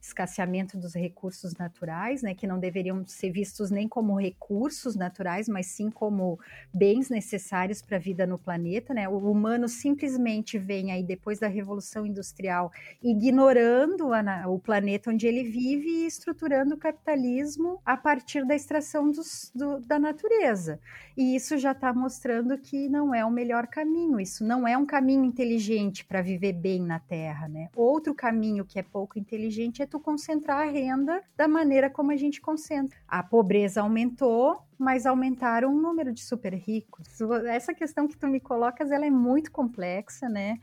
escasseamento 0.00 0.78
dos 0.78 0.94
recursos 0.94 1.54
naturais, 1.54 2.22
né? 2.22 2.34
Que 2.34 2.46
não 2.46 2.58
deveriam 2.58 3.06
ser 3.06 3.30
vistos 3.30 3.70
nem 3.70 3.86
como 3.86 4.18
recursos 4.18 4.96
naturais, 4.96 5.48
mas 5.48 5.66
sim 5.66 5.90
como 5.90 6.38
bens 6.72 7.08
necessários 7.10 7.82
para 7.82 7.96
a 7.96 8.00
vida 8.00 8.26
no 8.26 8.38
planeta, 8.38 8.94
né? 8.94 9.08
O 9.08 9.18
humano 9.30 9.68
simplesmente 9.68 10.58
vem 10.58 10.92
aí 10.92 11.02
depois 11.02 11.38
da 11.38 11.48
revolução 11.48 12.06
industrial 12.06 12.72
ignorando 13.02 14.12
a, 14.12 14.48
o 14.48 14.58
planeta 14.58 15.10
onde 15.10 15.26
ele 15.26 15.44
vive 15.44 15.88
e 15.88 16.06
estruturando 16.06 16.74
o 16.74 16.78
capitalismo 16.78 17.80
a 17.84 17.96
partir 17.96 18.46
da 18.46 18.54
extração 18.54 19.10
dos, 19.10 19.50
do, 19.54 19.80
da 19.80 19.98
natureza. 19.98 20.80
E 21.16 21.36
isso 21.36 21.58
já 21.58 21.72
está 21.72 21.92
mostrando 21.92 22.56
que 22.56 22.88
não 22.88 23.14
é 23.14 23.24
o 23.24 23.30
melhor 23.30 23.66
caminho, 23.66 24.20
isso 24.20 24.44
não 24.44 24.66
é 24.66 24.76
um 24.76 24.86
caminho 24.86 25.24
inteligente 25.24 26.04
para 26.04 26.22
viver 26.22 26.52
bem 26.52 26.82
na 26.82 26.98
Terra, 26.98 27.48
né? 27.48 27.68
Outro 27.76 28.14
caminho 28.14 28.64
que 28.64 28.78
é 28.78 28.82
pouco 29.00 29.18
inteligente 29.18 29.80
é 29.80 29.86
tu 29.86 29.98
concentrar 29.98 30.58
a 30.58 30.70
renda 30.70 31.22
da 31.34 31.48
maneira 31.48 31.88
como 31.88 32.12
a 32.12 32.16
gente 32.16 32.38
concentra. 32.38 32.98
A 33.08 33.22
pobreza 33.22 33.80
aumentou, 33.80 34.60
mas 34.78 35.06
aumentaram 35.06 35.74
o 35.74 35.80
número 35.80 36.12
de 36.12 36.22
super 36.22 36.52
ricos. 36.52 37.08
Essa 37.46 37.72
questão 37.72 38.06
que 38.06 38.14
tu 38.14 38.28
me 38.28 38.38
colocas, 38.40 38.90
ela 38.90 39.06
é 39.06 39.10
muito 39.10 39.50
complexa, 39.50 40.28
né? 40.28 40.58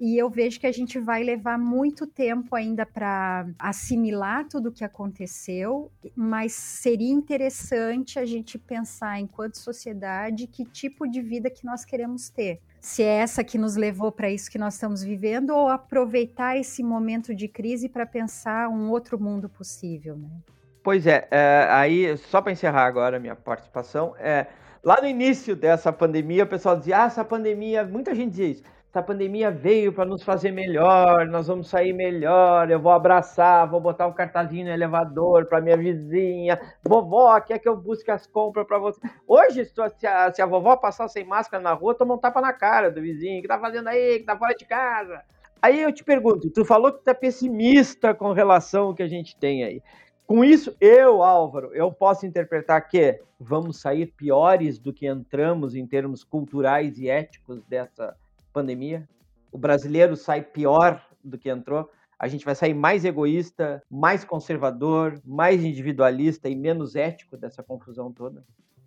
E 0.00 0.16
eu 0.16 0.30
vejo 0.30 0.58
que 0.58 0.66
a 0.66 0.72
gente 0.72 0.98
vai 0.98 1.22
levar 1.22 1.58
muito 1.58 2.06
tempo 2.06 2.56
ainda 2.56 2.86
para 2.86 3.46
assimilar 3.58 4.48
tudo 4.48 4.70
o 4.70 4.72
que 4.72 4.84
aconteceu, 4.84 5.92
mas 6.16 6.54
seria 6.54 7.12
interessante 7.12 8.18
a 8.18 8.24
gente 8.24 8.58
pensar 8.58 9.20
enquanto 9.20 9.58
sociedade 9.58 10.46
que 10.46 10.64
tipo 10.64 11.06
de 11.06 11.20
vida 11.20 11.50
que 11.50 11.66
nós 11.66 11.84
queremos 11.84 12.30
ter 12.30 12.58
se 12.82 13.00
é 13.00 13.18
essa 13.18 13.44
que 13.44 13.56
nos 13.56 13.76
levou 13.76 14.10
para 14.10 14.28
isso 14.28 14.50
que 14.50 14.58
nós 14.58 14.74
estamos 14.74 15.04
vivendo 15.04 15.50
ou 15.50 15.68
aproveitar 15.68 16.56
esse 16.56 16.82
momento 16.82 17.32
de 17.32 17.46
crise 17.46 17.88
para 17.88 18.04
pensar 18.04 18.68
um 18.68 18.90
outro 18.90 19.22
mundo 19.22 19.48
possível, 19.48 20.16
né? 20.16 20.28
Pois 20.82 21.06
é, 21.06 21.28
é 21.30 21.68
aí, 21.70 22.16
só 22.16 22.42
para 22.42 22.50
encerrar 22.50 22.84
agora 22.84 23.18
a 23.18 23.20
minha 23.20 23.36
participação, 23.36 24.16
é, 24.18 24.48
lá 24.82 25.00
no 25.00 25.06
início 25.06 25.54
dessa 25.54 25.92
pandemia, 25.92 26.42
o 26.42 26.48
pessoal 26.48 26.76
dizia, 26.76 27.04
ah, 27.04 27.06
essa 27.06 27.24
pandemia, 27.24 27.84
muita 27.84 28.16
gente 28.16 28.30
dizia 28.30 28.48
isso, 28.48 28.64
essa 28.92 29.02
pandemia 29.02 29.50
veio 29.50 29.90
para 29.90 30.04
nos 30.04 30.22
fazer 30.22 30.52
melhor, 30.52 31.26
nós 31.26 31.46
vamos 31.46 31.70
sair 31.70 31.94
melhor, 31.94 32.70
eu 32.70 32.78
vou 32.78 32.92
abraçar, 32.92 33.66
vou 33.66 33.80
botar 33.80 34.06
um 34.06 34.12
cartazinho 34.12 34.66
no 34.66 34.70
elevador 34.70 35.46
para 35.46 35.62
minha 35.62 35.78
vizinha, 35.78 36.60
vovó, 36.84 37.40
quer 37.40 37.58
que 37.58 37.66
eu 37.66 37.74
busque 37.74 38.10
as 38.10 38.26
compras 38.26 38.66
para 38.66 38.78
você? 38.78 39.00
Hoje, 39.26 39.64
se 39.64 40.06
a, 40.06 40.30
se 40.30 40.42
a 40.42 40.46
vovó 40.46 40.76
passar 40.76 41.08
sem 41.08 41.24
máscara 41.24 41.62
na 41.62 41.72
rua, 41.72 41.94
toma 41.94 42.12
um 42.12 42.18
tapa 42.18 42.42
na 42.42 42.52
cara 42.52 42.90
do 42.90 43.00
vizinho, 43.00 43.40
que 43.40 43.48
tá 43.48 43.58
fazendo 43.58 43.88
aí, 43.88 44.18
que 44.18 44.26
tá 44.26 44.36
fora 44.36 44.54
de 44.54 44.66
casa? 44.66 45.22
Aí 45.62 45.80
eu 45.80 45.90
te 45.90 46.04
pergunto, 46.04 46.50
tu 46.50 46.62
falou 46.62 46.92
que 46.92 47.08
é 47.08 47.14
pessimista 47.14 48.12
com 48.12 48.32
relação 48.32 48.88
ao 48.88 48.94
que 48.94 49.02
a 49.02 49.08
gente 49.08 49.34
tem 49.38 49.64
aí. 49.64 49.82
Com 50.26 50.44
isso, 50.44 50.76
eu, 50.78 51.22
Álvaro, 51.22 51.70
eu 51.72 51.90
posso 51.90 52.26
interpretar 52.26 52.86
que 52.86 53.18
vamos 53.40 53.80
sair 53.80 54.12
piores 54.14 54.78
do 54.78 54.92
que 54.92 55.06
entramos 55.06 55.74
em 55.74 55.86
termos 55.86 56.22
culturais 56.22 56.98
e 56.98 57.08
éticos 57.08 57.62
dessa 57.64 58.14
pandemia. 58.52 59.08
O 59.50 59.58
brasileiro 59.58 60.16
sai 60.16 60.42
pior 60.42 61.04
do 61.22 61.38
que 61.38 61.50
entrou. 61.50 61.90
A 62.18 62.28
gente 62.28 62.44
vai 62.44 62.54
sair 62.54 62.74
mais 62.74 63.04
egoísta, 63.04 63.82
mais 63.90 64.24
conservador, 64.24 65.20
mais 65.24 65.64
individualista 65.64 66.48
e 66.48 66.54
menos 66.54 66.94
ético 66.94 67.36
dessa 67.36 67.62
confusão 67.62 68.12
toda. 68.12 68.44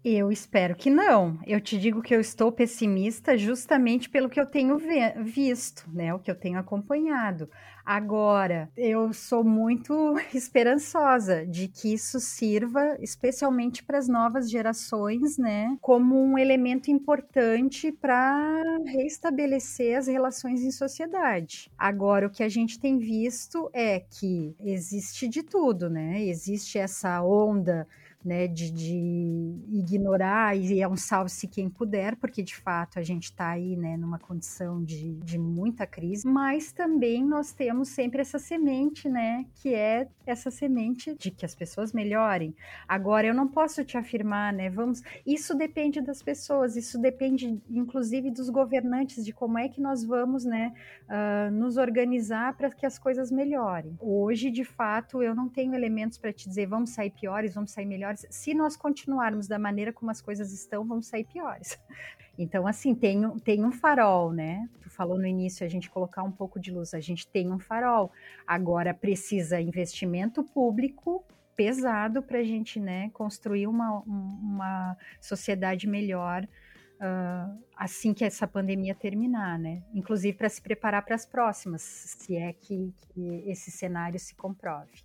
Eu 0.07 0.31
espero 0.31 0.75
que 0.75 0.87
não. 0.87 1.39
Eu 1.47 1.59
te 1.59 1.79
digo 1.79 1.99
que 1.99 2.13
eu 2.13 2.21
estou 2.21 2.51
pessimista 2.51 3.35
justamente 3.35 4.07
pelo 4.07 4.29
que 4.29 4.39
eu 4.39 4.45
tenho 4.45 4.77
visto, 5.23 5.89
né? 5.91 6.13
O 6.13 6.19
que 6.19 6.29
eu 6.29 6.35
tenho 6.35 6.59
acompanhado. 6.59 7.49
Agora, 7.83 8.69
eu 8.77 9.11
sou 9.13 9.43
muito 9.43 10.13
esperançosa 10.31 11.43
de 11.43 11.67
que 11.67 11.91
isso 11.91 12.19
sirva, 12.19 12.95
especialmente 12.99 13.83
para 13.83 13.97
as 13.97 14.07
novas 14.07 14.47
gerações, 14.47 15.39
né? 15.39 15.75
Como 15.81 16.23
um 16.23 16.37
elemento 16.37 16.91
importante 16.91 17.91
para 17.91 18.61
restabelecer 18.85 19.97
as 19.97 20.05
relações 20.05 20.61
em 20.61 20.69
sociedade. 20.69 21.71
Agora, 21.75 22.27
o 22.27 22.31
que 22.31 22.43
a 22.43 22.49
gente 22.49 22.79
tem 22.79 22.99
visto 22.99 23.71
é 23.73 23.99
que 23.99 24.55
existe 24.59 25.27
de 25.27 25.41
tudo, 25.41 25.89
né? 25.89 26.21
Existe 26.23 26.77
essa 26.77 27.23
onda 27.23 27.87
né, 28.25 28.47
de, 28.47 28.71
de, 28.71 29.55
ignorar 29.71 30.57
e 30.57 30.81
é 30.81 30.87
um 30.87 30.97
salve-se 30.97 31.47
quem 31.47 31.69
puder, 31.69 32.15
porque 32.15 32.41
de 32.41 32.55
fato 32.55 32.97
a 32.97 33.03
gente 33.03 33.25
está 33.25 33.49
aí 33.49 33.77
né, 33.77 33.95
numa 33.95 34.17
condição 34.17 34.83
de, 34.83 35.13
de 35.17 35.37
muita 35.37 35.85
crise, 35.85 36.27
mas 36.27 36.71
também 36.71 37.23
nós 37.23 37.53
temos 37.53 37.89
sempre 37.89 38.21
essa 38.21 38.39
semente, 38.39 39.07
né, 39.07 39.45
que 39.55 39.73
é 39.73 40.07
essa 40.25 40.49
semente 40.49 41.15
de 41.19 41.29
que 41.29 41.45
as 41.45 41.53
pessoas 41.53 41.93
melhorem. 41.93 42.55
Agora, 42.87 43.27
eu 43.27 43.33
não 43.33 43.47
posso 43.47 43.85
te 43.85 43.97
afirmar, 43.97 44.51
né, 44.51 44.69
vamos, 44.69 45.03
isso 45.25 45.53
depende 45.53 46.01
das 46.01 46.23
pessoas, 46.23 46.75
isso 46.75 46.99
depende 46.99 47.61
inclusive 47.69 48.31
dos 48.31 48.49
governantes, 48.49 49.23
de 49.23 49.31
como 49.31 49.59
é 49.59 49.69
que 49.69 49.79
nós 49.79 50.03
vamos, 50.03 50.43
né, 50.45 50.73
uh, 51.05 51.51
nos 51.51 51.77
organizar 51.77 52.55
para 52.57 52.71
que 52.71 52.85
as 52.85 52.97
coisas 52.97 53.31
melhorem. 53.31 53.95
Hoje, 53.99 54.49
de 54.49 54.63
fato, 54.63 55.21
eu 55.21 55.35
não 55.35 55.47
tenho 55.47 55.75
elementos 55.75 56.17
para 56.17 56.33
te 56.33 56.47
dizer 56.47 56.65
vamos 56.67 56.91
sair 56.91 57.11
piores, 57.11 57.53
vamos 57.53 57.71
sair 57.71 57.85
melhores, 57.85 58.14
Se 58.29 58.53
nós 58.53 58.75
continuarmos 58.75 59.47
da 59.47 59.59
maneira 59.59 59.91
como 59.91 60.11
as 60.11 60.21
coisas 60.21 60.51
estão, 60.51 60.85
vamos 60.85 61.07
sair 61.07 61.25
piores. 61.25 61.79
Então, 62.37 62.67
assim, 62.67 62.93
tem, 62.93 63.29
tem 63.39 63.63
um 63.63 63.71
farol, 63.71 64.33
né? 64.33 64.67
Tu 64.81 64.89
falou 64.89 65.17
no 65.17 65.25
início 65.25 65.65
a 65.65 65.69
gente 65.69 65.89
colocar 65.89 66.21
um 66.21 66.31
pouco 66.33 66.59
de 66.59 66.69
luz. 66.69 66.93
A 66.93 66.99
gente 66.99 67.25
tem 67.25 67.49
um 67.49 67.57
farol. 67.57 68.11
Agora 68.45 68.93
precisa 68.93 69.61
investimento 69.61 70.43
público 70.43 71.23
pesado 71.55 72.21
para 72.21 72.39
a 72.39 72.43
gente, 72.43 72.77
né, 72.77 73.09
construir 73.13 73.67
uma, 73.67 73.99
uma 74.01 74.97
sociedade 75.21 75.87
melhor 75.87 76.45
uh, 76.95 77.63
assim 77.75 78.13
que 78.13 78.23
essa 78.23 78.47
pandemia 78.47 78.93
terminar, 78.93 79.57
né? 79.57 79.81
Inclusive 79.93 80.37
para 80.37 80.49
se 80.49 80.61
preparar 80.61 81.03
para 81.03 81.15
as 81.15 81.25
próximas, 81.25 81.81
se 81.81 82.35
é 82.35 82.53
que, 82.53 82.93
que 82.99 83.43
esse 83.47 83.71
cenário 83.71 84.19
se 84.19 84.35
comprove. 84.35 85.03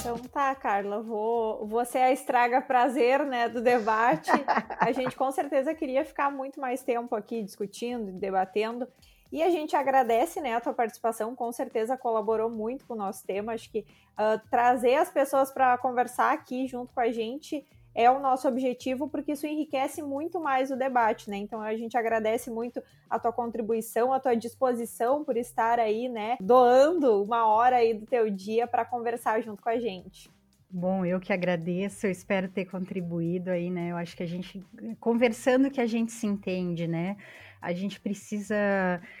Então 0.00 0.16
tá, 0.16 0.54
Carla, 0.54 1.02
vou, 1.02 1.66
vou 1.66 1.84
ser 1.84 1.98
a 1.98 2.10
estraga 2.10 2.62
prazer, 2.62 3.24
né, 3.26 3.50
do 3.50 3.60
debate. 3.60 4.30
A 4.80 4.90
gente 4.92 5.14
com 5.14 5.30
certeza 5.30 5.74
queria 5.74 6.06
ficar 6.06 6.30
muito 6.30 6.58
mais 6.58 6.82
tempo 6.82 7.14
aqui 7.14 7.42
discutindo, 7.42 8.10
debatendo. 8.10 8.88
E 9.30 9.42
a 9.42 9.50
gente 9.50 9.76
agradece, 9.76 10.40
né, 10.40 10.56
a 10.56 10.60
tua 10.60 10.72
participação, 10.72 11.36
com 11.36 11.52
certeza 11.52 11.96
colaborou 11.96 12.50
muito 12.50 12.84
com 12.86 12.94
o 12.94 12.96
nosso 12.96 13.24
tema. 13.24 13.52
Acho 13.52 13.70
que 13.70 13.80
uh, 13.80 14.40
trazer 14.50 14.96
as 14.96 15.10
pessoas 15.10 15.52
para 15.52 15.78
conversar 15.78 16.32
aqui 16.32 16.66
junto 16.66 16.92
com 16.92 17.00
a 17.00 17.12
gente 17.12 17.64
é 17.94 18.10
o 18.10 18.20
nosso 18.20 18.46
objetivo, 18.48 19.08
porque 19.08 19.32
isso 19.32 19.46
enriquece 19.46 20.02
muito 20.02 20.40
mais 20.40 20.70
o 20.70 20.76
debate, 20.76 21.28
né? 21.28 21.36
Então 21.36 21.60
a 21.60 21.76
gente 21.76 21.96
agradece 21.96 22.50
muito 22.50 22.82
a 23.08 23.18
tua 23.18 23.32
contribuição, 23.32 24.12
a 24.12 24.20
tua 24.20 24.34
disposição 24.34 25.24
por 25.24 25.36
estar 25.36 25.78
aí, 25.78 26.08
né, 26.08 26.36
doando 26.40 27.22
uma 27.22 27.46
hora 27.46 27.76
aí 27.76 27.94
do 27.94 28.06
teu 28.06 28.30
dia 28.30 28.66
para 28.66 28.84
conversar 28.84 29.42
junto 29.42 29.62
com 29.62 29.68
a 29.68 29.78
gente. 29.78 30.30
Bom, 30.72 31.04
eu 31.04 31.18
que 31.18 31.32
agradeço, 31.32 32.06
eu 32.06 32.12
espero 32.12 32.48
ter 32.48 32.64
contribuído 32.64 33.50
aí, 33.50 33.68
né? 33.68 33.90
Eu 33.90 33.96
acho 33.96 34.16
que 34.16 34.22
a 34.22 34.26
gente, 34.26 34.64
conversando 35.00 35.68
que 35.68 35.80
a 35.80 35.86
gente 35.86 36.12
se 36.12 36.28
entende, 36.28 36.86
né? 36.86 37.16
A 37.60 37.72
gente 37.72 37.98
precisa 37.98 38.54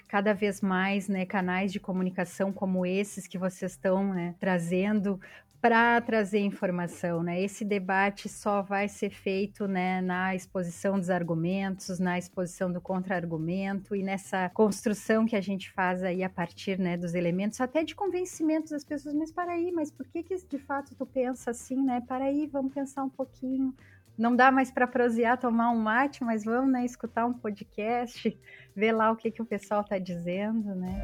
cada 0.06 0.32
vez 0.32 0.60
mais, 0.60 1.08
né, 1.08 1.26
canais 1.26 1.72
de 1.72 1.80
comunicação 1.80 2.52
como 2.52 2.86
esses 2.86 3.26
que 3.26 3.36
vocês 3.36 3.72
estão 3.72 4.14
né, 4.14 4.34
trazendo 4.38 5.20
para 5.60 6.00
trazer 6.00 6.38
informação, 6.38 7.22
né? 7.22 7.40
Esse 7.40 7.64
debate 7.64 8.28
só 8.28 8.62
vai 8.62 8.88
ser 8.88 9.10
feito, 9.10 9.68
né, 9.68 10.00
na 10.00 10.34
exposição 10.34 10.98
dos 10.98 11.10
argumentos, 11.10 11.98
na 11.98 12.18
exposição 12.18 12.72
do 12.72 12.80
contra-argumento 12.80 13.94
e 13.94 14.02
nessa 14.02 14.48
construção 14.50 15.26
que 15.26 15.36
a 15.36 15.40
gente 15.40 15.70
faz 15.70 16.02
aí 16.02 16.24
a 16.24 16.30
partir, 16.30 16.78
né, 16.78 16.96
dos 16.96 17.14
elementos, 17.14 17.60
até 17.60 17.84
de 17.84 17.94
convencimento 17.94 18.70
das 18.70 18.84
pessoas. 18.84 19.14
Mas 19.14 19.30
para 19.30 19.52
aí, 19.52 19.70
mas 19.70 19.90
por 19.90 20.06
que 20.06 20.22
que 20.22 20.34
de 20.36 20.58
fato 20.58 20.94
tu 20.94 21.04
pensa 21.04 21.50
assim, 21.50 21.82
né? 21.82 22.00
Para 22.08 22.24
aí, 22.24 22.46
vamos 22.46 22.72
pensar 22.72 23.04
um 23.04 23.10
pouquinho 23.10 23.74
não 24.18 24.36
dá 24.36 24.50
mais 24.50 24.70
para 24.70 24.86
prosear, 24.86 25.38
tomar 25.38 25.70
um 25.70 25.78
mate, 25.78 26.22
mas 26.22 26.44
vamos 26.44 26.70
né, 26.70 26.84
escutar 26.84 27.24
um 27.24 27.32
podcast, 27.32 28.38
ver 28.76 28.92
lá 28.92 29.10
o 29.10 29.16
que, 29.16 29.30
que 29.30 29.40
o 29.40 29.46
pessoal 29.46 29.80
está 29.80 29.98
dizendo, 29.98 30.74
né? 30.74 31.02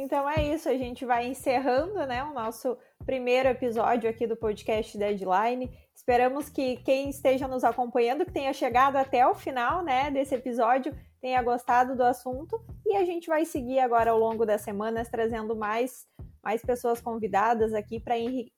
Então 0.00 0.26
é 0.26 0.42
isso, 0.42 0.66
a 0.66 0.78
gente 0.78 1.04
vai 1.04 1.26
encerrando 1.26 2.06
né, 2.06 2.24
o 2.24 2.32
nosso 2.32 2.74
primeiro 3.04 3.50
episódio 3.50 4.08
aqui 4.08 4.26
do 4.26 4.34
podcast 4.34 4.96
Deadline. 4.96 5.70
Esperamos 5.94 6.48
que 6.48 6.78
quem 6.78 7.10
esteja 7.10 7.46
nos 7.46 7.64
acompanhando, 7.64 8.24
que 8.24 8.32
tenha 8.32 8.54
chegado 8.54 8.96
até 8.96 9.26
o 9.26 9.34
final 9.34 9.84
né, 9.84 10.10
desse 10.10 10.34
episódio, 10.34 10.96
tenha 11.20 11.42
gostado 11.42 11.94
do 11.94 12.02
assunto. 12.02 12.58
E 12.86 12.96
a 12.96 13.04
gente 13.04 13.26
vai 13.26 13.44
seguir 13.44 13.78
agora 13.78 14.10
ao 14.12 14.18
longo 14.18 14.46
das 14.46 14.62
semanas 14.62 15.10
trazendo 15.10 15.54
mais, 15.54 16.06
mais 16.42 16.62
pessoas 16.62 16.98
convidadas 16.98 17.74
aqui 17.74 18.00
para 18.00 18.14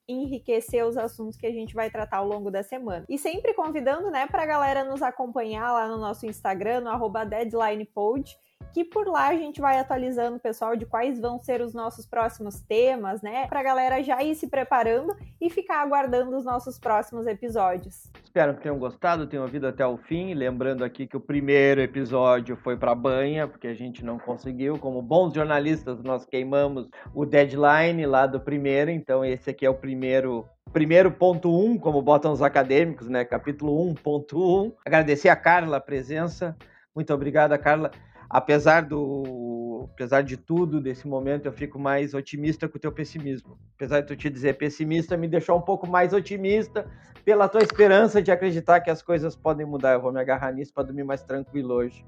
enriquecer 0.09 0.86
os 0.86 0.97
assuntos 0.97 1.36
que 1.36 1.47
a 1.49 1.53
gente 1.53 1.74
vai 1.74 1.90
tratar 1.90 2.18
ao 2.18 2.28
longo 2.28 2.53
da 2.53 2.62
semana. 2.62 3.05
E 3.09 3.18
sempre 3.18 3.53
convidando 3.53 4.12
né, 4.12 4.28
para 4.28 4.45
a 4.45 4.47
galera 4.47 4.84
nos 4.84 5.03
acompanhar 5.03 5.72
lá 5.72 5.88
no 5.88 5.99
nosso 5.99 6.24
Instagram, 6.24 6.82
no 6.82 7.11
deadlinepod 7.24 8.32
que 8.72 8.84
por 8.84 9.06
lá 9.06 9.28
a 9.28 9.36
gente 9.36 9.60
vai 9.60 9.78
atualizando 9.78 10.36
o 10.36 10.40
pessoal 10.40 10.76
de 10.76 10.86
quais 10.86 11.20
vão 11.20 11.38
ser 11.38 11.60
os 11.60 11.74
nossos 11.74 12.06
próximos 12.06 12.60
temas, 12.60 13.22
né? 13.22 13.46
Pra 13.46 13.62
galera 13.62 14.02
já 14.02 14.22
ir 14.22 14.34
se 14.34 14.48
preparando 14.48 15.14
e 15.40 15.50
ficar 15.50 15.82
aguardando 15.82 16.36
os 16.36 16.44
nossos 16.44 16.78
próximos 16.78 17.26
episódios. 17.26 18.10
Espero 18.22 18.54
que 18.54 18.62
tenham 18.62 18.78
gostado, 18.78 19.26
tenham 19.26 19.44
ouvido 19.44 19.66
até 19.66 19.86
o 19.86 19.96
fim. 19.96 20.34
Lembrando 20.34 20.84
aqui 20.84 21.06
que 21.06 21.16
o 21.16 21.20
primeiro 21.20 21.80
episódio 21.80 22.56
foi 22.56 22.76
para 22.76 22.94
banha, 22.94 23.46
porque 23.46 23.66
a 23.66 23.74
gente 23.74 24.04
não 24.04 24.18
conseguiu. 24.18 24.78
Como 24.78 25.02
bons 25.02 25.34
jornalistas, 25.34 26.02
nós 26.02 26.24
queimamos 26.24 26.88
o 27.14 27.26
deadline 27.26 28.06
lá 28.06 28.26
do 28.26 28.40
primeiro, 28.40 28.90
então 28.90 29.24
esse 29.24 29.50
aqui 29.50 29.66
é 29.66 29.70
o 29.70 29.74
primeiro 29.74 30.46
primeiro 30.72 31.12
ponto 31.12 31.54
um, 31.54 31.76
como 31.76 32.00
botam 32.00 32.32
os 32.32 32.40
acadêmicos, 32.40 33.06
né? 33.06 33.24
Capítulo 33.26 33.76
1.1. 33.92 34.72
Agradecer 34.86 35.28
a 35.28 35.36
Carla 35.36 35.76
a 35.76 35.80
presença. 35.80 36.56
Muito 36.94 37.12
obrigada, 37.12 37.58
Carla 37.58 37.90
apesar 38.33 38.83
do 38.83 39.87
apesar 39.93 40.22
de 40.22 40.39
tudo 40.39 40.80
desse 40.80 41.07
momento 41.07 41.47
eu 41.47 41.53
fico 41.53 41.78
mais 41.78 42.14
otimista 42.14 42.66
com 42.66 42.78
o 42.78 42.80
teu 42.80 42.91
pessimismo 42.91 43.59
apesar 43.76 44.01
de 44.01 44.07
tu 44.07 44.16
te 44.16 44.30
dizer 44.30 44.57
pessimista 44.57 45.16
me 45.16 45.28
deixou 45.28 45.59
um 45.59 45.61
pouco 45.61 45.87
mais 45.87 46.14
otimista 46.14 46.91
pela 47.24 47.47
tua 47.47 47.62
esperança 47.62 48.22
de 48.22 48.33
acreditar 48.33 48.80
que 48.80 48.91
as 48.91 49.03
coisas 49.03 49.37
podem 49.37 49.66
mudar 49.66 49.93
eu 49.93 50.01
vou 50.01 50.11
me 50.11 50.20
agarrar 50.20 50.51
nisso 50.51 50.72
para 50.72 50.85
dormir 50.85 51.05
mais 51.05 51.22
tranquilo 51.22 51.74
hoje 51.74 52.03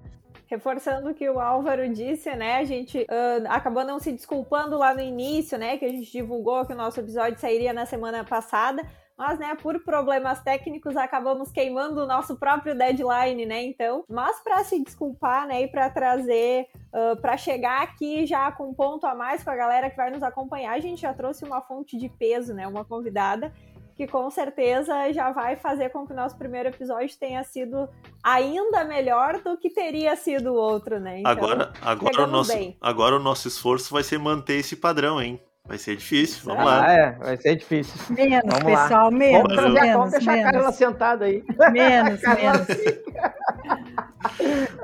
reforçando 0.46 1.10
o 1.10 1.14
que 1.14 1.28
o 1.28 1.40
Álvaro 1.40 1.88
disse, 1.88 2.30
né? 2.36 2.58
A 2.58 2.64
gente 2.64 2.98
uh, 3.00 3.46
acabou 3.48 3.84
não 3.84 3.98
se 3.98 4.12
desculpando 4.12 4.76
lá 4.76 4.94
no 4.94 5.00
início, 5.00 5.58
né? 5.58 5.76
Que 5.78 5.84
a 5.84 5.88
gente 5.88 6.12
divulgou 6.12 6.64
que 6.66 6.72
o 6.72 6.76
nosso 6.76 7.00
episódio 7.00 7.40
sairia 7.40 7.72
na 7.72 7.86
semana 7.86 8.22
passada, 8.22 8.84
mas, 9.16 9.38
né, 9.38 9.54
por 9.54 9.82
problemas 9.84 10.42
técnicos 10.42 10.96
acabamos 10.96 11.50
queimando 11.50 12.02
o 12.02 12.06
nosso 12.06 12.36
próprio 12.36 12.76
deadline, 12.76 13.46
né? 13.46 13.62
Então, 13.62 14.04
mas 14.08 14.40
para 14.40 14.64
se 14.64 14.82
desculpar, 14.82 15.46
né, 15.46 15.62
e 15.62 15.68
para 15.68 15.88
trazer, 15.88 16.66
uh, 16.92 17.20
para 17.20 17.36
chegar 17.36 17.82
aqui 17.82 18.26
já 18.26 18.50
com 18.50 18.70
um 18.70 18.74
ponto 18.74 19.06
a 19.06 19.14
mais 19.14 19.42
com 19.42 19.50
a 19.50 19.56
galera 19.56 19.88
que 19.88 19.96
vai 19.96 20.10
nos 20.10 20.22
acompanhar, 20.22 20.72
a 20.72 20.80
gente 20.80 21.02
já 21.02 21.14
trouxe 21.14 21.44
uma 21.44 21.60
fonte 21.60 21.96
de 21.96 22.08
peso, 22.08 22.52
né, 22.52 22.66
uma 22.66 22.84
convidada 22.84 23.52
que 23.96 24.06
com 24.08 24.28
certeza 24.28 25.12
já 25.12 25.30
vai 25.30 25.56
fazer 25.56 25.90
com 25.90 26.04
que 26.04 26.12
o 26.12 26.16
nosso 26.16 26.36
primeiro 26.36 26.68
episódio 26.68 27.16
tenha 27.16 27.44
sido 27.44 27.88
ainda 28.22 28.84
melhor 28.84 29.40
do 29.40 29.56
que 29.56 29.70
teria 29.70 30.16
sido 30.16 30.52
o 30.52 30.56
outro, 30.56 30.98
né? 30.98 31.20
Então, 31.20 31.30
agora, 31.30 31.72
agora, 31.80 32.24
o 32.24 32.26
nosso, 32.26 32.74
agora 32.80 33.16
o 33.16 33.20
nosso 33.20 33.46
esforço 33.46 33.94
vai 33.94 34.02
ser 34.02 34.18
manter 34.18 34.54
esse 34.54 34.74
padrão, 34.74 35.22
hein? 35.22 35.40
Vai 35.66 35.78
ser 35.78 35.96
difícil, 35.96 36.42
vamos 36.44 36.62
ah, 36.62 36.64
lá. 36.66 36.92
É, 36.92 37.12
vai 37.12 37.36
ser 37.38 37.56
difícil. 37.56 37.94
Menos, 38.10 38.42
vamos 38.44 38.64
pessoal, 38.64 39.04
lá. 39.04 39.10
menos. 39.10 39.56
Vamos, 39.56 39.72
menos, 39.72 39.92
vamos 39.92 40.10
deixar 40.10 40.32
menos. 40.32 40.48
a 40.48 40.52
Carla 40.52 40.72
sentada 40.72 41.24
aí. 41.24 41.42
Menos, 41.72 42.20
menos. 42.36 42.66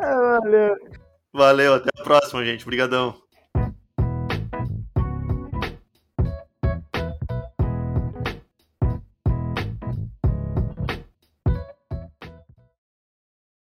Valeu. 0.43 0.77
Valeu, 1.35 1.75
até 1.75 1.91
a 1.99 2.03
próxima, 2.03 2.45
gente. 2.47 2.65
Obrigadão. 2.65 3.15